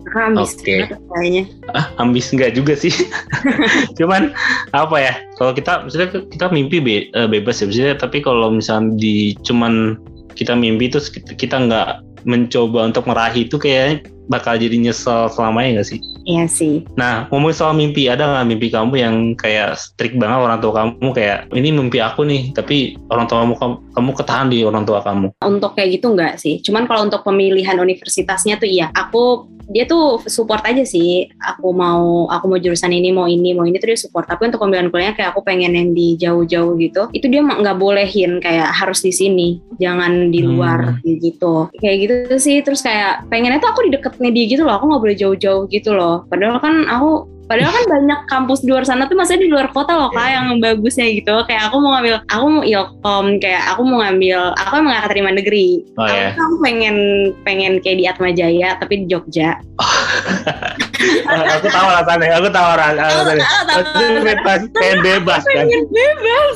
ambis 0.15 0.57
banget 0.61 0.99
kayaknya. 1.11 1.43
ah 1.75 1.85
ambis 1.99 2.31
enggak 2.35 2.51
juga 2.55 2.75
sih 2.75 2.91
cuman 3.99 4.35
apa 4.75 4.97
ya 4.99 5.13
kalau 5.39 5.55
kita 5.55 5.87
misalnya 5.87 6.09
kita 6.27 6.45
mimpi 6.51 6.77
be- 6.83 7.07
eh, 7.15 7.27
bebas 7.27 7.63
ya 7.63 7.69
maksudnya 7.69 7.95
tapi 7.95 8.19
kalau 8.19 8.51
misalnya 8.51 8.95
di 8.99 9.35
cuman 9.47 9.95
kita 10.35 10.55
mimpi 10.55 10.91
terus 10.91 11.11
kita 11.11 11.35
kita 11.35 11.55
nggak 11.67 12.03
mencoba 12.25 12.91
untuk 12.93 13.09
meraih 13.09 13.45
itu 13.47 13.57
kayak 13.57 14.05
bakal 14.29 14.59
jadi 14.59 14.75
nyesel 14.77 15.31
selamanya 15.31 15.81
nggak 15.81 15.89
sih 15.95 15.99
Iya 16.25 16.45
sih. 16.45 16.85
Nah, 16.97 17.25
ngomongin 17.33 17.57
soal 17.57 17.73
mimpi, 17.73 18.05
ada 18.05 18.29
nggak 18.29 18.47
mimpi 18.53 18.67
kamu 18.69 18.93
yang 18.97 19.15
kayak 19.37 19.77
strict 19.77 20.17
banget 20.21 20.37
orang 20.37 20.59
tua 20.61 20.73
kamu 20.73 21.09
kayak 21.17 21.37
ini 21.53 21.69
mimpi 21.73 21.97
aku 21.97 22.21
nih, 22.25 22.53
tapi 22.53 22.97
orang 23.09 23.25
tua 23.25 23.41
kamu 23.45 23.53
kamu, 23.97 24.09
ketahan 24.13 24.47
di 24.53 24.61
orang 24.61 24.85
tua 24.85 25.01
kamu. 25.01 25.33
Untuk 25.41 25.73
kayak 25.73 25.97
gitu 25.97 26.13
enggak 26.13 26.37
sih. 26.37 26.61
Cuman 26.61 26.85
kalau 26.85 27.09
untuk 27.09 27.25
pemilihan 27.25 27.77
universitasnya 27.77 28.61
tuh 28.61 28.69
iya. 28.69 28.93
Aku 28.93 29.49
dia 29.71 29.87
tuh 29.87 30.19
support 30.27 30.61
aja 30.67 30.83
sih. 30.83 31.31
Aku 31.39 31.71
mau 31.71 32.27
aku 32.27 32.45
mau 32.51 32.59
jurusan 32.59 32.91
ini, 32.91 33.09
mau 33.09 33.25
ini, 33.25 33.55
mau 33.55 33.65
ini 33.65 33.79
tuh 33.79 33.95
dia 33.95 33.99
support. 33.99 34.27
Tapi 34.27 34.51
untuk 34.51 34.61
pemilihan 34.61 34.91
kuliahnya 34.91 35.15
kayak 35.17 35.29
aku 35.33 35.41
pengen 35.47 35.73
yang 35.73 35.95
di 35.95 36.19
jauh-jauh 36.19 36.75
gitu. 36.77 37.07
Itu 37.15 37.31
dia 37.31 37.41
nggak 37.41 37.79
bolehin 37.79 38.43
kayak 38.43 38.69
harus 38.75 39.01
di 39.01 39.15
sini, 39.15 39.63
jangan 39.79 40.29
di 40.29 40.43
luar 40.43 40.99
gitu. 41.01 41.71
Kayak 41.79 41.97
gitu 42.05 42.35
sih. 42.37 42.59
Terus 42.61 42.83
kayak 42.83 43.31
pengennya 43.31 43.63
tuh 43.63 43.71
aku 43.71 43.87
di 43.87 43.91
deketnya 44.11 44.31
dia 44.35 44.45
gitu 44.51 44.61
loh. 44.67 44.75
Aku 44.75 44.85
nggak 44.91 45.01
boleh 45.07 45.17
jauh-jauh 45.17 45.63
gitu 45.71 45.95
loh. 45.95 46.27
Padahal 46.27 46.59
kan 46.59 46.83
aku 46.91 47.31
Padahal 47.51 47.67
kan 47.75 47.85
banyak 47.91 48.19
kampus 48.31 48.63
di 48.63 48.71
luar 48.71 48.87
sana 48.87 49.11
tuh 49.11 49.19
maksudnya 49.19 49.43
di 49.43 49.51
luar 49.51 49.67
kota 49.75 49.91
loh 49.91 50.07
kak 50.15 50.23
yang 50.23 50.63
bagusnya 50.63 51.11
gitu. 51.11 51.35
Kayak 51.51 51.67
aku 51.67 51.83
mau 51.83 51.99
ngambil, 51.99 52.23
aku 52.31 52.45
mau 52.47 52.63
ilkom, 52.63 53.25
kayak 53.43 53.63
aku 53.75 53.81
mau 53.83 53.99
ngambil, 53.99 54.55
aku 54.55 54.73
emang 54.79 54.95
gak 54.95 55.03
keterima 55.11 55.31
negeri. 55.35 55.83
Oh 55.99 56.07
aku, 56.07 56.15
ya. 56.15 56.39
aku 56.39 56.55
pengen 56.63 56.95
pengen 57.43 57.83
kayak 57.83 57.97
di 57.99 58.05
Atma 58.07 58.31
Jaya 58.31 58.79
tapi 58.79 59.03
di 59.03 59.05
Jogja. 59.11 59.59
aku 61.59 61.67
tahu 61.67 61.87
alasannya, 61.91 62.31
aku 62.39 62.47
tahu 62.55 62.67
alasannya. 62.71 63.43
Aku 63.67 63.89
bebas, 64.23 64.59
pengen 64.71 64.99
bebas 65.03 65.43
kan, 65.43 65.65
Pengen 65.67 65.83
bebas. 65.91 66.55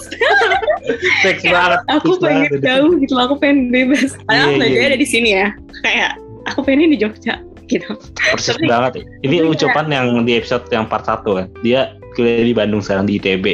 fix 1.28 1.38
banget. 1.44 1.80
aku 1.92 2.12
pengen 2.24 2.52
jauh 2.64 2.92
gitu 3.04 3.14
loh, 3.20 3.24
aku 3.28 3.36
pengen 3.44 3.68
bebas. 3.68 4.16
Padahal 4.24 4.48
Iya, 4.48 4.64
Atma 4.64 4.64
iya. 4.64 4.88
Ada 4.96 4.98
di 5.04 5.08
sini 5.12 5.30
ya. 5.36 5.52
Kayak 5.84 6.24
aku 6.48 6.60
pengen 6.62 6.94
di 6.94 6.98
Jogja 6.98 7.42
gitu. 7.66 7.98
Persis 8.32 8.56
Tapi- 8.56 8.70
banget. 8.70 8.92
Ini 9.26 9.42
ucapan 9.46 9.86
yang 9.90 10.06
di 10.24 10.38
episode 10.38 10.66
yang 10.70 10.86
part 10.86 11.06
1 11.06 11.26
kan. 11.26 11.48
Dia 11.66 11.94
kuliah 12.14 12.46
di 12.46 12.54
Bandung 12.54 12.80
sekarang 12.80 13.10
di 13.10 13.18
ITB. 13.18 13.46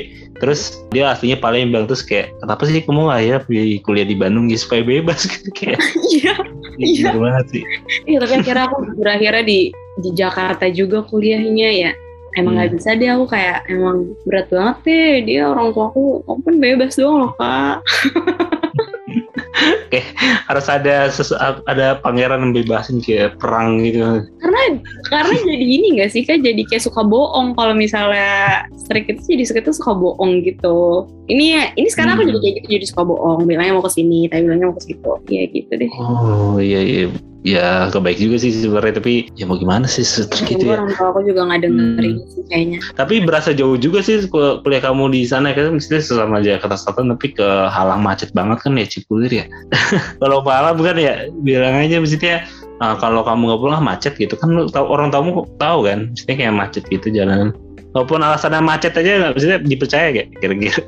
Terus 0.42 0.82
dia 0.90 1.14
aslinya 1.14 1.38
Palembang 1.38 1.86
terus 1.86 2.02
kayak 2.02 2.34
kenapa 2.42 2.66
sih 2.66 2.82
kamu 2.82 3.14
ya 3.22 3.38
kuliah 3.86 4.04
di 4.04 4.18
Bandung 4.18 4.50
ya 4.50 4.58
supaya 4.58 4.82
bebas 4.82 5.24
gitu 5.32 5.50
kayak 5.54 5.78
Iya. 6.10 6.34
Iya. 6.82 7.14
gitu 7.14 7.18
banget 7.22 7.46
sih. 7.54 7.64
Iya 8.10 8.18
tapi 8.20 8.34
akhirnya 8.42 8.64
aku 8.68 8.78
berakhirnya 8.98 9.44
di 9.46 9.60
di 10.02 10.10
Jakarta 10.12 10.66
juga 10.68 11.06
kuliahnya 11.06 11.70
ya. 11.72 11.92
Emang 12.40 12.56
nggak 12.58 12.68
Hmm. 12.72 12.78
bisa 12.80 12.90
deh 12.96 13.10
aku 13.12 13.26
kayak 13.28 13.68
emang 13.68 13.98
berat 14.24 14.48
banget 14.50 14.78
deh 14.88 15.12
dia 15.30 15.42
orang 15.46 15.76
tua 15.76 15.92
aku 15.92 16.24
aku 16.26 16.40
kan 16.42 16.56
bebas 16.58 16.96
doang 16.98 17.18
loh 17.22 17.32
kak. 17.38 17.78
Harus 20.48 20.68
ada 20.68 21.08
sesu- 21.08 21.38
ada 21.66 22.00
pangeran 22.00 22.42
yang 22.42 22.54
bebasin 22.54 23.00
kayak 23.00 23.36
perang 23.38 23.84
gitu. 23.84 24.24
Karena 24.40 24.62
karena 25.08 25.36
jadi 25.36 25.66
ini 25.66 25.88
nggak 26.00 26.12
sih 26.12 26.24
kak 26.24 26.42
jadi 26.42 26.62
kayak 26.68 26.84
suka 26.84 27.04
bohong 27.04 27.54
kalau 27.54 27.76
misalnya 27.76 28.64
strik 28.76 29.08
itu 29.08 29.36
jadi 29.36 29.44
suka 29.46 29.60
itu 29.62 29.74
suka 29.76 29.92
bohong 29.94 30.44
gitu. 30.44 31.06
Ini 31.28 31.46
ya 31.48 31.64
ini 31.76 31.88
sekarang 31.88 32.16
aku 32.16 32.24
Hmm. 32.24 32.30
jadi 32.32 32.40
kayak 32.40 32.54
gitu 32.56 32.68
jadi 32.80 32.86
suka 32.88 33.02
bohong 33.04 33.40
bilangnya 33.46 33.74
mau 33.76 33.86
ke 33.86 33.92
sini 33.92 34.28
tapi 34.28 34.48
bilangnya 34.48 34.68
mau 34.72 34.78
ke 34.80 34.84
situ. 34.84 35.12
Iya 35.28 35.44
gitu 35.52 35.72
deh. 35.76 35.90
Oh 35.96 36.58
iya 36.58 36.80
iya. 36.80 37.06
Ya 37.42 37.90
kebaik 37.90 38.22
juga 38.22 38.38
sih 38.38 38.54
sebenarnya 38.54 39.02
tapi 39.02 39.26
ya 39.34 39.50
mau 39.50 39.58
gimana 39.58 39.90
sih 39.90 40.06
gitu 40.46 40.62
ya. 40.62 40.78
orang 40.78 40.94
tua 40.94 41.10
aku 41.10 41.26
juga 41.26 41.50
nggak 41.50 41.60
dengerin 41.66 42.22
sih 42.30 42.44
kayaknya. 42.46 42.80
Tapi 42.94 43.26
berasa 43.26 43.50
jauh 43.50 43.82
juga 43.82 44.06
sih 44.06 44.22
kul- 44.30 44.62
kuliah 44.62 44.78
kamu 44.78 45.10
di 45.10 45.26
sana 45.26 45.50
kan 45.58 45.74
mestinya 45.74 46.06
selama 46.06 46.38
Jakarta 46.46 46.78
Selatan 46.78 47.18
tapi 47.18 47.34
ke 47.34 47.48
halang 47.74 48.06
macet 48.06 48.30
banget 48.38 48.62
kan 48.62 48.78
ya 48.78 48.86
Cipulir 48.86 49.34
ya. 49.34 49.46
kalau 50.22 50.46
Pahala 50.46 50.78
bukan 50.78 51.02
ya 51.02 51.34
bilang 51.42 51.82
aja 51.82 51.98
mestinya 51.98 52.46
ah, 52.78 52.94
kalau 53.02 53.26
kamu 53.26 53.50
nggak 53.50 53.62
pulang 53.66 53.82
macet 53.82 54.14
gitu 54.22 54.38
kan 54.38 54.54
lu 54.54 54.70
tahu 54.70 54.86
orang 54.86 55.10
tamu 55.10 55.42
tahu 55.58 55.90
kan 55.90 56.14
mestinya 56.14 56.36
kayak 56.46 56.54
macet 56.54 56.84
gitu 56.94 57.10
jalanan. 57.10 57.58
Walaupun 57.98 58.22
alasannya 58.22 58.62
macet 58.62 58.94
aja 58.94 59.18
nggak 59.18 59.34
mestinya 59.34 59.58
dipercaya 59.66 60.08
kayak 60.14 60.30
kira-kira. 60.38 60.82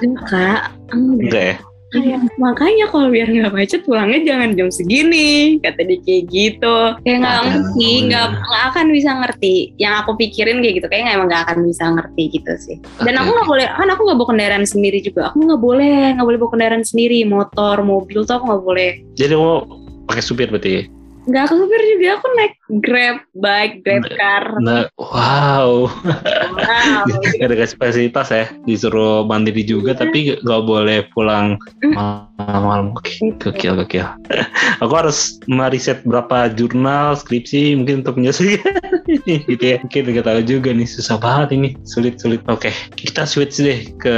Enggak. 0.00 0.72
enggak 0.92 1.44
ya. 1.52 1.56
Kayak, 1.90 2.30
makanya 2.38 2.86
kalau 2.86 3.10
biar 3.10 3.26
nggak 3.26 3.50
macet 3.50 3.82
pulangnya 3.82 4.22
jangan 4.22 4.54
jam 4.54 4.70
segini 4.70 5.58
kata 5.58 5.82
dia 5.82 5.98
kayak 6.06 6.22
gitu. 6.30 6.76
Kayak 7.02 7.18
nggak 7.26 7.34
Ah, 7.34 7.44
ngerti 7.50 7.90
nggak 8.06 8.26
nggak 8.30 8.64
akan 8.70 8.86
bisa 8.94 9.10
ngerti. 9.18 9.54
Yang 9.74 9.94
aku 10.06 10.10
pikirin 10.14 10.62
kayak 10.62 10.74
gitu 10.78 10.86
kayak 10.86 11.18
emang 11.18 11.26
nggak 11.26 11.42
akan 11.50 11.58
bisa 11.66 11.84
ngerti 11.90 12.22
gitu 12.30 12.52
sih. 12.62 12.76
Dan 13.02 13.18
Oke, 13.18 13.22
aku 13.26 13.30
nggak 13.34 13.48
boleh 13.50 13.66
kan 13.74 13.88
aku 13.90 14.00
nggak 14.06 14.18
bawa 14.22 14.28
kendaraan 14.30 14.66
sendiri 14.66 14.98
juga. 15.02 15.20
Aku 15.34 15.42
nggak 15.42 15.58
boleh 15.60 15.96
nggak 16.14 16.26
boleh 16.30 16.38
bawa 16.38 16.50
kendaraan 16.54 16.84
sendiri. 16.86 17.18
Motor 17.26 17.76
mobil 17.82 18.22
tuh 18.22 18.34
aku 18.38 18.44
nggak 18.46 18.62
boleh. 18.62 18.90
Jadi 19.18 19.32
kamu 19.34 19.54
pakai 20.06 20.22
supir 20.22 20.46
berarti? 20.46 20.99
Nggak 21.28 21.42
aku 21.44 21.54
supir 21.64 21.82
juga 21.96 22.08
aku 22.16 22.26
naik 22.32 22.54
grab 22.80 23.16
bike 23.36 23.74
grab 23.84 24.04
car. 24.16 24.44
Nah, 24.64 24.84
wow. 24.96 25.84
wow. 26.56 27.04
Gak 27.36 27.46
ada 27.52 27.66
fasilitas 27.76 28.28
ya 28.32 28.48
disuruh 28.64 29.28
mandiri 29.28 29.60
juga 29.66 29.92
tapi 29.92 30.40
nggak 30.40 30.62
boleh 30.64 31.04
pulang 31.12 31.60
malam-malam. 31.84 32.96
Oke 32.96 33.36
gokil 33.36 33.76
gokil. 33.84 34.08
Aku 34.82 34.92
harus 34.96 35.36
meriset 35.44 36.00
berapa 36.08 36.48
jurnal 36.56 37.18
skripsi 37.20 37.76
mungkin 37.76 38.00
untuk 38.00 38.16
menyelesaikan 38.16 38.80
gitu 39.50 39.64
ya. 39.64 39.76
Mungkin 39.84 40.02
nggak 40.16 40.24
tahu 40.24 40.40
juga 40.46 40.72
nih 40.72 40.88
susah 40.88 41.20
banget 41.20 41.52
ini. 41.52 41.68
Sulit 41.84 42.16
sulit. 42.16 42.40
Oke 42.48 42.72
kita 42.96 43.28
switch 43.28 43.60
deh 43.60 43.92
ke 44.00 44.16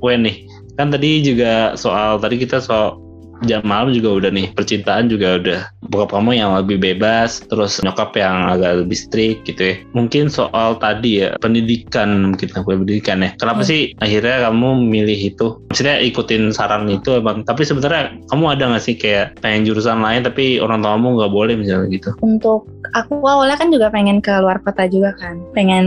Wen 0.00 0.24
nih. 0.24 0.48
Kan 0.80 0.88
tadi 0.88 1.20
juga 1.20 1.76
soal 1.76 2.16
tadi 2.16 2.40
kita 2.40 2.56
soal 2.56 2.96
jam 3.46 3.62
malam 3.66 3.90
juga 3.92 4.22
udah 4.22 4.30
nih 4.32 4.46
percintaan 4.54 5.10
juga 5.10 5.38
udah. 5.38 5.60
Bokap 5.92 6.14
kamu 6.16 6.38
yang 6.38 6.50
lebih 6.56 6.78
bebas 6.80 7.42
terus 7.50 7.82
nyokap 7.82 8.14
yang 8.16 8.48
agak 8.48 8.86
lebih 8.86 8.96
strict 8.96 9.44
gitu 9.44 9.62
ya. 9.62 9.74
Mungkin 9.92 10.32
soal 10.32 10.78
tadi 10.78 11.26
ya 11.26 11.36
pendidikan 11.42 12.32
mungkin 12.32 12.48
aku 12.54 12.68
pendidikan 12.82 13.20
ya. 13.26 13.30
Kenapa 13.36 13.62
Hmm. 13.62 13.68
sih 13.68 13.80
akhirnya 14.00 14.48
kamu 14.48 14.68
milih 14.88 15.20
itu? 15.34 15.46
Maksudnya 15.68 16.00
ikutin 16.00 16.54
saran 16.54 16.88
itu 16.88 17.18
emang 17.18 17.44
tapi 17.44 17.66
sebenarnya 17.66 18.16
kamu 18.30 18.44
ada 18.56 18.64
nggak 18.72 18.84
sih 18.84 18.94
kayak 18.96 19.36
pengen 19.44 19.68
jurusan 19.68 20.00
lain 20.00 20.24
tapi 20.24 20.62
orang 20.62 20.80
tua 20.80 20.96
kamu 20.96 21.08
nggak 21.20 21.32
boleh 21.32 21.54
misalnya 21.58 21.88
gitu? 21.92 22.10
Untuk 22.24 22.66
aku 22.94 23.20
awalnya 23.24 23.56
kan 23.58 23.68
juga 23.68 23.92
pengen 23.92 24.18
ke 24.24 24.32
luar 24.40 24.60
kota 24.64 24.86
juga 24.88 25.12
kan. 25.18 25.36
Pengen 25.52 25.84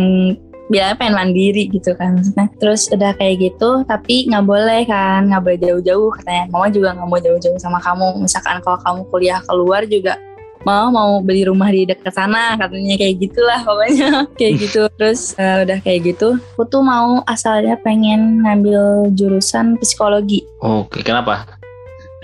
bilangnya 0.72 0.97
pengen 0.97 1.16
mandiri 1.16 1.70
gitu 1.70 1.93
kan 1.93 2.18
maksudnya. 2.18 2.47
Terus 2.57 2.89
udah 2.89 3.11
kayak 3.18 3.36
gitu 3.41 3.86
tapi 3.86 4.30
nggak 4.30 4.45
boleh 4.45 4.82
kan, 4.86 5.30
nggak 5.30 5.41
boleh 5.43 5.59
jauh-jauh 5.61 6.09
katanya. 6.22 6.43
Mama 6.49 6.68
juga 6.74 6.93
nggak 6.95 7.07
mau 7.07 7.20
jauh-jauh 7.22 7.59
sama 7.61 7.80
kamu. 7.82 8.24
Misalkan 8.24 8.59
kalau 8.66 8.80
kamu 8.82 9.01
kuliah 9.09 9.39
keluar 9.45 9.84
juga 9.86 10.18
mau 10.66 10.89
mau 10.89 11.22
beli 11.22 11.45
rumah 11.45 11.70
di 11.70 11.86
dekat 11.86 12.09
sana 12.09 12.57
katanya 12.57 12.97
kayak 12.97 13.16
gitulah 13.22 13.61
pokoknya 13.61 14.26
kayak 14.41 14.53
gitu 14.66 14.89
terus 14.97 15.38
eh, 15.38 15.61
udah 15.61 15.78
kayak 15.86 16.09
gitu 16.09 16.41
aku 16.57 16.66
tuh 16.66 16.82
mau 16.82 17.22
asalnya 17.30 17.78
pengen 17.86 18.41
ngambil 18.41 19.13
jurusan 19.13 19.78
psikologi 19.78 20.41
oke 20.66 21.05
kenapa 21.05 21.45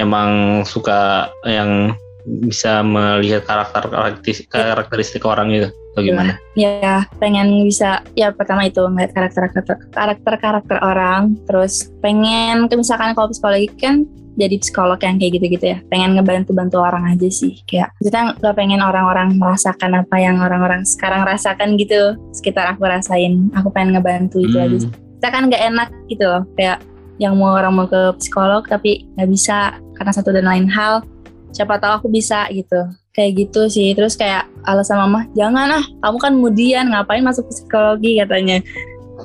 emang 0.01 0.65
suka 0.65 1.29
yang 1.45 1.93
bisa 2.39 2.79
melihat 2.79 3.43
karakter 3.43 3.91
karakteristik, 3.91 4.47
karakteristik 4.47 5.23
orang 5.27 5.51
itu 5.51 5.67
atau 5.91 6.01
gimana 6.07 6.39
ya 6.55 7.03
pengen 7.19 7.67
bisa 7.67 7.99
ya 8.15 8.31
pertama 8.31 8.63
itu 8.63 8.79
ngeliat 8.79 9.11
karakter 9.11 9.51
karakter 9.51 9.75
karakter 9.91 10.33
karakter 10.39 10.77
orang 10.79 11.35
terus 11.43 11.91
pengen 11.99 12.71
misalkan 12.71 13.11
kalau 13.11 13.27
psikologi 13.27 13.67
kan 13.75 14.07
jadi 14.39 14.55
psikolog 14.63 14.95
yang 15.03 15.19
kayak 15.19 15.31
gitu-gitu 15.35 15.65
ya 15.75 15.77
pengen 15.91 16.15
ngebantu 16.15 16.55
bantu 16.55 16.79
orang 16.79 17.03
aja 17.11 17.27
sih 17.27 17.59
kayak 17.67 17.91
kita 17.99 18.39
nggak 18.39 18.55
pengen 18.55 18.79
orang-orang 18.79 19.35
merasakan 19.35 19.99
apa 19.99 20.15
yang 20.15 20.39
orang-orang 20.39 20.87
sekarang 20.87 21.27
rasakan 21.27 21.75
gitu 21.75 22.15
sekitar 22.31 22.71
aku 22.71 22.87
rasain 22.87 23.51
aku 23.51 23.67
pengen 23.75 23.99
ngebantu 23.99 24.39
itu 24.39 24.55
Hmm. 24.55 24.65
aja 24.71 24.77
sih. 24.87 24.91
kita 25.19 25.27
kan 25.27 25.43
nggak 25.51 25.63
enak 25.75 25.89
gitu 26.07 26.23
loh 26.23 26.43
kayak 26.55 26.79
yang 27.19 27.35
mau 27.35 27.53
orang 27.53 27.75
mau 27.75 27.85
ke 27.85 28.15
psikolog 28.17 28.63
tapi 28.65 29.05
nggak 29.19 29.29
bisa 29.29 29.75
karena 29.99 30.11
satu 30.15 30.33
dan 30.33 30.47
lain 30.47 30.65
hal 30.71 31.03
siapa 31.51 31.77
tahu 31.77 32.03
aku 32.03 32.07
bisa 32.11 32.47
gitu. 32.51 32.87
Kayak 33.11 33.31
gitu 33.47 33.61
sih. 33.67 33.91
Terus 33.95 34.15
kayak 34.15 34.47
alasan 34.63 34.99
mama 34.99 35.27
jangan 35.35 35.79
ah 35.79 35.85
kamu 36.03 36.17
kan 36.17 36.31
kemudian 36.39 36.85
ngapain 36.91 37.23
masuk 37.23 37.47
psikologi 37.51 38.19
katanya. 38.19 38.63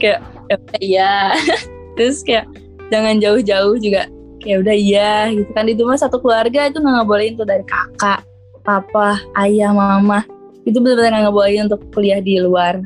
Kayak 0.03 0.21
"Ya 0.47 0.57
iya. 0.83 1.13
Terus 1.97 2.21
kayak 2.27 2.47
jangan 2.93 3.19
jauh-jauh 3.23 3.79
juga. 3.81 4.11
Kayak 4.43 4.59
udah 4.67 4.77
iya 4.77 5.13
gitu 5.33 5.51
kan. 5.55 5.65
Di 5.67 5.75
rumah 5.79 5.99
satu 5.99 6.21
keluarga 6.21 6.69
itu 6.69 6.79
nggak 6.79 6.95
ngebolehin 7.03 7.35
tuh 7.39 7.47
dari 7.49 7.65
kakak 7.65 8.23
papa 8.67 9.23
ayah 9.47 9.73
mama. 9.73 10.27
Itu 10.67 10.83
benar-benar 10.83 11.11
nggak 11.15 11.25
ngebolehin 11.31 11.63
untuk 11.71 11.81
kuliah 11.95 12.21
di 12.21 12.43
luar. 12.43 12.83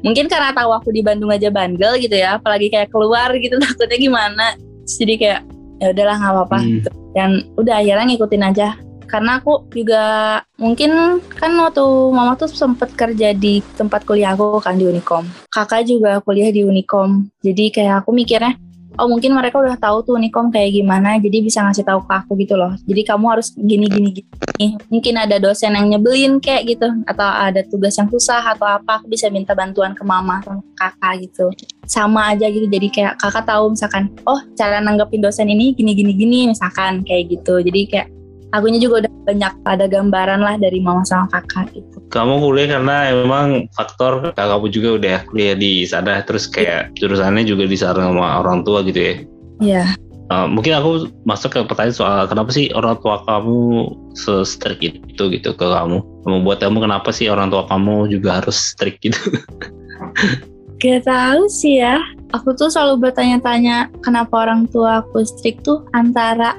Mungkin 0.00 0.32
karena 0.32 0.56
tahu 0.56 0.72
aku 0.72 0.88
di 0.96 1.04
Bandung 1.04 1.28
aja 1.28 1.52
bandel 1.52 2.00
gitu 2.00 2.16
ya 2.16 2.40
apalagi 2.40 2.72
kayak 2.72 2.88
keluar 2.88 3.28
gitu 3.36 3.60
takutnya 3.64 3.98
gimana. 4.00 4.46
Jadi 4.88 5.14
kayak 5.20 5.40
ya 5.80 5.90
udahlah 5.90 6.16
nggak 6.20 6.32
apa-apa. 6.36 6.58
Hmm. 6.60 6.70
gitu 6.78 6.90
dan 7.14 7.30
udah 7.58 7.74
akhirnya 7.82 8.06
ngikutin 8.06 8.44
aja. 8.46 8.68
Karena 9.10 9.42
aku 9.42 9.66
juga 9.74 10.38
mungkin 10.54 11.18
kan 11.34 11.50
waktu 11.58 11.82
mama 12.14 12.38
tuh 12.38 12.46
sempet 12.46 12.94
kerja 12.94 13.34
di 13.34 13.58
tempat 13.74 14.06
kuliah 14.06 14.38
aku 14.38 14.62
kan 14.62 14.78
di 14.78 14.86
Unicom. 14.86 15.26
Kakak 15.50 15.90
juga 15.90 16.22
kuliah 16.22 16.54
di 16.54 16.62
Unicom. 16.62 17.26
Jadi 17.42 17.74
kayak 17.74 18.06
aku 18.06 18.14
mikirnya 18.14 18.54
oh 19.00 19.08
mungkin 19.08 19.32
mereka 19.32 19.56
udah 19.56 19.80
tahu 19.80 20.04
tuh 20.04 20.20
Unicom 20.20 20.52
kayak 20.52 20.76
gimana 20.76 21.16
jadi 21.16 21.40
bisa 21.40 21.64
ngasih 21.64 21.88
tahu 21.88 22.04
ke 22.04 22.12
aku 22.12 22.36
gitu 22.38 22.54
loh. 22.60 22.76
Jadi 22.84 23.02
kamu 23.08 23.24
harus 23.32 23.56
gini 23.56 23.88
gini 23.88 24.08
gini 24.12 24.66
mungkin 24.92 25.14
ada 25.16 25.40
dosen 25.40 25.72
yang 25.72 25.88
nyebelin 25.88 26.36
kayak 26.38 26.76
gitu 26.76 26.86
atau 27.08 27.28
ada 27.28 27.64
tugas 27.64 27.96
yang 27.96 28.12
susah 28.12 28.44
atau 28.44 28.68
apa 28.68 29.00
aku 29.00 29.08
bisa 29.08 29.32
minta 29.32 29.56
bantuan 29.56 29.96
ke 29.96 30.04
mama 30.04 30.44
atau 30.44 30.60
kakak 30.76 31.24
gitu. 31.24 31.48
Sama 31.88 32.36
aja 32.36 32.46
gitu 32.52 32.68
jadi 32.68 32.88
kayak 32.92 33.12
kakak 33.18 33.48
tahu 33.48 33.72
misalkan 33.72 34.12
oh 34.28 34.40
cara 34.54 34.78
nanggepin 34.84 35.24
dosen 35.24 35.48
ini 35.48 35.72
gini 35.72 35.96
gini 35.96 36.12
gini 36.12 36.40
misalkan 36.52 37.00
kayak 37.02 37.32
gitu. 37.32 37.64
Jadi 37.64 37.80
kayak 37.88 38.19
akunya 38.50 38.78
juga 38.82 39.06
udah 39.06 39.12
banyak 39.30 39.52
ada 39.66 39.86
gambaran 39.86 40.40
lah 40.42 40.54
dari 40.58 40.82
mama 40.82 41.06
sama 41.06 41.30
kakak 41.30 41.70
gitu. 41.74 41.96
Kamu 42.10 42.42
kuliah 42.42 42.78
karena 42.78 42.96
emang 43.14 43.70
faktor 43.74 44.34
kakak 44.34 44.46
kamu 44.50 44.66
juga 44.74 44.88
udah 44.98 45.16
kuliah 45.30 45.54
di 45.54 45.86
sana 45.86 46.22
terus 46.26 46.50
kayak 46.50 46.94
jurusannya 46.98 47.46
juga 47.46 47.70
disarankan 47.70 48.14
sama 48.14 48.42
orang 48.42 48.66
tua 48.66 48.82
gitu 48.82 49.00
ya? 49.00 49.14
Iya. 49.60 49.84
Uh, 50.30 50.46
mungkin 50.46 50.78
aku 50.78 51.10
masuk 51.26 51.58
ke 51.58 51.60
pertanyaan 51.66 51.94
soal 51.94 52.22
kenapa 52.30 52.54
sih 52.54 52.70
orang 52.70 52.94
tua 53.02 53.18
kamu 53.26 53.90
se-strict 54.14 54.82
itu 54.82 55.24
gitu 55.26 55.50
ke 55.54 55.66
kamu? 55.66 56.02
Membuat 56.22 56.62
kamu 56.62 56.86
kenapa 56.86 57.10
sih 57.10 57.26
orang 57.26 57.50
tua 57.50 57.66
kamu 57.66 58.10
juga 58.14 58.38
harus 58.42 58.54
strict 58.54 59.02
gitu? 59.02 59.18
Gak 60.80 61.04
tahu 61.04 61.44
sih 61.50 61.82
ya. 61.82 61.98
Aku 62.30 62.54
tuh 62.54 62.70
selalu 62.70 63.10
bertanya-tanya 63.10 63.90
kenapa 64.06 64.46
orang 64.46 64.70
tua 64.70 65.02
aku 65.02 65.26
strict 65.26 65.66
tuh 65.66 65.82
antara 65.92 66.54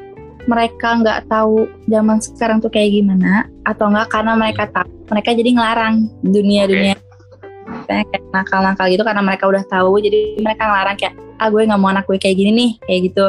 mereka 0.50 0.98
nggak 0.98 1.30
tahu 1.30 1.70
zaman 1.90 2.18
sekarang 2.22 2.58
tuh 2.62 2.72
kayak 2.74 2.94
gimana 2.96 3.50
atau 3.66 3.90
enggak 3.90 4.10
karena 4.10 4.34
mereka 4.38 4.64
tahu 4.70 4.90
mereka 5.12 5.30
jadi 5.36 5.50
ngelarang 5.54 5.96
dunia-dunia 6.24 6.96
kayak 7.88 8.08
kayak 8.12 8.24
nakal-nakal 8.32 8.86
gitu 8.90 9.04
karena 9.04 9.22
mereka 9.24 9.44
udah 9.48 9.64
tahu 9.68 10.00
jadi 10.00 10.40
mereka 10.40 10.64
ngelarang 10.68 10.98
kayak 11.00 11.14
ah 11.42 11.48
gue 11.50 11.62
nggak 11.66 11.82
mau 11.82 11.90
anak 11.90 12.06
gue 12.06 12.18
kayak 12.22 12.38
gini 12.38 12.52
nih 12.54 12.72
kayak 12.86 13.02
gitu. 13.12 13.26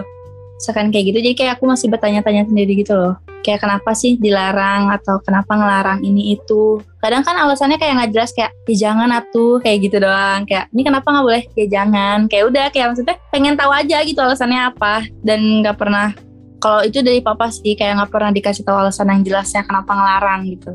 Sekan 0.62 0.94
kayak 0.94 1.10
gitu 1.10 1.18
jadi 1.18 1.34
kayak 1.34 1.52
aku 1.58 1.64
masih 1.66 1.90
bertanya-tanya 1.90 2.46
sendiri 2.46 2.78
gitu 2.78 2.94
loh. 2.94 3.14
Kayak 3.42 3.66
kenapa 3.66 3.90
sih 3.98 4.14
dilarang? 4.14 4.94
atau 4.94 5.18
kenapa 5.18 5.58
ngelarang 5.58 6.06
ini 6.06 6.38
itu? 6.38 6.78
Kadang 7.02 7.26
kan 7.26 7.34
alasannya 7.34 7.74
kayak 7.74 7.98
nggak 7.98 8.10
jelas 8.14 8.30
kayak 8.30 8.54
ya 8.70 8.76
jangan 8.86 9.10
atuh 9.10 9.58
kayak 9.58 9.90
gitu 9.90 9.98
doang. 9.98 10.46
Kayak 10.46 10.70
ini 10.70 10.82
kenapa 10.86 11.06
nggak 11.10 11.26
boleh? 11.26 11.42
Ya 11.58 11.66
jangan. 11.66 12.30
Kayak 12.30 12.44
udah 12.54 12.66
kayak 12.70 12.86
maksudnya 12.94 13.16
pengen 13.34 13.58
tahu 13.58 13.72
aja 13.74 13.98
gitu 14.06 14.20
alasannya 14.22 14.60
apa 14.70 15.02
dan 15.26 15.66
nggak 15.66 15.74
pernah 15.74 16.14
kalau 16.62 16.86
itu 16.86 17.02
dari 17.02 17.18
papa 17.18 17.50
sih 17.50 17.74
kayak 17.74 17.98
nggak 17.98 18.10
pernah 18.14 18.30
dikasih 18.30 18.62
tahu 18.62 18.86
alasan 18.86 19.10
yang 19.10 19.26
jelasnya 19.26 19.66
kenapa 19.66 19.98
ngelarang 19.98 20.46
gitu. 20.46 20.72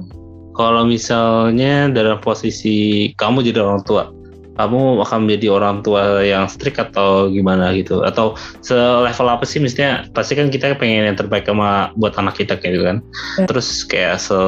Kalau 0.51 0.83
misalnya 0.83 1.87
dalam 1.87 2.19
posisi 2.19 3.09
kamu 3.15 3.45
jadi 3.47 3.63
orang 3.63 3.81
tua 3.87 4.11
kamu 4.57 5.05
akan 5.05 5.29
menjadi 5.29 5.47
orang 5.53 5.85
tua 5.85 6.25
yang 6.25 6.49
strict 6.49 6.81
atau 6.81 7.29
gimana 7.29 7.71
gitu? 7.77 8.01
Atau 8.01 8.33
selevel 8.65 9.29
apa 9.29 9.45
sih? 9.45 9.61
Misalnya 9.61 10.09
pasti 10.17 10.33
kan 10.33 10.49
kita 10.49 10.73
pengen 10.81 11.13
yang 11.13 11.17
terbaik 11.17 11.45
sama 11.45 11.93
buat 11.93 12.17
anak 12.17 12.41
kita 12.41 12.57
kayak 12.57 12.73
gitu 12.73 12.85
kan? 12.89 12.97
Ya. 13.37 13.45
terus 13.45 13.85
kayak 13.85 14.17
se 14.17 14.39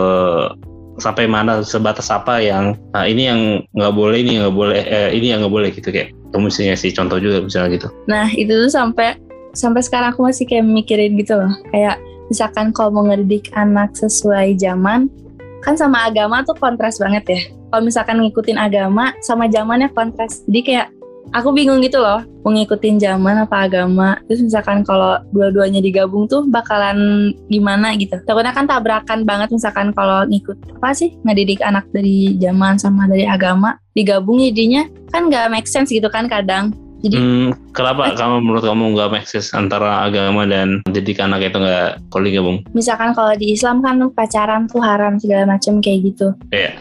sampai 0.99 1.31
mana 1.31 1.63
sebatas 1.63 2.11
apa 2.11 2.43
yang 2.43 2.75
nah 2.91 3.07
ini 3.07 3.31
yang 3.31 3.41
nggak 3.71 3.93
boleh 3.95 4.19
ini 4.19 4.43
nggak 4.43 4.51
boleh 4.51 4.83
eh, 4.83 5.09
ini 5.15 5.31
yang 5.31 5.45
nggak 5.45 5.53
boleh 5.53 5.69
gitu 5.71 5.93
kayak. 5.93 6.09
Kamu 6.33 6.49
misalnya 6.49 6.73
sih 6.73 6.89
contoh 6.89 7.21
juga 7.21 7.45
misalnya 7.45 7.69
gitu. 7.77 7.87
Nah 8.09 8.33
itu 8.33 8.49
tuh 8.49 8.73
sampai 8.73 9.28
sampai 9.59 9.83
sekarang 9.83 10.15
aku 10.15 10.23
masih 10.23 10.47
kayak 10.47 10.63
mikirin 10.63 11.19
gitu 11.19 11.35
loh. 11.35 11.51
Kayak 11.75 11.99
misalkan 12.31 12.71
kalau 12.71 12.95
mau 12.95 13.03
ngedidik 13.11 13.51
anak 13.51 13.91
sesuai 13.91 14.55
zaman, 14.55 15.11
kan 15.59 15.75
sama 15.75 16.07
agama 16.07 16.47
tuh 16.47 16.55
kontras 16.55 16.95
banget 16.95 17.23
ya. 17.27 17.41
Kalau 17.69 17.83
misalkan 17.83 18.23
ngikutin 18.23 18.55
agama 18.55 19.11
sama 19.19 19.51
zamannya 19.51 19.91
kontras. 19.91 20.41
Jadi 20.47 20.61
kayak 20.63 20.87
aku 21.35 21.53
bingung 21.53 21.77
gitu 21.85 22.01
loh, 22.01 22.25
mau 22.41 22.55
zaman 22.55 23.35
apa 23.45 23.69
agama. 23.69 24.17
Terus 24.25 24.41
misalkan 24.41 24.81
kalau 24.81 25.21
dua-duanya 25.29 25.83
digabung 25.83 26.25
tuh 26.25 26.47
bakalan 26.49 27.29
gimana 27.51 27.93
gitu. 27.99 28.17
Takutnya 28.25 28.55
kan 28.55 28.65
tabrakan 28.65 29.27
banget 29.27 29.53
misalkan 29.53 29.93
kalau 29.93 30.25
ngikut 30.25 30.57
apa 30.81 30.89
sih 30.95 31.13
ngedidik 31.21 31.61
anak 31.61 31.85
dari 31.93 32.33
zaman 32.41 32.81
sama 32.81 33.05
dari 33.05 33.29
agama 33.29 33.77
digabung 33.93 34.41
jadinya 34.41 34.87
kan 35.13 35.29
nggak 35.29 35.51
make 35.53 35.69
sense 35.69 35.93
gitu 35.93 36.09
kan 36.09 36.25
kadang. 36.25 36.73
Jadi 36.99 37.15
Hmm, 37.15 37.55
kenapa 37.71 38.11
kamu 38.11 38.43
menurut 38.43 38.63
kamu 38.67 38.83
nggak 38.91 39.23
sense 39.23 39.55
antara 39.55 40.03
agama 40.03 40.43
dan 40.43 40.83
didik 40.91 41.23
anak 41.23 41.47
itu 41.47 41.55
nggak 41.55 42.03
digabung? 42.11 42.59
misalkan 42.75 43.15
kalau 43.15 43.31
di 43.39 43.55
Islam 43.55 43.79
kan 43.79 44.03
pacaran 44.11 44.67
tuh 44.67 44.83
haram 44.83 45.15
segala 45.15 45.47
macam 45.47 45.79
kayak 45.79 46.11
gitu. 46.11 46.35
Iya. 46.51 46.75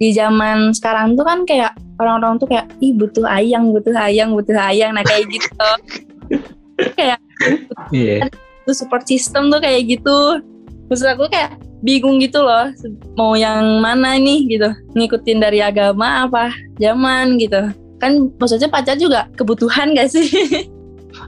Di 0.00 0.10
zaman 0.10 0.74
sekarang 0.74 1.14
tuh 1.14 1.22
kan 1.22 1.46
kayak 1.46 1.78
orang-orang 2.02 2.42
tuh 2.42 2.48
kayak 2.50 2.66
ih 2.80 2.90
butuh 2.90 3.22
ayang, 3.28 3.70
butuh 3.70 3.94
ayang, 3.94 4.34
butuh 4.34 4.56
ayang, 4.56 4.96
nah 4.96 5.04
kayak 5.06 5.28
gitu. 5.30 5.68
kayak 6.98 7.20
Iya. 7.94 8.26
tuh 8.66 8.74
support 8.74 9.06
system 9.06 9.46
tuh 9.48 9.60
kayak 9.62 9.86
gitu. 9.86 10.42
Maksud 10.90 11.06
aku 11.06 11.30
kayak 11.30 11.54
bingung 11.80 12.18
gitu 12.18 12.42
loh, 12.42 12.66
mau 13.14 13.38
yang 13.38 13.78
mana 13.78 14.18
nih 14.18 14.58
gitu, 14.58 14.68
ngikutin 14.98 15.38
dari 15.38 15.62
agama 15.62 16.26
apa 16.26 16.50
zaman 16.82 17.38
gitu. 17.38 17.70
Kan 18.00 18.32
maksudnya 18.40 18.66
pacar 18.72 18.96
juga 18.96 19.28
kebutuhan 19.36 19.92
gak 19.94 20.10
sih? 20.10 20.26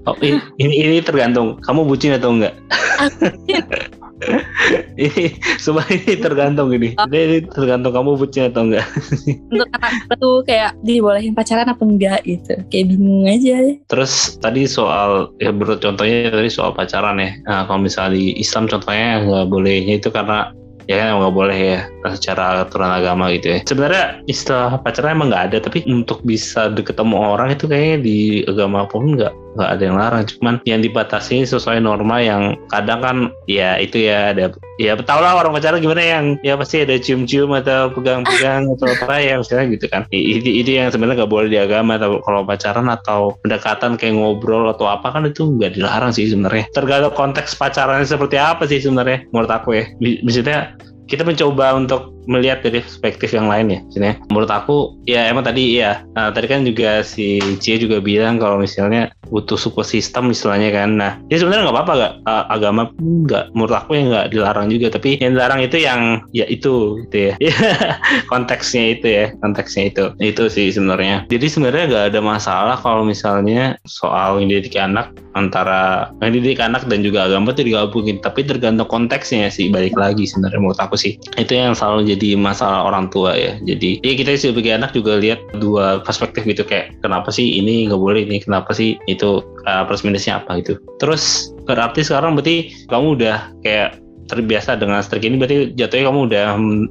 Oh, 0.07 0.15
ini, 0.23 0.39
ini 0.63 0.75
ini 0.79 0.99
tergantung 1.03 1.59
kamu 1.63 1.87
bucin 1.87 2.15
atau 2.15 2.31
enggak. 2.35 2.55
ini 4.95 5.35
semua 5.59 5.83
ini 5.91 6.15
tergantung 6.19 6.71
ini. 6.71 6.95
Ini 6.95 7.47
tergantung 7.51 7.91
kamu 7.91 8.19
bucin 8.19 8.51
atau 8.51 8.67
enggak. 8.67 8.87
Untuk 9.53 9.69
anak 9.75 10.19
tuh 10.19 10.47
kayak 10.47 10.79
dibolehin 10.87 11.35
pacaran 11.35 11.71
apa 11.71 11.83
enggak 11.83 12.21
gitu. 12.27 12.55
Kayak 12.71 12.95
bingung 12.95 13.27
aja. 13.27 13.59
Terus 13.91 14.39
tadi 14.39 14.67
soal 14.71 15.31
ya 15.43 15.51
menurut 15.51 15.83
contohnya 15.83 16.31
tadi 16.31 16.51
soal 16.51 16.75
pacaran 16.75 17.19
ya. 17.19 17.31
Nah, 17.47 17.67
kalau 17.67 17.83
misalnya 17.83 18.19
di 18.19 18.39
Islam 18.39 18.71
contohnya 18.71 19.23
nggak 19.27 19.47
bolehnya 19.51 19.99
itu 19.99 20.09
karena 20.15 20.55
ya 20.87 20.95
kan 20.99 21.23
nggak 21.23 21.35
boleh 21.35 21.59
ya 21.59 21.81
secara 22.15 22.65
aturan 22.65 22.91
agama 22.91 23.31
gitu 23.35 23.55
ya. 23.55 23.59
Sebenarnya 23.67 24.05
istilah 24.27 24.79
pacaran 24.83 25.19
emang 25.19 25.29
nggak 25.31 25.45
ada 25.53 25.59
tapi 25.63 25.85
untuk 25.87 26.23
bisa 26.23 26.71
deket 26.71 26.99
sama 26.99 27.37
orang 27.39 27.55
itu 27.55 27.67
kayaknya 27.67 27.99
di 28.03 28.19
agama 28.47 28.87
pun 28.87 29.15
nggak 29.19 29.33
nggak 29.57 29.71
ada 29.79 29.83
yang 29.83 29.97
larang 30.01 30.25
cuman 30.25 30.55
yang 30.65 30.81
dibatasi 30.81 31.45
sesuai 31.45 31.85
norma 31.85 32.25
yang 32.25 32.57
kadang 32.73 33.01
kan 33.05 33.17
ya 33.45 33.77
itu 33.77 34.09
ya 34.09 34.33
ada 34.33 34.53
ya 34.81 34.97
tau 34.99 35.21
lah 35.21 35.37
orang 35.37 35.53
pacaran 35.53 35.79
gimana 35.79 36.03
yang 36.03 36.25
ya 36.41 36.57
pasti 36.57 36.83
ada 36.83 36.97
cium-cium 36.97 37.53
atau 37.53 37.93
pegang-pegang 37.93 38.67
atau 38.73 38.87
apa 38.97 39.21
ya 39.21 39.39
misalnya 39.39 39.67
gitu 39.77 39.87
kan. 39.91 40.03
Itu 40.11 40.49
itu 40.49 40.71
yang 40.73 40.89
sebenarnya 40.89 41.25
nggak 41.25 41.33
boleh 41.33 41.49
di 41.53 41.59
agama 41.61 42.01
atau 42.01 42.19
kalau 42.25 42.43
pacaran 42.43 42.89
atau 42.89 43.37
pendekatan 43.45 44.01
kayak 44.01 44.17
ngobrol 44.17 44.71
atau 44.73 44.89
apa 44.89 45.13
kan 45.13 45.29
itu 45.29 45.45
nggak 45.47 45.77
dilarang 45.77 46.11
sih 46.15 46.31
sebenarnya. 46.31 46.71
Tergantung 46.73 47.15
konteks 47.15 47.59
pacarannya 47.59 48.09
seperti 48.09 48.37
apa 48.41 48.65
sih 48.65 48.81
sebenarnya 48.81 49.29
menurut 49.31 49.53
aku 49.53 49.77
ya. 49.77 49.85
Misalnya 50.01 50.75
kita 51.11 51.27
mencoba 51.29 51.77
untuk 51.77 52.22
melihat 52.29 52.63
dari 52.63 52.83
perspektif 52.83 53.35
yang 53.35 53.51
lain 53.51 53.73
ya 53.73 53.81
sini 53.91 54.15
menurut 54.31 54.51
aku 54.51 54.97
ya 55.09 55.27
emang 55.29 55.47
tadi 55.47 55.81
ya 55.81 56.03
nah, 56.15 56.31
tadi 56.31 56.47
kan 56.47 56.63
juga 56.63 57.03
si 57.03 57.43
Cie 57.59 57.79
juga 57.79 57.99
bilang 57.99 58.39
kalau 58.39 58.61
misalnya 58.63 59.11
butuh 59.33 59.57
support 59.57 59.89
system 59.89 60.29
istilahnya 60.29 60.69
kan. 60.69 61.01
Nah 61.01 61.17
ya 61.33 61.41
sebenarnya 61.41 61.73
nggak 61.73 61.77
apa-apa 61.81 61.93
gak 61.97 62.15
uh, 62.29 62.45
agama 62.53 62.83
nggak 63.01 63.57
menurut 63.57 63.73
aku 63.73 63.97
ya 63.97 64.03
nggak 64.05 64.27
dilarang 64.37 64.69
juga. 64.69 64.93
Tapi 64.93 65.17
yang 65.25 65.33
dilarang 65.33 65.61
itu 65.65 65.77
yang 65.81 66.01
ya 66.37 66.45
itu 66.45 67.01
gitu 67.09 67.33
ya. 67.33 67.35
Konteksnya 68.31 69.01
itu 69.01 69.07
ya 69.09 69.27
konteksnya 69.41 69.89
itu. 69.89 70.05
Itu 70.21 70.53
sih 70.53 70.69
sebenarnya. 70.69 71.25
Jadi 71.33 71.47
sebenarnya 71.49 71.85
nggak 71.89 72.07
ada 72.13 72.21
masalah 72.21 72.77
kalau 72.77 73.09
misalnya 73.09 73.81
soal 73.89 74.37
mendidik 74.37 74.77
anak 74.77 75.17
antara 75.33 76.13
mendidik 76.21 76.61
anak 76.61 76.85
dan 76.85 77.01
juga 77.01 77.25
agama 77.25 77.57
itu 77.57 77.65
digabungin. 77.65 78.21
Tapi 78.21 78.45
tergantung 78.45 78.87
konteksnya 78.93 79.49
sih 79.49 79.73
balik 79.73 79.97
lagi 79.97 80.29
sebenarnya 80.29 80.61
menurut 80.61 80.81
aku 80.81 81.01
sih. 81.01 81.17
Itu 81.41 81.57
yang 81.57 81.73
selalu 81.73 82.12
jadi 82.13 82.37
masalah 82.37 82.87
orang 82.87 83.09
tua 83.09 83.35
ya 83.35 83.57
jadi 83.65 84.01
ya 84.05 84.13
kita 84.19 84.37
sebagai 84.37 84.73
anak 84.77 84.93
juga 84.93 85.19
lihat 85.19 85.41
dua 85.59 86.01
perspektif 86.05 86.45
gitu 86.45 86.63
kayak 86.63 86.97
kenapa 87.01 87.33
sih 87.33 87.59
ini 87.59 87.89
nggak 87.89 88.01
boleh 88.01 88.25
ini 88.25 88.43
kenapa 88.43 88.73
sih 88.77 89.01
itu 89.09 89.41
uh, 89.65 89.83
plus 89.89 90.05
minusnya 90.05 90.41
apa 90.45 90.61
gitu 90.61 90.77
terus 91.01 91.55
berarti 91.65 92.05
sekarang 92.05 92.37
berarti 92.37 92.71
kamu 92.91 93.19
udah 93.19 93.39
kayak 93.65 94.03
terbiasa 94.31 94.79
dengan 94.79 95.03
strik 95.05 95.27
ini 95.29 95.37
berarti 95.37 95.77
jatuhnya 95.77 96.09
kamu 96.09 96.21
udah 96.31 96.47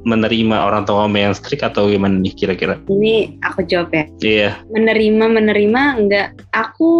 menerima 0.05 0.57
orang 0.61 0.85
tua 0.85 1.07
kamu 1.07 1.31
yang 1.31 1.33
strik 1.33 1.65
atau 1.65 1.89
gimana 1.89 2.19
nih 2.21 2.37
kira-kira? 2.37 2.77
Ini 2.85 3.41
aku 3.41 3.65
jawab 3.65 3.89
ya. 3.95 4.05
Iya. 4.21 4.49
Menerima 4.69 5.25
menerima 5.25 5.81
enggak? 5.97 6.27
Aku 6.53 6.91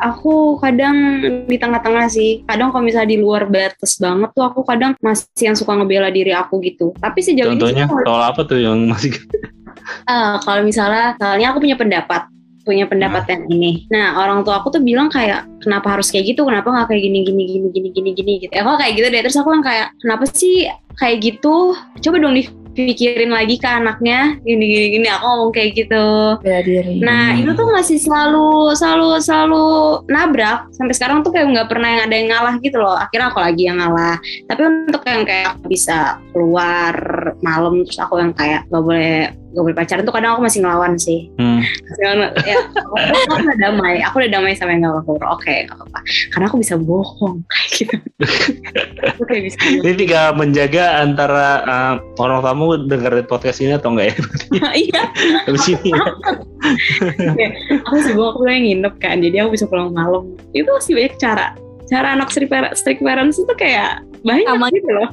aku 0.00 0.60
kadang 0.60 0.96
di 1.48 1.56
tengah-tengah 1.56 2.06
sih. 2.10 2.44
Kadang 2.44 2.72
kalau 2.72 2.84
misalnya 2.84 3.16
di 3.16 3.18
luar 3.20 3.48
batas 3.48 3.98
banget 3.98 4.30
tuh 4.32 4.44
aku 4.44 4.60
kadang 4.62 4.92
masih 5.00 5.52
yang 5.52 5.56
suka 5.56 5.72
ngebela 5.76 6.12
diri 6.12 6.32
aku 6.32 6.60
gitu. 6.62 6.92
Tapi 6.98 7.18
sejauh 7.20 7.56
Contohnya, 7.56 7.84
ini 7.84 7.90
Contohnya 7.90 8.08
soal 8.08 8.22
apa 8.24 8.40
tuh 8.44 8.58
yang 8.60 8.78
masih 8.88 9.10
uh, 10.08 10.36
kalau 10.46 10.62
misalnya 10.62 11.16
soalnya 11.16 11.46
aku 11.52 11.58
punya 11.62 11.76
pendapat 11.78 12.22
punya 12.66 12.84
pendapat 12.90 13.30
yang 13.30 13.42
ini. 13.46 13.86
Nah 13.94 14.18
orang 14.18 14.42
tua 14.42 14.58
aku 14.58 14.74
tuh 14.74 14.82
bilang 14.82 15.06
kayak 15.06 15.46
kenapa 15.62 15.94
harus 15.94 16.10
kayak 16.10 16.34
gitu, 16.34 16.42
kenapa 16.42 16.66
nggak 16.66 16.90
kayak 16.90 17.02
gini 17.06 17.18
gini 17.22 17.42
gini 17.46 17.68
gini 17.70 17.88
gini 17.94 18.10
gini 18.10 18.32
gitu. 18.42 18.52
Ya 18.52 18.66
kok 18.66 18.82
kayak 18.82 18.92
gitu 18.98 19.06
deh. 19.06 19.22
Terus 19.22 19.38
aku 19.38 19.54
yang 19.54 19.62
kayak 19.62 19.86
kenapa 20.02 20.24
sih 20.34 20.66
kayak 20.98 21.16
gitu? 21.22 21.78
Coba 22.02 22.16
dong 22.18 22.34
di 22.34 22.65
pikirin 22.76 23.32
lagi 23.32 23.56
ke 23.56 23.64
anaknya 23.64 24.36
gini 24.44 24.64
gini 24.68 24.86
gini 25.00 25.06
aku 25.08 25.24
ngomong 25.24 25.50
kayak 25.56 25.70
gitu. 25.72 26.06
Bela 26.44 26.60
diri. 26.60 27.00
Nah 27.00 27.32
itu 27.32 27.56
tuh 27.56 27.66
masih 27.72 27.96
selalu 27.96 28.76
selalu 28.76 29.08
selalu 29.24 29.66
nabrak. 30.12 30.68
Sampai 30.76 30.92
sekarang 30.92 31.24
tuh 31.24 31.32
kayak 31.32 31.56
nggak 31.56 31.68
pernah 31.72 31.88
yang 31.88 32.02
ada 32.04 32.14
yang 32.14 32.28
ngalah 32.28 32.54
gitu 32.60 32.76
loh. 32.76 32.96
Akhirnya 32.96 33.32
aku 33.32 33.40
lagi 33.40 33.62
yang 33.64 33.80
ngalah. 33.80 34.20
Tapi 34.44 34.60
untuk 34.68 35.02
yang 35.08 35.22
kayak 35.24 35.52
bisa 35.64 36.20
keluar 36.36 36.94
malam 37.40 37.80
terus 37.88 37.96
aku 37.96 38.20
yang 38.20 38.36
kayak 38.36 38.68
gak 38.68 38.84
boleh 38.84 39.32
gak 39.56 39.64
boleh 39.64 39.76
pacaran 39.76 40.04
tuh 40.04 40.12
kadang 40.12 40.36
aku 40.36 40.42
masih 40.44 40.60
ngelawan 40.60 40.94
sih 40.94 41.32
Hmm. 41.40 41.64
ya 41.96 42.12
aku, 42.76 42.92
aku 43.00 43.34
udah 43.40 43.56
damai 43.56 44.04
aku 44.04 44.20
udah 44.20 44.30
damai 44.30 44.52
sama 44.52 44.76
yang 44.76 44.84
gak 44.84 45.00
aku 45.00 45.16
oke 45.16 45.48
gak 45.64 45.72
apa-apa 45.72 46.00
karena 46.30 46.44
aku 46.44 46.56
bisa 46.60 46.74
bohong 46.76 47.40
kayak 47.48 47.68
gitu 47.72 47.96
aku 49.16 49.22
kayak 49.24 49.42
bisa 49.48 49.56
bohong. 49.56 49.80
Ini 49.80 49.92
tinggal 49.96 50.26
menjaga 50.36 50.84
antara 51.00 51.46
uh, 51.64 51.94
orang 52.20 52.44
tamu 52.44 52.76
dengerin 52.84 53.24
podcast 53.24 53.58
ini 53.58 53.72
atau 53.72 53.92
enggak 53.92 54.12
ya? 54.12 54.16
iya 54.86 55.02
Habis 55.48 55.64
ini 55.72 55.90
ya. 57.40 57.48
aku 57.82 57.96
sih 58.04 58.12
bohong 58.12 58.36
aku 58.36 58.44
yang 58.46 58.64
nginep 58.64 58.94
kan 59.00 59.16
jadi 59.24 59.36
aku 59.44 59.56
bisa 59.56 59.64
pulang 59.64 59.90
malam 59.90 60.36
itu 60.52 60.68
masih 60.68 60.92
banyak 60.92 61.16
cara 61.16 61.46
cara 61.86 62.18
anak 62.18 62.28
strict 62.34 62.50
parents, 62.50 62.82
strict 62.82 63.00
parents 63.00 63.38
itu 63.38 63.52
kayak 63.54 64.02
banyak 64.20 64.44
Sama. 64.44 64.66
gitu 64.74 64.90
loh 64.90 65.08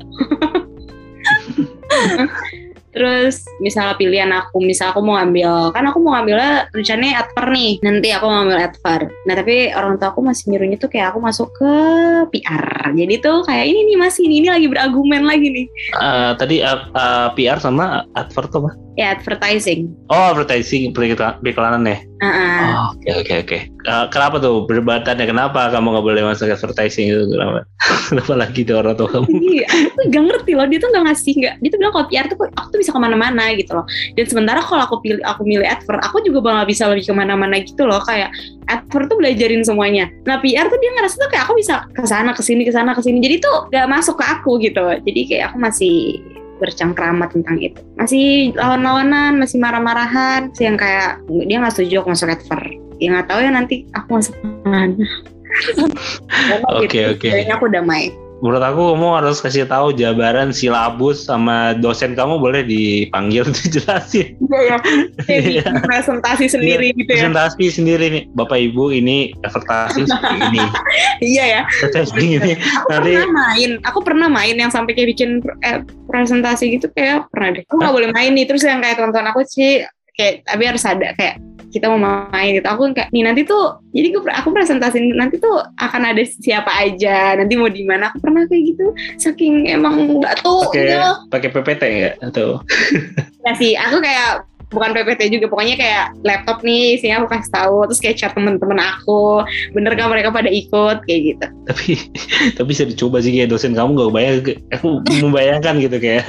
Terus 2.93 3.43
misalnya 3.59 3.97
pilihan 3.97 4.31
aku, 4.31 4.61
misal 4.61 4.93
aku 4.93 5.01
mau 5.01 5.17
ngambil, 5.17 5.73
kan 5.73 5.83
aku 5.89 5.97
mau 5.99 6.15
ngambilnya 6.17 6.69
rencananya 6.71 7.25
adver 7.25 7.45
nih, 7.49 7.71
nanti 7.81 8.07
aku 8.13 8.25
mau 8.29 8.35
ngambil 8.45 8.59
adver. 8.61 9.01
Nah 9.25 9.33
tapi 9.33 9.55
orang 9.73 9.97
tua 9.97 10.13
aku 10.13 10.21
masih 10.21 10.43
nyuruhnya 10.53 10.77
tuh 10.77 10.89
kayak 10.93 11.13
aku 11.13 11.19
masuk 11.19 11.49
ke 11.57 11.73
PR. 12.29 12.93
Jadi 12.93 13.13
tuh 13.19 13.41
kayak 13.43 13.65
ini 13.65 13.79
nih 13.93 13.97
masih 13.97 14.21
ini, 14.29 14.35
ini 14.45 14.49
lagi 14.53 14.67
berargumen 14.69 15.25
lagi 15.25 15.47
nih. 15.49 15.65
Uh, 15.97 16.31
tadi 16.37 16.61
uh, 16.61 16.85
uh, 16.93 17.27
PR 17.33 17.57
sama 17.57 18.05
advert 18.13 18.53
apa? 18.53 18.71
Ya 18.93 19.17
advertising. 19.17 19.89
Oh, 20.13 20.37
advertising 20.37 20.93
beriklanan 20.93 21.89
ya. 21.89 21.97
Oh, 22.23 22.95
Oke 22.95 23.09
oke 23.19 23.33
oke. 23.43 23.57
Kenapa 23.83 24.39
tuh 24.39 24.63
perdebatannya? 24.63 25.27
Kenapa 25.27 25.67
kamu 25.67 25.91
nggak 25.91 26.05
boleh 26.07 26.23
masuk 26.23 26.47
advertising 26.47 27.11
itu? 27.11 27.27
Kenapa? 27.27 27.67
kenapa 28.07 28.33
lagi 28.39 28.61
tuh 28.63 28.79
orang 28.79 28.95
tua 28.95 29.09
kamu? 29.11 29.27
Iya, 29.27 29.67
aku 29.67 29.99
gak 30.07 30.23
ngerti 30.31 30.51
loh. 30.55 30.65
Dia 30.71 30.79
tuh 30.79 30.89
gak 30.95 31.03
ngasih 31.03 31.33
nggak. 31.35 31.55
Dia 31.59 31.69
tuh 31.69 31.77
bilang 31.83 31.93
kalau 31.93 32.05
PR 32.07 32.25
tuh 32.31 32.37
aku 32.47 32.67
tuh 32.71 32.79
bisa 32.79 32.91
ke 32.95 32.99
mana-mana 33.03 33.43
gitu 33.59 33.71
loh. 33.75 33.85
Dan 34.15 34.25
sementara 34.31 34.59
kalau 34.63 34.83
aku 34.87 34.95
pilih 35.03 35.19
aku 35.27 35.41
milih 35.43 35.67
advert, 35.67 35.99
aku 35.99 36.23
juga 36.23 36.39
bakal 36.39 36.63
bisa 36.63 36.83
lebih 36.87 37.03
ke 37.11 37.13
mana-mana 37.13 37.55
gitu 37.59 37.83
loh. 37.83 37.99
Kayak 38.07 38.31
advert 38.71 39.05
tuh 39.11 39.17
belajarin 39.19 39.61
semuanya. 39.67 40.07
Nah 40.23 40.39
PR 40.39 40.71
tuh 40.71 40.79
dia 40.79 40.91
ngerasa 40.95 41.15
tuh 41.19 41.29
kayak 41.29 41.43
aku 41.51 41.53
bisa 41.59 41.83
ke 41.91 42.07
sana, 42.07 42.31
ke 42.31 42.41
sini, 42.45 42.63
ke 42.63 42.71
sana, 42.71 42.95
ke 42.95 43.01
sini. 43.03 43.19
Jadi 43.19 43.35
tuh 43.43 43.67
gak 43.67 43.87
masuk 43.91 44.15
ke 44.15 44.25
aku 44.25 44.61
gitu. 44.63 44.83
Jadi 45.03 45.21
kayak 45.27 45.51
aku 45.51 45.57
masih 45.59 46.23
bercengkrama 46.63 47.27
tentang 47.27 47.59
itu. 47.59 47.83
Masih 47.99 48.55
lawan-lawanan, 48.55 49.35
masih 49.35 49.59
marah-marahan. 49.59 50.47
Masih 50.55 50.71
yang 50.71 50.79
kayak 50.79 51.19
dia 51.27 51.57
nggak 51.59 51.73
setuju 51.75 51.99
aku 51.99 52.15
masuk 52.15 52.31
advert. 52.31 52.71
Ya 53.03 53.07
nggak 53.11 53.27
tahu 53.27 53.39
ya 53.43 53.51
nanti 53.51 53.75
aku 53.91 54.07
masuk 54.15 54.33
mana. 54.63 54.95
Oke, 56.73 56.89
Gitu. 56.89 57.13
oke. 57.13 57.27
Kayaknya 57.29 57.55
aku 57.61 57.67
damai. 57.69 58.09
Menurut 58.43 58.59
aku 58.59 58.81
kamu 58.91 59.07
harus 59.23 59.39
kasih 59.39 59.63
tahu 59.63 59.95
jabaran 59.95 60.51
silabus 60.51 61.23
sama 61.23 61.71
dosen 61.79 62.11
kamu 62.11 62.43
boleh 62.43 62.67
dipanggil 62.67 63.47
dijelasin. 63.63 64.35
Iya 64.51 64.59
ya, 64.67 64.77
bikin 65.23 65.79
presentasi 65.79 66.51
sendiri 66.51 66.91
gitu 66.91 67.07
ya. 67.07 67.31
Presentasi 67.31 67.71
sendiri 67.71 68.05
nih, 68.11 68.23
Bapak 68.35 68.59
Ibu 68.59 68.91
ini 68.91 69.31
advertising 69.47 70.03
seperti 70.11 70.37
ini, 70.43 70.63
Iya 71.23 71.43
ya. 71.47 71.61
advertising 71.87 72.29
ini. 72.35 72.51
Aku 72.59 72.91
Nanti 72.91 73.11
pernah 73.15 73.31
main, 73.31 73.71
aku 73.87 73.99
pernah 74.03 74.27
main 74.27 74.55
yang 74.59 74.71
sampai 74.75 74.91
kayak 74.91 75.15
bikin 75.15 75.39
eh, 75.63 75.79
presentasi 76.11 76.67
gitu 76.75 76.91
kayak 76.91 77.31
pernah 77.31 77.55
deh. 77.55 77.63
Aku 77.71 77.79
nggak 77.79 77.95
boleh 77.95 78.09
main 78.11 78.35
nih, 78.35 78.43
terus 78.43 78.67
yang 78.67 78.83
kayak 78.83 78.99
teman-teman 78.99 79.31
aku 79.31 79.47
sih 79.47 79.87
kayak 80.19 80.43
tapi 80.43 80.63
harus 80.67 80.83
ada 80.83 81.15
kayak 81.15 81.39
kita 81.73 81.89
mau 81.89 81.97
main 82.29 82.53
gitu. 82.53 82.67
Aku 82.69 82.93
kayak 82.93 83.09
nih 83.09 83.25
nanti 83.25 83.41
tuh 83.41 83.81
jadi 83.89 84.13
gue 84.13 84.21
aku 84.29 84.53
presentasi 84.53 85.01
nanti 85.17 85.41
tuh 85.41 85.57
akan 85.81 86.13
ada 86.13 86.21
siapa 86.21 86.69
aja, 86.69 87.33
nanti 87.33 87.57
mau 87.57 87.67
di 87.67 87.81
mana. 87.83 88.13
Aku 88.13 88.21
pernah 88.21 88.45
kayak 88.45 88.63
gitu. 88.77 88.85
Saking 89.17 89.73
emang 89.73 90.21
nggak 90.21 90.45
tuh 90.45 90.69
pakai 90.69 90.85
gitu. 90.85 91.09
pakai 91.33 91.49
PPT 91.49 91.83
enggak 91.89 92.15
atau 92.21 92.61
Ya 93.43 93.51
sih, 93.59 93.75
aku 93.75 93.99
kayak 93.99 94.47
bukan 94.69 94.91
PPT 94.95 95.33
juga 95.33 95.51
pokoknya 95.51 95.75
kayak 95.75 96.05
laptop 96.23 96.61
nih 96.63 96.97
isinya 96.99 97.23
aku 97.23 97.27
kasih 97.33 97.51
tahu 97.51 97.77
terus 97.89 97.99
kayak 98.01 98.17
chat 98.19 98.31
temen-temen 98.33 98.79
aku 98.79 99.43
bener 99.75 99.93
kan 99.97 100.09
mereka 100.09 100.29
pada 100.29 100.49
ikut 100.49 101.03
kayak 101.05 101.21
gitu. 101.33 101.45
Tapi 101.67 101.85
tapi 102.57 102.67
bisa 102.69 102.83
dicoba 102.87 103.19
sih 103.19 103.33
kayak 103.33 103.51
dosen 103.51 103.75
kamu 103.75 103.97
gak 103.97 104.13
bayang 104.13 104.35
aku 104.73 104.89
membayangkan 105.21 105.75
gitu 105.83 105.97
kayak. 105.99 106.25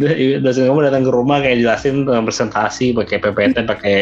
Dosen 0.44 0.64
kamu 0.70 0.80
datang 0.86 1.02
ke 1.06 1.10
rumah 1.12 1.38
kayak 1.44 1.62
jelasin 1.62 2.06
tentang 2.06 2.24
presentasi 2.26 2.96
pakai 2.96 3.16
PPT 3.20 3.56
pakai 3.66 3.98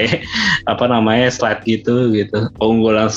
apa 0.70 0.84
namanya 0.86 1.28
slide 1.32 1.62
gitu 1.66 2.12
gitu. 2.14 2.48
Keunggulan 2.60 3.10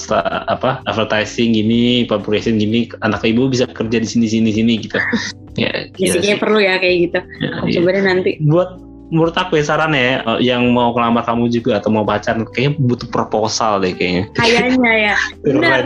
apa 0.48 0.84
advertising 0.88 1.56
gini 1.56 2.06
publication 2.06 2.58
gini 2.60 2.90
anak 3.02 3.24
ibu 3.24 3.48
bisa 3.48 3.68
kerja 3.70 4.02
di 4.02 4.08
sini 4.08 4.28
sini 4.28 4.50
sini 4.52 4.74
gitu. 4.82 4.98
Ya 5.60 5.92
ya 6.00 6.16
sih 6.16 6.24
sih. 6.24 6.40
perlu 6.40 6.60
ya 6.64 6.80
kayak 6.80 6.98
gitu. 7.10 7.20
Ya, 7.44 7.50
aku 7.60 7.66
iya. 7.68 7.76
coba 7.80 7.90
deh 7.92 8.04
nanti. 8.04 8.32
Buat 8.44 8.91
menurut 9.12 9.36
aku 9.36 9.60
ya 9.60 9.64
saran 9.68 9.92
ya 9.92 10.24
eh, 10.24 10.40
yang 10.48 10.72
mau 10.72 10.96
kelamar 10.96 11.28
kamu 11.28 11.52
juga 11.52 11.78
atau 11.84 11.92
mau 11.92 12.08
pacaran 12.08 12.48
kayaknya 12.48 12.80
butuh 12.80 13.08
proposal 13.12 13.84
deh 13.84 13.92
kayaknya. 13.92 14.32
Kayaknya 14.40 14.92
ya. 15.12 15.16
Benar. 15.44 15.86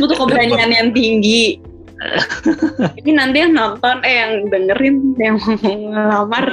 Butuh 0.00 0.16
keberanian 0.16 0.72
yang 0.72 0.88
tinggi. 0.96 1.60
Ini 2.98 3.14
nanti 3.14 3.36
yang 3.46 3.54
nonton, 3.54 4.02
eh 4.02 4.14
yang 4.18 4.50
dengerin, 4.50 5.14
yang 5.22 5.38
mau 5.38 5.76
ngelamar. 5.94 6.44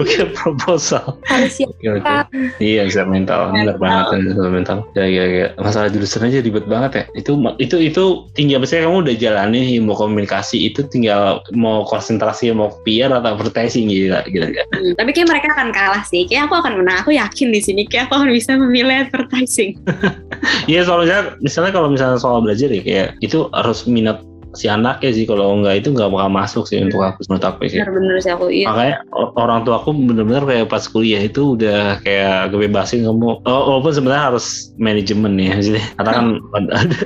Oke 0.00 0.24
proposal. 0.38 1.20
Harus 1.28 1.52
siap. 1.60 1.70
Oke 1.76 2.00
oke. 2.00 2.14
Iya 2.58 2.88
bisa 2.88 3.04
mental, 3.04 3.52
benar 3.52 3.76
banget 3.76 4.32
bisa 4.32 4.48
mental. 4.48 4.78
Ya 4.96 5.04
ya 5.04 5.24
ya. 5.28 5.46
Masalah 5.60 5.92
jurusan 5.92 6.26
aja 6.26 6.40
ribet 6.40 6.64
banget 6.64 6.90
ya. 6.96 7.04
Itu 7.20 7.36
itu 7.60 7.76
itu 7.76 8.04
tinggal 8.32 8.64
misalnya 8.64 8.88
kamu 8.88 8.98
udah 9.04 9.16
jalanin 9.20 9.64
ilmu 9.80 9.92
komunikasi 9.92 10.72
itu 10.72 10.86
tinggal 10.88 11.44
mau 11.52 11.84
konsentrasi 11.84 12.50
mau 12.56 12.72
PR 12.88 13.12
atau 13.12 13.36
advertising 13.36 13.92
gila 13.92 14.24
gila. 14.26 14.48
Hmm, 14.48 14.96
tapi 14.96 15.10
kayak 15.12 15.28
mereka 15.28 15.52
akan 15.52 15.68
kalah 15.70 16.02
sih. 16.08 16.24
Kayak 16.24 16.48
aku 16.48 16.64
akan 16.64 16.80
menang. 16.80 16.96
Aku 17.04 17.12
yakin 17.12 17.52
di 17.52 17.60
sini 17.60 17.82
kayak 17.84 18.08
aku 18.08 18.24
akan 18.24 18.30
bisa 18.32 18.56
memilih 18.56 19.06
advertising. 19.08 19.76
Iya 20.64 20.88
soalnya 20.88 21.36
misalnya 21.44 21.72
kalau 21.74 21.92
misalnya 21.92 22.16
soal 22.16 22.40
belajar 22.40 22.72
ya 22.72 22.80
kayak 22.80 23.08
itu 23.20 23.48
harus 23.52 23.84
minat 23.84 24.24
si 24.58 24.66
anaknya 24.66 25.10
sih 25.14 25.24
kalau 25.28 25.54
enggak 25.58 25.84
itu 25.84 25.94
nggak 25.94 26.10
bakal 26.10 26.30
masuk 26.30 26.64
sih 26.66 26.82
untuk 26.82 27.02
aku 27.02 27.22
menurut 27.30 27.44
aku 27.46 27.60
sih. 27.70 27.78
Bener-bener 27.78 28.16
sih 28.18 28.32
aku. 28.34 28.46
Iya. 28.50 28.66
makanya 28.66 28.96
orang 29.38 29.62
tua 29.62 29.78
aku 29.78 29.90
bener-bener 29.94 30.42
kayak 30.46 30.66
pas 30.70 30.84
kuliah 30.86 31.22
itu 31.22 31.54
udah 31.54 32.02
kayak 32.02 32.50
kebebasin 32.50 33.06
kamu 33.06 33.42
oh, 33.46 33.62
walaupun 33.70 33.92
sebenarnya 33.94 34.24
harus 34.34 34.74
manajemen 34.80 35.38
ya 35.38 35.54
maksudnya 35.58 35.84
karena 35.98 36.12
kan 36.12 36.26
ada 36.82 36.98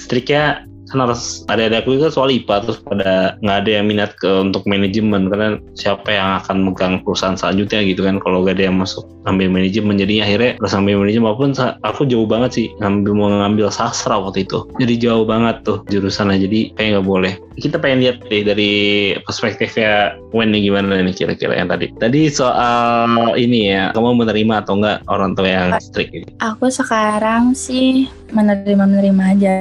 striknya 0.00 0.44
kan 0.48 0.67
harus 0.96 1.44
ada 1.52 1.68
ada 1.68 1.84
aku 1.84 2.00
kan 2.00 2.08
soal 2.08 2.32
IPA 2.32 2.64
terus 2.64 2.78
pada 2.80 3.36
nggak 3.44 3.58
ada 3.64 3.70
yang 3.70 3.86
minat 3.88 4.16
ke 4.16 4.28
untuk 4.28 4.64
manajemen. 4.64 5.28
Karena 5.28 5.60
siapa 5.76 6.08
yang 6.08 6.40
akan 6.40 6.56
megang 6.64 6.94
perusahaan 7.04 7.36
selanjutnya 7.36 7.84
gitu 7.84 8.04
kan. 8.04 8.16
Kalau 8.22 8.44
gak 8.44 8.56
ada 8.56 8.72
yang 8.72 8.80
masuk 8.80 9.04
ambil 9.28 9.52
manajemen. 9.52 10.00
Jadi 10.00 10.24
akhirnya 10.24 10.56
harus 10.56 10.72
ambil 10.72 11.04
manajemen 11.04 11.26
walaupun 11.28 11.52
sa- 11.52 11.76
aku 11.84 12.08
jauh 12.08 12.24
banget 12.24 12.50
sih 12.56 12.66
ngambil 12.80 13.12
mau 13.12 13.28
ngambil 13.28 13.68
sastra 13.68 14.16
waktu 14.16 14.48
itu. 14.48 14.64
Jadi 14.80 14.94
jauh 15.04 15.28
banget 15.28 15.60
tuh 15.68 15.84
jurusannya. 15.92 16.40
Jadi 16.40 16.72
kayak 16.74 16.88
nggak 16.98 17.06
boleh. 17.06 17.32
Kita 17.58 17.76
pengen 17.76 18.06
lihat 18.06 18.16
deh 18.30 18.42
dari 18.46 18.72
perspektifnya 19.26 20.14
Wen 20.30 20.52
nih 20.52 20.70
gimana 20.70 21.00
nih 21.00 21.14
kira-kira 21.16 21.58
yang 21.58 21.68
tadi. 21.68 21.90
Tadi 21.96 22.30
soal 22.30 23.34
ini 23.36 23.72
ya 23.72 23.90
kamu 23.92 24.24
menerima 24.24 24.54
atau 24.64 24.78
enggak 24.78 24.98
orang 25.08 25.32
tua 25.34 25.48
yang 25.48 25.68
strict 25.80 26.12
ini 26.14 26.28
Aku 26.38 26.70
sekarang 26.70 27.56
sih 27.56 28.06
menerima-menerima 28.30 29.24
aja. 29.34 29.58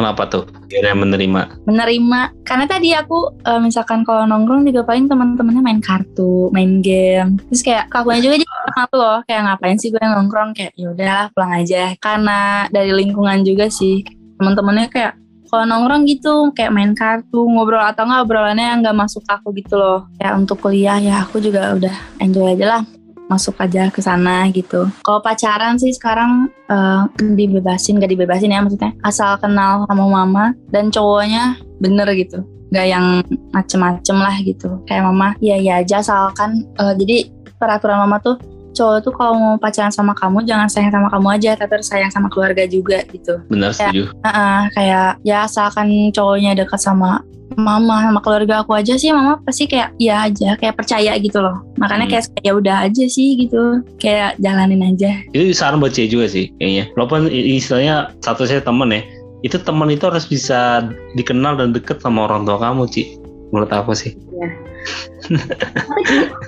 Kenapa 0.00 0.22
tuh? 0.26 0.44
Kira 0.66 0.96
menerima? 0.96 1.68
Menerima. 1.68 2.20
Karena 2.42 2.64
tadi 2.64 2.96
aku 2.96 3.36
eh, 3.44 3.60
misalkan 3.60 4.02
kalau 4.02 4.24
nongkrong 4.24 4.64
juga 4.64 4.82
paling 4.88 5.06
teman-temannya 5.06 5.62
main 5.62 5.80
kartu, 5.84 6.48
main 6.50 6.80
game. 6.80 7.36
Terus 7.52 7.62
kayak 7.62 7.92
kakunya 7.92 8.20
juga 8.24 8.34
jadi 8.40 8.46
malu 8.48 8.96
loh, 8.96 9.18
kayak 9.28 9.40
ngapain 9.46 9.76
sih 9.76 9.92
gue 9.92 10.00
nongkrong? 10.00 10.50
Kayak 10.56 10.72
yaudah 10.80 11.28
pulang 11.36 11.52
aja. 11.60 11.92
Karena 12.00 12.66
dari 12.72 12.90
lingkungan 12.96 13.44
juga 13.44 13.68
sih. 13.68 14.02
Teman-temannya 14.40 14.88
kayak 14.88 15.12
kalau 15.50 15.66
nongkrong 15.66 16.06
gitu 16.06 16.54
kayak 16.54 16.70
main 16.70 16.94
kartu 16.94 17.42
ngobrol 17.42 17.82
atau 17.82 18.06
nggak 18.06 18.22
obrolannya 18.22 18.80
nggak 18.80 18.96
masuk 18.96 19.22
aku 19.28 19.52
gitu 19.52 19.76
loh. 19.76 20.08
Kayak 20.16 20.34
untuk 20.40 20.62
kuliah 20.62 20.96
ya 20.96 21.26
aku 21.26 21.42
juga 21.42 21.74
udah 21.76 21.94
enjoy 22.22 22.54
aja 22.54 22.66
lah 22.78 22.82
masuk 23.30 23.54
aja 23.62 23.86
ke 23.94 24.02
sana 24.02 24.50
gitu. 24.50 24.90
Kalau 25.06 25.22
pacaran 25.22 25.78
sih 25.78 25.94
sekarang 25.94 26.50
eh, 26.66 27.02
dibebasin 27.16 28.02
gak 28.02 28.10
dibebasin 28.10 28.50
ya 28.50 28.60
maksudnya. 28.60 28.90
Asal 29.06 29.38
kenal 29.38 29.86
sama 29.86 30.04
mama 30.10 30.44
dan 30.74 30.90
cowoknya 30.90 31.54
bener 31.78 32.10
gitu. 32.18 32.42
Nggak 32.74 32.86
yang 32.86 33.06
macem-macem 33.54 34.16
lah 34.18 34.36
gitu. 34.42 34.82
Kayak 34.90 35.06
mama 35.06 35.38
iya 35.38 35.56
iya 35.56 35.74
aja 35.80 36.02
asalkan 36.02 36.66
eh, 36.76 36.94
jadi 36.98 37.30
peraturan 37.60 38.02
mama 38.02 38.18
tuh 38.18 38.40
cowok 38.72 38.96
tuh 39.04 39.12
kalau 39.14 39.34
mau 39.36 39.54
pacaran 39.58 39.92
sama 39.92 40.12
kamu 40.14 40.46
jangan 40.46 40.68
sayang 40.70 40.92
sama 40.92 41.08
kamu 41.10 41.28
aja 41.36 41.50
tapi 41.58 41.70
harus 41.80 41.88
sayang 41.88 42.12
sama 42.12 42.28
keluarga 42.32 42.64
juga 42.66 43.02
gitu. 43.10 43.42
Benar 43.50 43.74
setuju. 43.74 44.10
Heeh, 44.24 44.60
kayak 44.74 45.10
ya 45.26 45.44
asalkan 45.44 46.10
cowoknya 46.14 46.54
dekat 46.58 46.80
sama 46.80 47.22
mama 47.58 48.06
sama 48.06 48.22
keluarga 48.22 48.62
aku 48.62 48.78
aja 48.78 48.94
sih 48.94 49.10
mama 49.10 49.42
pasti 49.42 49.66
kayak 49.66 49.90
iya 49.98 50.30
aja 50.30 50.54
kayak 50.54 50.78
percaya 50.78 51.18
gitu 51.18 51.42
loh. 51.42 51.66
Makanya 51.82 52.06
Hmm. 52.06 52.12
kayak 52.14 52.24
ya 52.46 52.52
udah 52.54 52.76
aja 52.86 53.04
sih 53.10 53.34
gitu. 53.42 53.82
Kayak 53.98 54.38
jalanin 54.38 54.86
aja. 54.86 55.18
Itu 55.34 55.50
saran 55.50 55.82
buat 55.82 55.90
cewek 55.90 56.14
juga 56.14 56.26
sih 56.30 56.54
kayaknya. 56.62 56.94
Walaupun 56.94 57.26
istilahnya 57.30 58.14
satu 58.22 58.46
saya 58.46 58.62
temen 58.62 58.94
ya 58.94 59.02
itu 59.40 59.56
temen 59.56 59.88
itu 59.88 60.04
harus 60.04 60.28
bisa 60.28 60.84
dikenal 61.16 61.56
dan 61.56 61.72
deket 61.72 62.00
sama 62.04 62.28
orang 62.28 62.44
tua 62.44 62.60
kamu 62.60 62.84
Ci 62.92 63.16
menurut 63.50 63.70
aku 63.70 63.92
sih. 63.92 64.14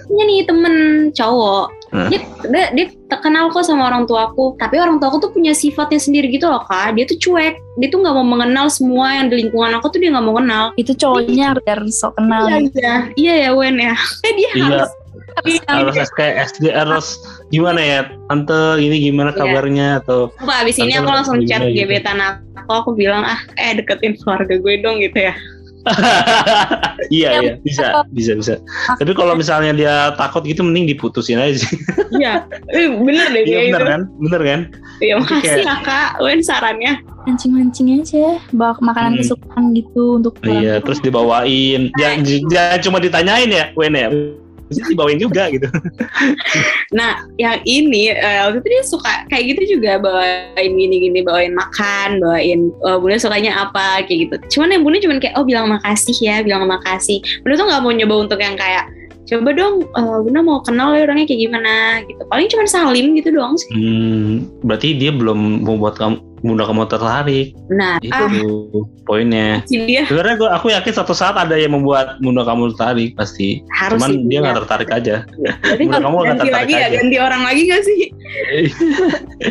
Punya 0.08 0.24
nih 0.24 0.44
temen 0.48 0.74
cowok. 1.12 1.66
Hmm. 1.92 2.08
dia, 2.08 2.24
dia, 2.48 2.64
dia 2.72 2.86
terkenal 3.12 3.52
kok 3.52 3.68
sama 3.68 3.92
orang 3.92 4.08
tuaku. 4.08 4.56
Tapi 4.56 4.80
orang 4.80 4.96
tuaku 4.96 5.28
tuh 5.28 5.30
punya 5.36 5.52
sifatnya 5.52 6.00
sendiri 6.00 6.32
gitu 6.32 6.48
loh 6.48 6.64
kak. 6.64 6.96
Dia 6.96 7.04
tuh 7.04 7.20
cuek. 7.20 7.60
Dia 7.76 7.88
tuh 7.92 8.00
nggak 8.00 8.16
mau 8.16 8.24
mengenal 8.24 8.72
semua 8.72 9.12
yang 9.20 9.28
di 9.28 9.44
lingkungan 9.44 9.76
aku 9.76 9.92
tuh 9.92 10.00
dia 10.00 10.08
nggak 10.08 10.24
mau 10.24 10.40
kenal. 10.40 10.72
Itu 10.80 10.96
cowoknya 10.96 11.60
biar 11.60 11.84
sok 11.92 12.16
kenal. 12.16 12.48
Iya 12.48 12.58
iya. 12.72 12.94
Iya 13.12 13.34
ya 13.44 13.50
Wen 13.52 13.76
ya. 13.76 13.94
Eh, 14.24 14.32
dia 14.40 14.50
Iya. 14.56 14.64
harus 14.64 14.90
harus 15.68 15.94
SK 15.96 16.20
SD 16.56 16.64
harus 16.72 17.06
gimana 17.52 17.80
ya? 17.84 17.98
Tante 18.32 18.80
ini 18.80 18.96
gimana 19.12 19.36
Iya. 19.36 19.38
kabarnya? 19.44 19.86
Atau 20.00 20.32
Apa 20.40 20.64
abis 20.64 20.80
ini 20.80 20.96
aku 20.96 21.12
langsung 21.12 21.44
chat 21.44 21.60
gitu. 21.68 21.84
gebetan 21.84 22.24
aku. 22.24 22.72
Aku 22.72 22.90
bilang 22.96 23.20
ah 23.20 23.36
eh 23.60 23.76
deketin 23.76 24.16
keluarga 24.16 24.56
gue 24.56 24.74
dong 24.80 25.04
gitu 25.04 25.28
ya 25.28 25.36
iya 27.14 27.28
Ya, 27.32 27.40
iya. 27.42 27.52
Bisa 27.60 27.84
bisa 28.10 28.32
bisa. 28.34 28.54
Tapi 28.96 29.12
kalau 29.12 29.34
misalnya 29.34 29.72
dia 29.72 29.94
takut 30.14 30.42
gitu 30.42 30.62
mending 30.62 30.90
diputusin 30.90 31.38
aja 31.38 31.58
sih. 31.58 31.74
Iya. 32.12 32.44
Eh, 32.68 32.92
bener 32.92 33.32
deh 33.32 33.40
iya 33.48 33.72
bener 33.72 33.80
itu 33.80 33.88
kan? 33.88 34.00
Bener 34.20 34.40
kan? 34.44 34.60
Ya 35.00 35.16
Itu 35.16 35.24
makasih 35.24 35.64
ya 35.64 35.76
kak 35.80 36.10
Wen 36.20 36.40
sarannya. 36.44 36.92
Mancing-mancing 37.24 37.88
aja. 38.04 38.36
Bawa 38.52 38.76
makanan 38.84 39.16
Hmm. 39.16 39.20
kesukaan 39.24 39.64
gitu 39.72 40.20
untuk 40.20 40.36
iya 40.44 40.76
terus 40.84 41.00
dibawain. 41.00 41.88
Jangan, 41.96 42.18
jangan 42.52 42.78
cuma 42.84 42.98
ditanyain 43.00 43.48
ya 43.48 43.64
Wen 43.72 43.96
ya 43.96 44.08
Mesti 44.72 44.92
dibawain 44.96 45.20
juga 45.20 45.52
gitu 45.52 45.68
Nah, 46.98 47.24
yang 47.40 47.60
ini 47.64 48.12
eh, 48.12 48.44
waktu 48.44 48.60
itu 48.60 48.68
dia 48.68 48.82
suka 48.84 49.12
kayak 49.32 49.56
gitu 49.56 49.80
juga 49.80 49.96
bawain 49.96 50.72
gini-gini, 50.76 51.24
bawain 51.24 51.56
makan, 51.56 52.20
bawain 52.20 52.68
eh, 52.68 52.96
bunda 53.00 53.16
sukanya 53.16 53.64
apa 53.68 54.04
kayak 54.04 54.28
gitu. 54.28 54.36
Cuman 54.58 54.76
yang 54.76 54.82
bunda 54.84 55.00
cuman 55.00 55.16
kayak 55.16 55.34
oh 55.40 55.44
bilang 55.44 55.72
makasih 55.72 56.16
ya, 56.20 56.44
bilang 56.44 56.68
makasih. 56.68 57.24
Bunda 57.40 57.64
tuh 57.64 57.66
nggak 57.72 57.80
mau 57.80 57.92
nyoba 57.96 58.14
untuk 58.28 58.40
yang 58.44 58.56
kayak 58.60 58.92
coba 59.24 59.50
dong 59.56 59.88
eh, 59.88 60.18
bunda 60.20 60.40
mau 60.44 60.60
kenal 60.60 60.92
ya 60.92 61.08
orangnya 61.08 61.24
kayak 61.24 61.40
gimana 61.48 61.72
gitu. 62.04 62.22
Paling 62.28 62.48
cuman 62.52 62.66
salim 62.68 63.06
gitu 63.16 63.28
doang 63.32 63.56
sih. 63.56 63.72
hmm, 63.72 64.32
berarti 64.60 64.88
dia 65.00 65.10
belum 65.16 65.64
membuat 65.64 65.96
kamu 65.96 66.31
bunda 66.42 66.62
kamu 66.62 66.84
tertarik 66.84 67.54
Nah, 67.68 67.96
itu 67.98 68.12
ah 68.12 68.28
poinnya 69.02 69.62
dia 69.64 70.02
sebenarnya 70.04 70.36
gua- 70.36 70.52
aku 70.54 70.66
yakin 70.68 70.92
satu 70.92 71.10
saat 71.12 71.34
ada 71.34 71.54
yang 71.54 71.72
membuat 71.72 72.18
bunda 72.18 72.42
kamu 72.42 72.74
tertarik 72.74 73.14
pasti 73.14 73.62
harus 73.70 73.96
cuman 73.96 74.10
sih 74.10 74.18
dia 74.24 74.34
ya. 74.34 74.40
nggak 74.42 74.56
tertarik 74.60 74.90
aja 74.90 75.16
Tapi 75.62 75.82
bunda 75.82 75.98
kamu 75.98 76.14
nggak 76.14 76.28
ganti 76.28 76.42
tertarik 76.44 76.58
lagi 76.60 76.72
ya, 76.72 76.82
aja. 76.82 76.96
ganti 76.98 77.16
orang 77.18 77.42
lagi 77.42 77.62
gak 77.64 77.82
sih? 77.82 78.00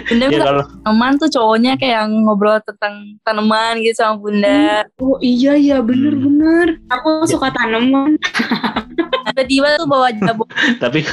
bunda 0.06 0.26
ya 0.28 0.40
kalau 0.42 0.64
teman 0.82 1.12
tuh 1.16 1.30
cowoknya 1.30 1.72
kayak 1.76 1.96
yang 1.98 2.12
ngobrol 2.22 2.58
tentang 2.62 2.94
tanaman 3.24 3.80
gitu 3.80 3.96
sama 3.98 4.16
bunda 4.18 4.84
Oh 4.98 5.18
iya 5.20 5.56
iya 5.56 5.78
bener-bener. 5.80 6.78
Aku 6.92 7.24
suka 7.26 7.50
tanaman. 7.52 8.16
tiba-tiba 9.24 9.78
tuh 9.78 9.88
bawa 9.88 10.10
jabu 10.12 10.44
tapi 10.84 11.06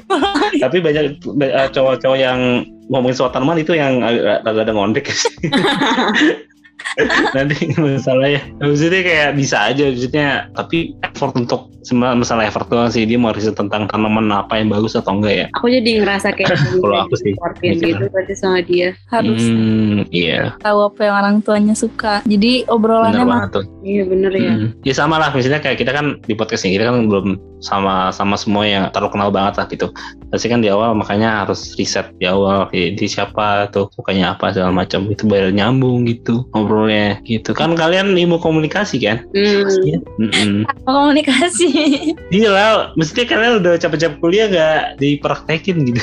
tapi 0.62 0.76
banyak 0.78 1.04
eh, 1.40 1.68
cowok-cowok 1.70 2.18
yang 2.18 2.40
ngomongin 2.88 3.16
soal 3.16 3.32
tanaman 3.32 3.60
itu 3.60 3.76
yang 3.76 4.04
agak 4.04 4.68
ada 4.68 4.72
ngondek 4.72 5.08
sih. 5.10 5.34
nanti 7.34 7.74
masalahnya 7.74 8.44
maksudnya 8.60 9.00
kayak 9.02 9.30
bisa 9.34 9.72
aja 9.72 9.88
maksudnya 9.88 10.28
tapi 10.54 10.94
effort 11.02 11.34
untuk 11.34 11.73
semua 11.84 12.16
masalah 12.16 12.48
effort 12.48 12.66
doang 12.72 12.88
sih 12.88 13.04
dia 13.04 13.20
mau 13.20 13.30
riset 13.30 13.54
tentang 13.54 13.84
tanaman 13.86 14.32
apa 14.32 14.58
yang 14.58 14.72
bagus 14.72 14.96
atau 14.96 15.20
enggak 15.20 15.34
ya 15.36 15.46
Aku 15.60 15.68
jadi 15.68 16.00
ngerasa 16.02 16.32
kayak 16.32 16.56
Kalau 16.82 17.06
aku 17.06 17.14
sih, 17.20 17.32
gitu 17.62 18.04
berarti 18.08 18.34
sama 18.34 18.64
dia. 18.64 18.96
harus 19.12 19.40
hmm, 19.44 20.08
iya 20.10 20.56
tahu 20.64 20.88
apa 20.88 21.00
yang 21.04 21.14
orang 21.20 21.36
tuanya 21.44 21.76
suka 21.76 22.24
jadi 22.24 22.64
obrolannya 22.66 23.22
mah 23.22 23.46
banget 23.46 23.50
tuh 23.60 23.64
Iya 23.84 24.02
bener 24.08 24.32
ya. 24.32 24.52
Hmm. 24.56 24.68
Ya 24.80 24.94
sama 24.96 25.20
lah, 25.20 25.30
misalnya 25.36 25.60
kayak 25.60 25.76
kita 25.84 25.92
kan 25.92 26.16
di 26.24 26.32
podcast 26.32 26.64
ini 26.64 26.80
kita 26.80 26.88
kan 26.88 27.04
belum 27.04 27.36
sama 27.60 28.08
sama 28.12 28.36
semua 28.40 28.64
yang 28.64 28.88
terlalu 28.96 29.12
kenal 29.12 29.28
banget 29.28 29.60
lah 29.60 29.66
gitu. 29.68 29.92
Pasti 30.32 30.48
kan 30.48 30.64
di 30.64 30.72
awal 30.72 30.96
makanya 30.96 31.44
harus 31.44 31.76
riset 31.76 32.08
di 32.16 32.24
awal 32.24 32.72
di 32.72 33.04
siapa 33.04 33.68
tuh 33.68 33.92
sukanya 33.92 34.32
apa 34.32 34.56
segala 34.56 34.72
macam 34.72 35.04
itu 35.12 35.28
biar 35.28 35.52
nyambung 35.52 36.08
gitu 36.08 36.48
ngobrolnya 36.56 37.20
gitu. 37.28 37.52
Kan 37.52 37.76
kalian 37.76 38.16
ilmu 38.16 38.40
komunikasi 38.40 39.04
kan? 39.04 39.20
Hmm. 39.36 39.68
Iya. 39.84 39.98
Mm-mm. 40.16 40.64
komunikasi 40.88 41.68
Iya 42.38 42.48
lah, 42.50 42.70
mestinya 42.94 43.34
kalian 43.34 43.54
udah 43.62 43.72
capek-capek 43.78 44.18
kuliah 44.22 44.46
gak 44.50 45.02
dipraktekin 45.02 45.86
gitu. 45.86 46.00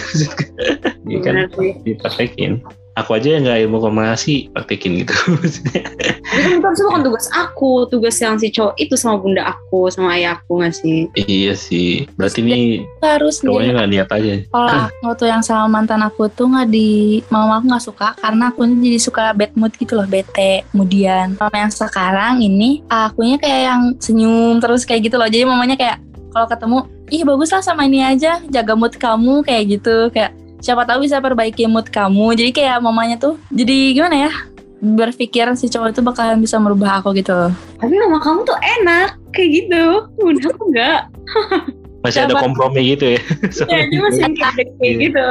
Iya 1.07 1.19
kan? 1.24 1.34
Dipraktekin. 1.84 2.61
Aku 3.00 3.16
aja 3.16 3.39
yang 3.39 3.48
nggak 3.48 3.60
ilmu 3.68 3.78
komunikasi 3.80 4.52
praktekin 4.52 5.04
gitu. 5.04 5.16
Tapi 6.32 6.60
kan 6.64 6.72
itu 6.76 6.84
bukan 6.88 7.04
tugas 7.04 7.28
aku, 7.32 7.88
tugas 7.88 8.16
yang 8.20 8.36
si 8.39 8.52
cowok 8.52 8.76
itu 8.80 8.96
sama 9.00 9.20
bunda 9.20 9.44
aku, 9.48 9.88
sama 9.92 10.16
ayah 10.16 10.39
aku 10.39 10.60
nggak 10.60 10.76
sih? 10.76 11.00
iya 11.16 11.54
sih. 11.56 12.08
Berarti 12.16 12.39
ini 12.44 12.84
harus 13.04 13.39
cowoknya 13.39 13.72
nggak 13.80 13.89
niat 13.92 14.10
aja. 14.12 14.32
Kalau 14.52 14.70
aku 14.92 15.08
tuh 15.16 15.28
yang 15.28 15.44
sama 15.44 15.66
mantan 15.72 16.04
aku 16.04 16.28
tuh 16.32 16.52
nggak 16.52 16.70
di 16.72 17.22
mama 17.32 17.60
aku 17.60 17.66
nggak 17.72 17.86
suka 17.86 18.08
karena 18.20 18.52
aku 18.52 18.62
jadi 18.68 19.00
suka 19.00 19.24
bad 19.36 19.52
mood 19.56 19.74
gitu 19.80 19.94
loh 19.96 20.08
bete 20.08 20.68
kemudian. 20.72 21.39
Mama 21.39 21.56
yang 21.56 21.72
sekarang 21.72 22.44
ini 22.44 22.84
akunya 22.92 23.39
kayak 23.39 23.62
yang 23.72 23.82
senyum 24.00 24.60
terus 24.60 24.84
kayak 24.84 25.08
gitu 25.08 25.16
loh. 25.16 25.28
Jadi 25.28 25.48
mamanya 25.48 25.76
kayak 25.80 25.98
kalau 26.32 26.48
ketemu 26.48 26.88
ih 27.12 27.28
bagus 27.28 27.52
lah 27.52 27.60
sama 27.60 27.84
ini 27.84 28.00
aja 28.00 28.39
jaga 28.48 28.74
mood 28.76 28.96
kamu 28.96 29.44
kayak 29.44 29.80
gitu. 29.80 30.08
Kayak 30.12 30.41
siapa 30.62 30.86
tahu 30.86 31.01
bisa 31.01 31.18
perbaiki 31.18 31.66
mood 31.66 31.89
kamu 31.89 32.34
jadi 32.34 32.51
kayak 32.51 32.78
mamanya 32.80 33.18
tuh 33.18 33.36
jadi 33.49 33.78
gimana 33.93 34.16
ya 34.22 34.32
berpikir 34.80 35.45
si 35.53 35.68
cowok 35.68 35.89
itu 35.89 36.01
bakalan 36.01 36.38
bisa 36.38 36.57
merubah 36.57 36.97
aku 36.97 37.14
gitu 37.14 37.53
Tapi 37.78 37.93
mama 37.99 38.18
kamu 38.18 38.41
tuh 38.43 38.57
enak, 38.57 39.14
kayak 39.30 39.49
gitu. 39.55 39.84
Bunda 40.16 40.47
aku 40.47 40.64
nggak. 40.68 40.99
masih 42.01 42.20
ada 42.20 42.34
Siapa- 42.34 42.41
kompromi 42.41 42.82
gitu 42.89 43.05
ya 43.14 43.20
Ya, 43.70 43.86
dia 43.86 43.99
masih 43.99 44.22
kayak 44.34 44.53
kayak 44.76 44.93
gitu. 44.99 45.26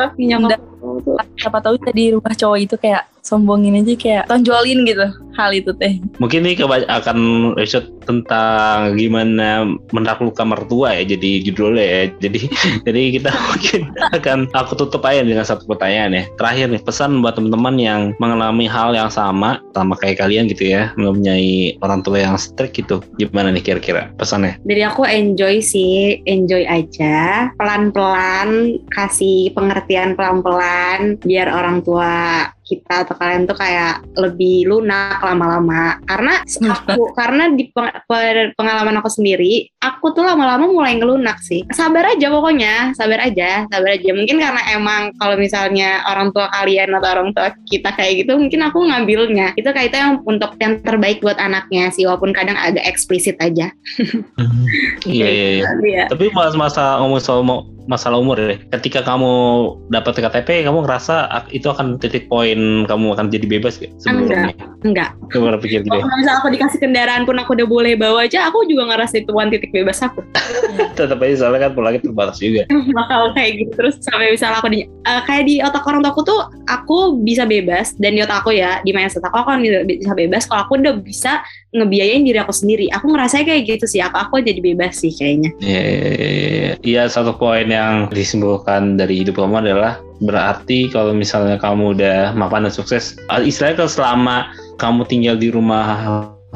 Tuh. 1.02 1.16
siapa 1.34 1.58
tahu 1.58 1.74
bisa 1.76 1.90
dirubah 1.90 2.30
cowok 2.32 2.58
itu 2.60 2.74
kayak 2.76 3.02
sombongin 3.20 3.74
aja 3.76 3.94
kayak 3.96 4.22
tonjolin 4.26 4.86
gitu 4.86 5.06
hal 5.40 5.52
itu 5.56 5.72
teh. 5.80 5.96
Mungkin 6.20 6.44
ini 6.44 6.60
akan 6.60 7.18
episode 7.56 7.88
tentang 8.04 8.98
gimana 8.98 9.64
menaklukkan 9.94 10.46
mertua 10.50 10.98
ya 11.00 11.16
jadi 11.16 11.46
judulnya 11.46 11.84
ya. 11.84 12.02
Jadi 12.20 12.40
jadi 12.86 13.00
kita 13.16 13.30
mungkin 13.48 13.80
akan 14.12 14.38
aku 14.52 14.72
tutup 14.76 15.06
aja 15.08 15.24
dengan 15.24 15.46
satu 15.46 15.64
pertanyaan 15.64 16.16
ya. 16.16 16.24
Terakhir 16.36 16.66
nih 16.74 16.82
pesan 16.84 17.24
buat 17.24 17.38
teman-teman 17.38 17.76
yang 17.80 18.00
mengalami 18.20 18.68
hal 18.68 18.92
yang 18.92 19.08
sama 19.08 19.62
sama 19.72 19.96
kayak 19.96 20.20
kalian 20.20 20.50
gitu 20.50 20.68
ya 20.74 20.92
mempunyai 21.00 21.80
orang 21.80 22.04
tua 22.04 22.20
yang 22.20 22.36
strict 22.36 22.76
gitu. 22.76 23.00
Gimana 23.16 23.54
nih 23.54 23.64
kira-kira 23.64 24.12
pesannya? 24.20 24.60
Dari 24.66 24.82
aku 24.84 25.06
enjoy 25.06 25.62
sih, 25.62 26.20
enjoy 26.26 26.66
aja. 26.66 27.48
Pelan-pelan, 27.56 28.80
kasih 28.92 29.54
pengertian 29.54 30.18
pelan-pelan, 30.18 31.16
biar 31.22 31.48
orang 31.48 31.80
tua 31.80 32.46
kita 32.70 33.02
atau 33.02 33.18
kalian 33.18 33.50
tuh 33.50 33.58
kayak 33.58 34.06
lebih 34.14 34.70
lunak 34.70 35.18
lama-lama. 35.32 35.98
Karena 36.04 36.42
aku, 36.44 37.14
karena 37.14 37.44
di 37.54 37.70
pengalaman 38.56 38.98
aku 39.00 39.10
sendiri, 39.10 39.70
aku 39.78 40.12
tuh 40.12 40.26
lama-lama 40.26 40.66
mulai 40.68 40.98
ngelunak 40.98 41.38
sih. 41.40 41.64
Sabar 41.70 42.14
aja 42.14 42.26
pokoknya, 42.28 42.92
sabar 42.98 43.22
aja, 43.22 43.64
sabar 43.70 43.96
aja. 43.96 44.10
Mungkin 44.10 44.36
karena 44.42 44.62
emang 44.74 45.14
kalau 45.16 45.38
misalnya 45.38 46.02
orang 46.10 46.34
tua 46.34 46.50
kalian 46.50 46.92
atau 46.98 47.08
orang 47.14 47.28
tua 47.34 47.54
kita 47.70 47.94
kayak 47.94 48.26
gitu, 48.26 48.36
mungkin 48.36 48.60
aku 48.66 48.78
ngambilnya. 48.86 49.54
Itu 49.54 49.70
kayak 49.70 49.94
itu 49.94 49.96
yang 49.98 50.14
untuk 50.26 50.54
yang 50.58 50.82
terbaik 50.82 51.22
buat 51.22 51.38
anaknya 51.38 51.88
sih, 51.94 52.04
walaupun 52.04 52.34
kadang 52.34 52.58
agak 52.58 52.82
eksplisit 52.84 53.38
aja. 53.40 53.70
iya 55.06 55.28
iya 55.28 55.48
iya 55.60 55.68
Iya. 55.90 56.04
tapi 56.12 56.30
mas 56.32 56.54
masa 56.54 57.00
ngomong 57.02 57.20
soal 57.22 57.42
masalah 57.88 58.22
umur 58.22 58.38
ya 58.38 58.54
ketika 58.78 59.02
kamu 59.02 59.32
dapat 59.90 60.22
KTP 60.22 60.62
kamu 60.62 60.86
ngerasa 60.86 61.26
itu 61.50 61.66
akan 61.66 61.98
titik 61.98 62.30
poin 62.30 62.86
kamu 62.86 63.16
akan 63.18 63.26
jadi 63.32 63.46
bebas 63.48 63.80
gak 63.80 63.90
sebelumnya 63.98 64.54
Enggak. 64.80 65.10
Kamu 65.28 65.52
pernah 65.52 65.60
pikir 65.60 65.78
gitu 65.84 65.92
ya 65.92 66.02
Kalau 66.02 66.16
misalnya 66.16 66.38
aku 66.40 66.48
dikasih 66.50 66.78
kendaraan 66.80 67.22
pun 67.28 67.36
aku 67.36 67.50
udah 67.52 67.68
boleh 67.68 67.92
bawa 67.94 68.24
aja, 68.24 68.48
aku 68.48 68.64
juga 68.64 68.88
ngerasa 68.88 69.20
itu 69.20 69.30
one 69.30 69.52
titik 69.52 69.70
bebas 69.70 70.00
aku. 70.00 70.24
tetap 70.98 71.20
aja 71.20 71.34
soalnya 71.44 71.68
kan 71.68 71.70
pulangnya 71.76 72.00
terbatas 72.02 72.36
juga 72.40 72.64
Bakal 72.98 73.36
kayak 73.36 73.50
gitu 73.60 73.72
terus 73.76 73.94
sampai 74.00 74.32
misalnya 74.32 74.58
aku 74.60 74.68
di 74.72 74.80
eh, 74.86 75.22
kayak 75.28 75.44
di 75.46 75.54
otak 75.60 75.84
orang 75.84 76.00
tua 76.04 76.12
aku 76.12 76.22
tuh 76.24 76.40
aku 76.68 76.98
bisa 77.20 77.44
bebas 77.44 77.96
dan 78.00 78.16
di 78.16 78.20
otak 78.24 78.44
aku 78.44 78.56
ya 78.56 78.80
di 78.84 78.90
mindset 78.92 79.24
aku 79.24 79.36
aku 79.40 79.48
kan 79.56 79.60
bisa 79.86 80.12
bebas 80.16 80.44
kalau 80.48 80.64
aku 80.66 80.80
udah 80.80 80.94
bisa 81.00 81.40
ngebiayain 81.70 82.26
diri 82.26 82.38
aku 82.42 82.50
sendiri. 82.50 82.90
Aku 82.90 83.14
ngerasa 83.14 83.46
kayak 83.46 83.62
gitu 83.66 83.86
sih. 83.86 84.02
Aku 84.02 84.18
aku 84.18 84.42
jadi 84.42 84.58
bebas 84.58 84.98
sih 84.98 85.14
kayaknya. 85.14 85.50
Iya, 85.62 85.82
iya, 85.82 86.10
iya. 86.10 86.72
Iya, 86.82 87.02
satu 87.06 87.38
poin 87.38 87.70
yang 87.70 88.10
disimpulkan 88.10 88.98
dari 88.98 89.22
hidup 89.22 89.38
kamu 89.38 89.62
adalah 89.62 90.02
berarti 90.20 90.90
kalau 90.90 91.14
misalnya 91.14 91.56
kamu 91.56 91.96
udah 91.96 92.34
mapan 92.34 92.66
dan 92.66 92.74
sukses, 92.74 93.16
ah, 93.30 93.40
istilahnya 93.40 93.86
kalau 93.86 93.92
selama 93.92 94.36
kamu 94.80 95.04
tinggal 95.04 95.36
di 95.36 95.52
rumah 95.52 95.86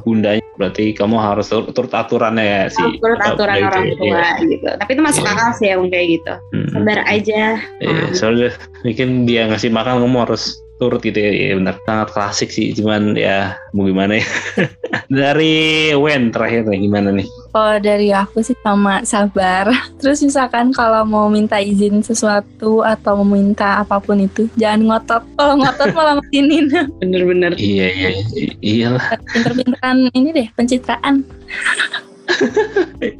bundanya, 0.02 0.42
berarti 0.58 0.90
kamu 0.96 1.16
harus 1.20 1.46
tur- 1.52 1.70
turut 1.70 1.92
aturannya 1.92 2.42
ya 2.42 2.62
sih. 2.72 2.98
Turut 2.98 3.20
aturan 3.20 3.62
orang 3.62 3.84
iya. 3.86 3.94
tua 3.94 4.26
gitu. 4.42 4.68
Tapi 4.80 4.90
itu 4.96 5.02
masuk 5.04 5.22
Iya. 5.22 5.32
akal 5.36 5.50
sih 5.54 5.66
emang 5.70 5.88
kayak 5.92 6.06
gitu. 6.18 6.34
Hmm. 6.50 6.68
Sabar 6.72 6.98
aja. 7.06 7.42
Iya, 7.78 8.04
soalnya 8.16 8.50
mungkin 8.82 9.08
dia 9.28 9.46
ngasih 9.46 9.70
makan 9.70 10.02
kamu 10.02 10.18
harus 10.24 10.58
turut 10.74 10.98
gitu 11.00 11.14
ya, 11.16 11.30
Iya, 11.30 11.52
benar 11.56 11.74
sangat 11.86 12.08
klasik 12.10 12.50
sih 12.50 12.74
cuman 12.74 13.14
ya 13.14 13.54
mau 13.70 13.86
gimana 13.86 14.18
ya 14.18 14.26
dari 15.22 15.90
Wen 15.94 16.34
terakhir 16.34 16.66
nih 16.66 16.80
gimana 16.84 17.14
nih 17.14 17.26
Kalau 17.54 17.78
dari 17.78 18.10
aku 18.10 18.42
sih 18.42 18.58
sama 18.66 19.06
sabar. 19.06 19.70
Terus 20.02 20.18
misalkan 20.26 20.74
kalau 20.74 21.06
mau 21.06 21.30
minta 21.30 21.62
izin 21.62 22.02
sesuatu 22.02 22.82
atau 22.82 23.22
mau 23.22 23.38
minta 23.38 23.78
apa 23.78 24.02
pun 24.02 24.18
itu, 24.18 24.50
jangan 24.58 24.82
ngotot. 24.82 25.22
Kalau 25.38 25.54
ngotot 25.62 25.90
malah 25.98 26.18
matinin. 26.18 26.66
Bener-bener. 26.98 27.54
iya 27.54 27.86
iya 27.94 28.10
iyalah 28.58 29.06
Pinter-pinteran 29.30 30.10
ini 30.18 30.34
deh, 30.34 30.46
pencitraan. 30.58 31.22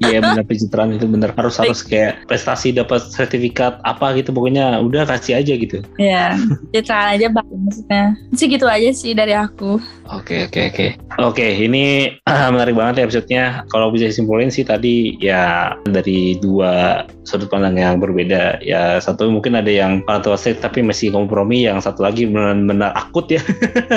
Iya 0.00 0.18
benar 0.24 0.44
pencitraan 0.48 0.96
itu 0.96 1.04
benar 1.04 1.36
harus 1.36 1.60
harus 1.60 1.84
kayak 1.84 2.24
prestasi 2.24 2.72
dapat 2.72 3.04
sertifikat 3.04 3.80
apa 3.84 4.16
gitu 4.16 4.32
pokoknya 4.32 4.80
udah 4.80 5.04
kasih 5.04 5.40
aja 5.40 5.52
gitu. 5.56 5.84
Ya, 6.00 6.38
pencitraan 6.72 7.18
aja 7.18 7.26
bagus 7.28 7.58
maksudnya. 7.60 8.04
Sih 8.32 8.46
gitu 8.48 8.64
aja 8.64 8.90
sih 8.96 9.12
dari 9.12 9.36
aku. 9.36 9.76
Oke 10.12 10.48
oke 10.48 10.60
oke 10.72 10.86
oke 11.20 11.46
ini 11.46 12.16
menarik 12.54 12.76
banget 12.76 12.94
ya 13.00 13.04
episode-nya. 13.08 13.44
Kalau 13.68 13.92
bisa 13.92 14.08
disimpulin 14.08 14.48
sih 14.48 14.64
tadi 14.64 15.20
ya 15.20 15.76
dari 15.84 16.40
dua 16.40 17.04
sudut 17.28 17.48
pandang 17.52 17.76
yang 17.76 18.00
berbeda. 18.00 18.64
Ya 18.64 19.00
satu 19.00 19.28
mungkin 19.28 19.56
ada 19.58 19.68
yang 19.68 20.00
strict 20.40 20.64
tapi 20.64 20.80
masih 20.80 21.12
kompromi. 21.12 21.68
Yang 21.68 21.88
satu 21.90 22.08
lagi 22.08 22.24
benar-benar 22.24 22.96
akut 22.96 23.28
ya. 23.28 23.40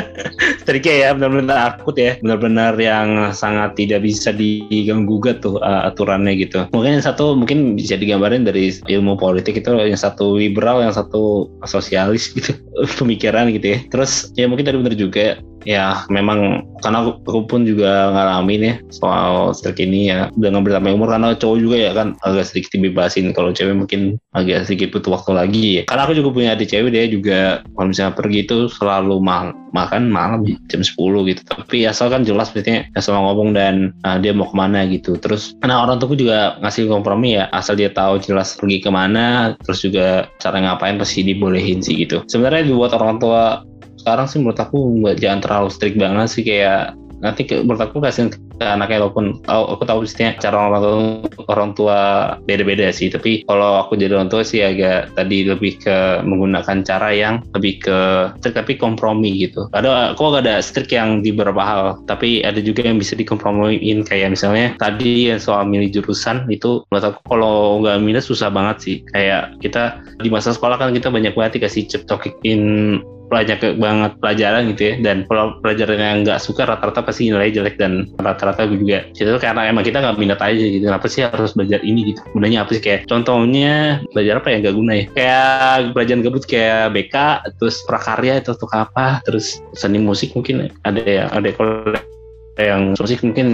tadi 0.67 0.79
kayak 0.83 0.99
ya 0.99 1.09
benar-benar 1.15 1.57
akut 1.75 1.95
ya. 1.95 2.19
Benar-benar 2.19 2.75
yang 2.75 3.31
sangat 3.31 3.79
tidak 3.79 4.03
bisa 4.03 4.35
diganggu 4.35 5.06
gugat 5.07 5.39
tuh 5.39 5.57
uh, 5.63 5.87
aturannya 5.87 6.35
gitu. 6.35 6.67
Mungkin 6.75 6.99
yang 6.99 7.05
satu 7.05 7.33
mungkin 7.33 7.79
bisa 7.79 7.95
digambarin 7.95 8.43
dari 8.43 8.75
ilmu 8.91 9.15
politik 9.15 9.57
itu 9.57 9.71
yang 9.71 9.97
satu 9.97 10.35
liberal, 10.35 10.83
yang 10.83 10.91
satu 10.91 11.47
sosialis 11.63 12.35
gitu 12.35 12.53
pemikiran 12.99 13.49
gitu 13.55 13.73
ya. 13.73 13.79
Terus 13.89 14.29
ya 14.35 14.45
mungkin 14.45 14.67
tadi 14.67 14.77
benar 14.77 14.95
juga 14.99 15.39
ya 15.67 16.07
memang 16.07 16.63
karena 16.79 17.03
aku, 17.03 17.43
pun 17.43 17.67
juga 17.67 18.15
ngalamin 18.15 18.61
ya 18.63 18.75
soal 18.87 19.51
strik 19.51 19.83
ini 19.83 20.07
ya. 20.07 20.31
Dengan 20.39 20.63
bertambah 20.63 20.95
umur 20.95 21.11
karena 21.11 21.35
cowok 21.35 21.57
juga 21.59 21.75
ya 21.75 21.91
kan 21.91 22.15
agak 22.23 22.47
sedikit 22.47 22.79
dibebasin. 22.79 23.35
Kalau 23.35 23.51
cewek 23.51 23.75
mungkin 23.75 24.15
agak 24.31 24.69
sedikit 24.69 24.95
butuh 24.95 25.19
waktu 25.19 25.31
lagi 25.35 25.65
ya. 25.81 25.83
Karena 25.91 26.07
aku 26.07 26.15
juga 26.15 26.29
punya 26.31 26.49
adik 26.55 26.71
cewek 26.71 26.95
dia 26.95 27.05
juga 27.11 27.39
kalau 27.75 27.87
misalnya 27.91 28.13
pergi 28.15 28.39
itu 28.47 28.57
selalu 28.71 29.19
ma 29.19 29.51
makan 29.75 30.07
malam 30.07 30.47
jam 30.71 30.81
10 30.81 30.95
gitu. 31.27 31.41
Tapi 31.43 31.83
asal 31.83 32.07
kan 32.07 32.23
jelas 32.23 32.55
maksudnya 32.55 32.87
asal 32.95 33.19
ngomong 33.19 33.51
dan 33.51 33.91
uh, 34.07 34.15
dia 34.21 34.31
mau 34.31 34.47
ke 34.47 34.55
mana 34.55 34.87
gitu. 34.87 35.19
Terus 35.19 35.57
nah 35.65 35.83
orang 35.83 35.99
tuaku 35.99 36.15
juga 36.15 36.55
ngasih 36.63 36.87
kompromi 36.87 37.35
ya 37.35 37.51
asal 37.51 37.75
dia 37.75 37.91
tahu 37.91 38.21
jelas 38.23 38.55
pergi 38.55 38.79
ke 38.79 38.89
mana 38.93 39.57
terus 39.65 39.83
juga 39.83 40.31
cara 40.39 40.63
ngapain 40.63 40.95
pasti 40.95 41.27
dibolehin 41.27 41.83
sih 41.83 41.99
gitu. 41.99 42.23
Sebenarnya 42.29 42.71
dibuat 42.71 42.95
orang 42.95 43.19
tua 43.19 43.65
sekarang 43.99 44.27
sih 44.29 44.37
menurut 44.39 44.59
aku 44.59 44.79
jangan 45.17 45.39
terlalu 45.43 45.69
strict 45.73 45.97
banget 45.97 46.27
sih 46.31 46.43
kayak 46.45 46.95
nanti 47.21 47.49
ke, 47.49 47.65
menurut 47.65 47.81
aku 47.81 47.97
kasih 47.97 48.29
ke 48.29 48.37
anaknya 48.61 49.05
walaupun 49.05 49.41
aku, 49.45 49.63
aku 49.77 49.83
tahu 49.85 49.99
pastinya 50.05 50.31
cara 50.37 50.57
orang 50.69 50.81
tua 50.81 51.45
orang 51.49 51.71
tua 51.73 51.99
beda-beda 52.45 52.89
sih. 52.93 53.09
Tapi 53.09 53.45
kalau 53.45 53.85
aku 53.85 53.97
jadi 53.97 54.17
orang 54.17 54.29
tua 54.29 54.45
sih 54.45 54.61
agak 54.61 55.13
tadi 55.17 55.45
lebih 55.45 55.81
ke 55.81 56.21
menggunakan 56.25 56.85
cara 56.85 57.09
yang 57.13 57.41
lebih 57.53 57.81
ke 57.81 57.97
tapi 58.41 58.77
kompromi 58.77 59.33
gitu. 59.37 59.69
Ada 59.73 60.13
aku 60.13 60.33
agak 60.33 60.41
ada 60.45 60.55
strict 60.61 60.93
yang 60.93 61.21
di 61.21 61.33
beberapa 61.33 61.61
hal 61.61 61.83
tapi 62.05 62.41
ada 62.45 62.61
juga 62.61 62.85
yang 62.85 63.01
bisa 63.01 63.17
dikompromiin. 63.17 64.05
Kayak 64.05 64.37
misalnya 64.37 64.77
tadi 64.77 65.33
yang 65.33 65.41
soal 65.41 65.65
milih 65.65 66.01
jurusan 66.01 66.45
itu 66.49 66.85
menurut 66.89 67.13
aku 67.13 67.19
kalau 67.29 67.81
nggak 67.81 67.97
milih 68.01 68.23
susah 68.23 68.49
banget 68.53 68.77
sih. 68.81 68.95
Kayak 69.13 69.57
kita 69.61 70.01
di 70.21 70.29
masa 70.29 70.53
sekolah 70.53 70.77
kan 70.77 70.93
kita 70.93 71.09
banyak 71.09 71.33
banget 71.33 71.61
dikasih 71.61 71.89
cetokin 71.89 73.01
banyak 73.27 73.79
banget 73.79 74.11
pelajaran 74.19 74.61
gitu 74.73 74.81
ya. 74.81 74.93
Dan 75.03 75.17
kalau 75.27 75.59
pelajaran 75.61 75.99
yang 75.99 76.17
nggak 76.23 76.39
suka 76.41 76.67
rata-rata 76.67 77.03
pasti 77.03 77.29
nilai 77.29 77.51
jelek 77.51 77.75
dan 77.79 78.07
rata-rata 78.19 78.67
juga 78.67 79.07
itu 79.11 79.31
karena 79.39 79.67
emang 79.67 79.83
kita 79.83 79.99
nggak 79.99 80.17
minat 80.19 80.39
aja 80.41 80.63
gitu. 80.63 80.83
Kenapa 80.87 81.07
sih 81.11 81.21
harus 81.27 81.51
belajar 81.53 81.83
ini 81.83 82.15
gitu? 82.15 82.21
Gunanya 82.33 82.63
apa 82.65 82.75
sih? 82.75 82.83
Kayak 82.83 83.07
contohnya 83.11 84.01
belajar 84.11 84.39
apa 84.39 84.47
yang 84.51 84.59
nggak 84.65 84.75
guna 84.75 84.91
ya? 84.93 85.05
Kayak 85.13 85.75
pelajaran 85.93 86.21
gabut 86.23 86.43
kayak 86.47 86.83
BK 86.95 87.15
terus 87.59 87.75
prakarya 87.85 88.39
itu 88.39 88.49
untuk 88.55 88.71
apa? 88.73 89.19
Terus 89.27 89.59
seni 89.75 89.99
musik 89.99 90.33
mungkin 90.33 90.71
ada 90.83 91.01
ya 91.03 91.29
ada 91.31 91.49
kalau 91.53 91.93
yang 92.57 92.97
musik 92.97 93.21
mungkin 93.21 93.47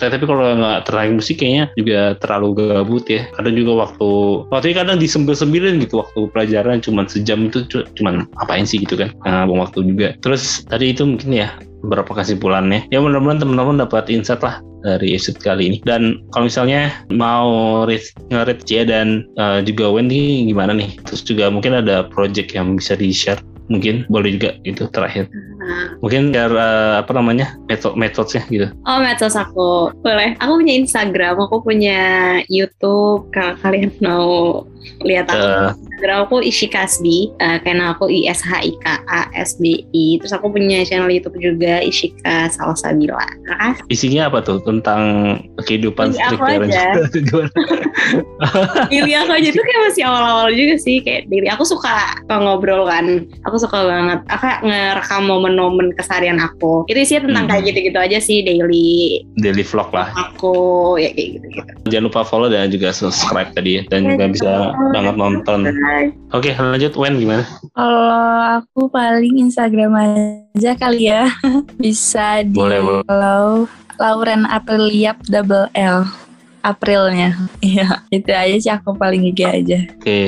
tapi 0.00 0.24
kalau 0.24 0.56
nggak 0.56 0.88
tertarik 0.88 1.12
musik 1.20 1.36
kayaknya 1.40 1.64
juga 1.76 2.00
terlalu 2.20 2.48
gabut 2.56 3.04
ya. 3.08 3.28
Kadang 3.36 3.54
juga 3.54 3.72
waktu 3.88 4.10
waktu 4.48 4.76
kadang 4.76 4.98
disembil-sembilin 4.98 5.84
gitu 5.84 6.00
waktu 6.00 6.20
pelajaran 6.32 6.80
cuma 6.80 7.04
sejam 7.06 7.48
itu 7.48 7.64
cuma 7.96 8.24
apain 8.40 8.64
sih 8.64 8.80
gitu 8.80 8.96
kan 8.96 9.12
nah, 9.22 9.44
waktu 9.44 9.84
juga. 9.84 10.16
Terus 10.24 10.64
tadi 10.66 10.96
itu 10.96 11.04
mungkin 11.04 11.30
ya 11.32 11.48
beberapa 11.84 12.10
kesimpulannya. 12.16 12.90
Ya 12.90 12.98
mudah-mudahan 12.98 13.42
teman-teman 13.42 13.78
dapat 13.86 14.10
insight 14.10 14.42
lah 14.42 14.58
dari 14.82 15.14
episode 15.14 15.38
kali 15.42 15.70
ini. 15.70 15.78
Dan 15.86 16.22
kalau 16.34 16.50
misalnya 16.50 16.90
mau 17.12 17.84
nge-rate 17.86 18.64
Cia 18.66 18.82
dan 18.86 19.26
uh, 19.38 19.62
juga 19.62 19.90
Wendy 19.90 20.46
gimana 20.46 20.74
nih? 20.74 20.98
Terus 21.06 21.22
juga 21.22 21.50
mungkin 21.50 21.78
ada 21.78 22.06
project 22.10 22.54
yang 22.54 22.78
bisa 22.78 22.98
di 22.98 23.14
share 23.14 23.38
mungkin 23.68 24.08
boleh 24.08 24.40
juga 24.40 24.56
itu 24.64 24.88
terakhir 24.90 25.28
mungkin 26.00 26.34
cara 26.34 27.02
apa 27.02 27.12
namanya 27.14 27.56
metode 27.68 27.96
metodenya 27.98 28.42
gitu. 28.48 28.66
Oh 28.86 28.98
metode 29.00 29.36
aku. 29.36 29.92
Boleh. 30.02 30.34
Aku 30.40 30.60
punya 30.60 30.74
Instagram 30.76 31.34
aku 31.38 31.56
punya 31.62 32.00
YouTube. 32.48 33.28
Kalau 33.30 33.54
kalian 33.60 33.92
mau 34.00 34.64
lihat 35.04 35.30
aku 35.30 35.46
uh, 35.46 35.70
Instagram 35.74 36.18
aku 36.26 36.36
Ishikasbi. 36.42 37.18
Uh, 37.42 37.58
karena 37.62 37.94
aku 37.94 38.10
I 38.10 38.30
S 38.30 38.40
H 38.42 38.62
I 38.62 38.72
K 38.82 38.86
A 39.08 39.30
S 39.34 39.58
B 39.58 39.86
I. 39.94 40.18
Terus 40.22 40.32
aku 40.34 40.50
punya 40.50 40.82
channel 40.86 41.10
YouTube 41.10 41.38
juga 41.38 41.82
Ishika 41.82 42.50
Salsabila. 42.54 43.24
Isinya 43.88 44.30
apa 44.30 44.42
tuh? 44.44 44.60
Tentang 44.62 45.36
kehidupan 45.64 46.12
street 46.14 46.40
parent 46.40 46.70
Diri 48.88 49.12
aku 49.16 49.32
aja 49.34 49.48
tuh 49.50 49.64
kayak 49.64 49.80
masih 49.90 50.02
awal-awal 50.06 50.48
juga 50.54 50.74
sih 50.78 51.02
kayak 51.02 51.26
diri. 51.28 51.50
Aku 51.50 51.64
suka 51.66 52.20
ngobrol 52.30 52.86
kan. 52.86 53.26
Aku 53.48 53.58
suka 53.58 53.84
banget. 53.86 54.20
Aku 54.30 54.44
ngerekam 54.64 55.26
momen-momen 55.26 55.92
keseharian 55.98 56.38
aku. 56.38 56.86
Itu 56.86 57.00
sih 57.04 57.18
tentang 57.20 57.46
hmm. 57.46 57.52
kayak 57.52 57.62
gitu-gitu 57.72 57.98
aja 57.98 58.18
sih 58.22 58.44
daily. 58.46 59.22
Daily 59.40 59.64
vlog 59.66 59.90
lah. 59.90 60.10
Aku 60.14 60.96
ya 61.00 61.10
kayak 61.12 61.40
gitu-gitu. 61.40 61.72
Jangan 61.88 62.04
lupa 62.10 62.20
follow 62.22 62.48
dan 62.48 62.70
juga 62.70 62.94
subscribe 62.94 63.50
tadi 63.56 63.80
ya. 63.80 63.82
Dan 63.88 64.14
juga 64.14 64.24
bisa 64.30 64.50
banget 64.72 65.14
nonton. 65.16 65.60
Oke 66.32 66.50
lanjut 66.52 66.92
Wen 66.98 67.14
gimana? 67.16 67.44
Kalau 67.72 68.60
aku 68.60 68.88
paling 68.92 69.40
Instagram 69.40 69.92
aja 69.96 70.72
kali 70.76 71.08
ya. 71.08 71.28
Bisa 71.82 72.44
di 72.44 72.56
boleh, 72.56 73.04
follow 73.04 73.68
Lauren 73.98 74.46
Apriliap 74.46 75.18
double 75.26 75.68
L 75.74 76.27
Aprilnya. 76.62 77.34
Iya, 77.58 78.06
itu 78.14 78.30
aja 78.30 78.56
sih 78.56 78.70
aku 78.70 78.94
paling 78.94 79.34
IG 79.34 79.40
aja. 79.42 79.78
Oke, 79.98 80.18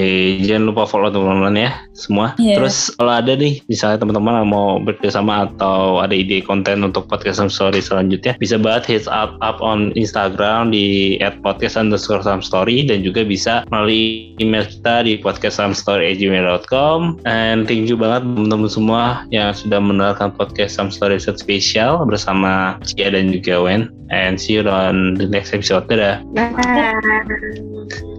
jangan 0.42 0.66
lupa 0.66 0.82
follow 0.84 1.14
teman-teman 1.14 1.56
ya 1.56 1.70
semua. 1.94 2.34
Yeah. 2.42 2.58
Terus 2.58 2.90
kalau 2.98 3.22
ada 3.22 3.38
nih, 3.38 3.62
misalnya 3.70 4.02
teman-teman 4.02 4.50
mau 4.50 4.82
bekerjasama 4.82 5.46
atau 5.46 6.02
ada 6.02 6.10
ide 6.10 6.42
konten 6.42 6.82
untuk 6.82 7.06
podcast 7.06 7.38
Some 7.38 7.54
Story 7.54 7.78
selanjutnya, 7.78 8.34
bisa 8.36 8.58
banget 8.58 8.84
hit 8.90 9.06
up, 9.06 9.38
up 9.40 9.62
on 9.62 9.94
Instagram 9.94 10.74
di 10.74 11.16
@podcast 11.46 11.78
underscore 11.78 12.26
some 12.26 12.42
story 12.42 12.82
dan 12.82 13.06
juga 13.06 13.22
bisa 13.22 13.62
melalui 13.70 14.34
email 14.42 14.66
kita 14.66 15.06
di 15.06 15.22
podcastsamstory@gmail.com. 15.22 17.22
And 17.24 17.70
thank 17.70 17.86
you 17.86 17.94
banget 17.94 18.26
teman-teman 18.26 18.70
semua 18.70 19.22
yang 19.30 19.54
sudah 19.54 19.78
mendengarkan 19.78 20.34
podcast 20.34 20.76
Some 20.76 20.90
Story 20.90 21.20
spesial 21.20 22.02
bersama 22.04 22.76
Cia 22.84 23.14
dan 23.14 23.30
juga 23.30 23.62
Wen. 23.62 23.88
And 24.10 24.42
see 24.42 24.58
you 24.58 24.66
on 24.66 25.14
the 25.14 25.30
next 25.30 25.54
episode. 25.54 25.86
Dadah. 25.86 26.19
Bye. 26.28 28.09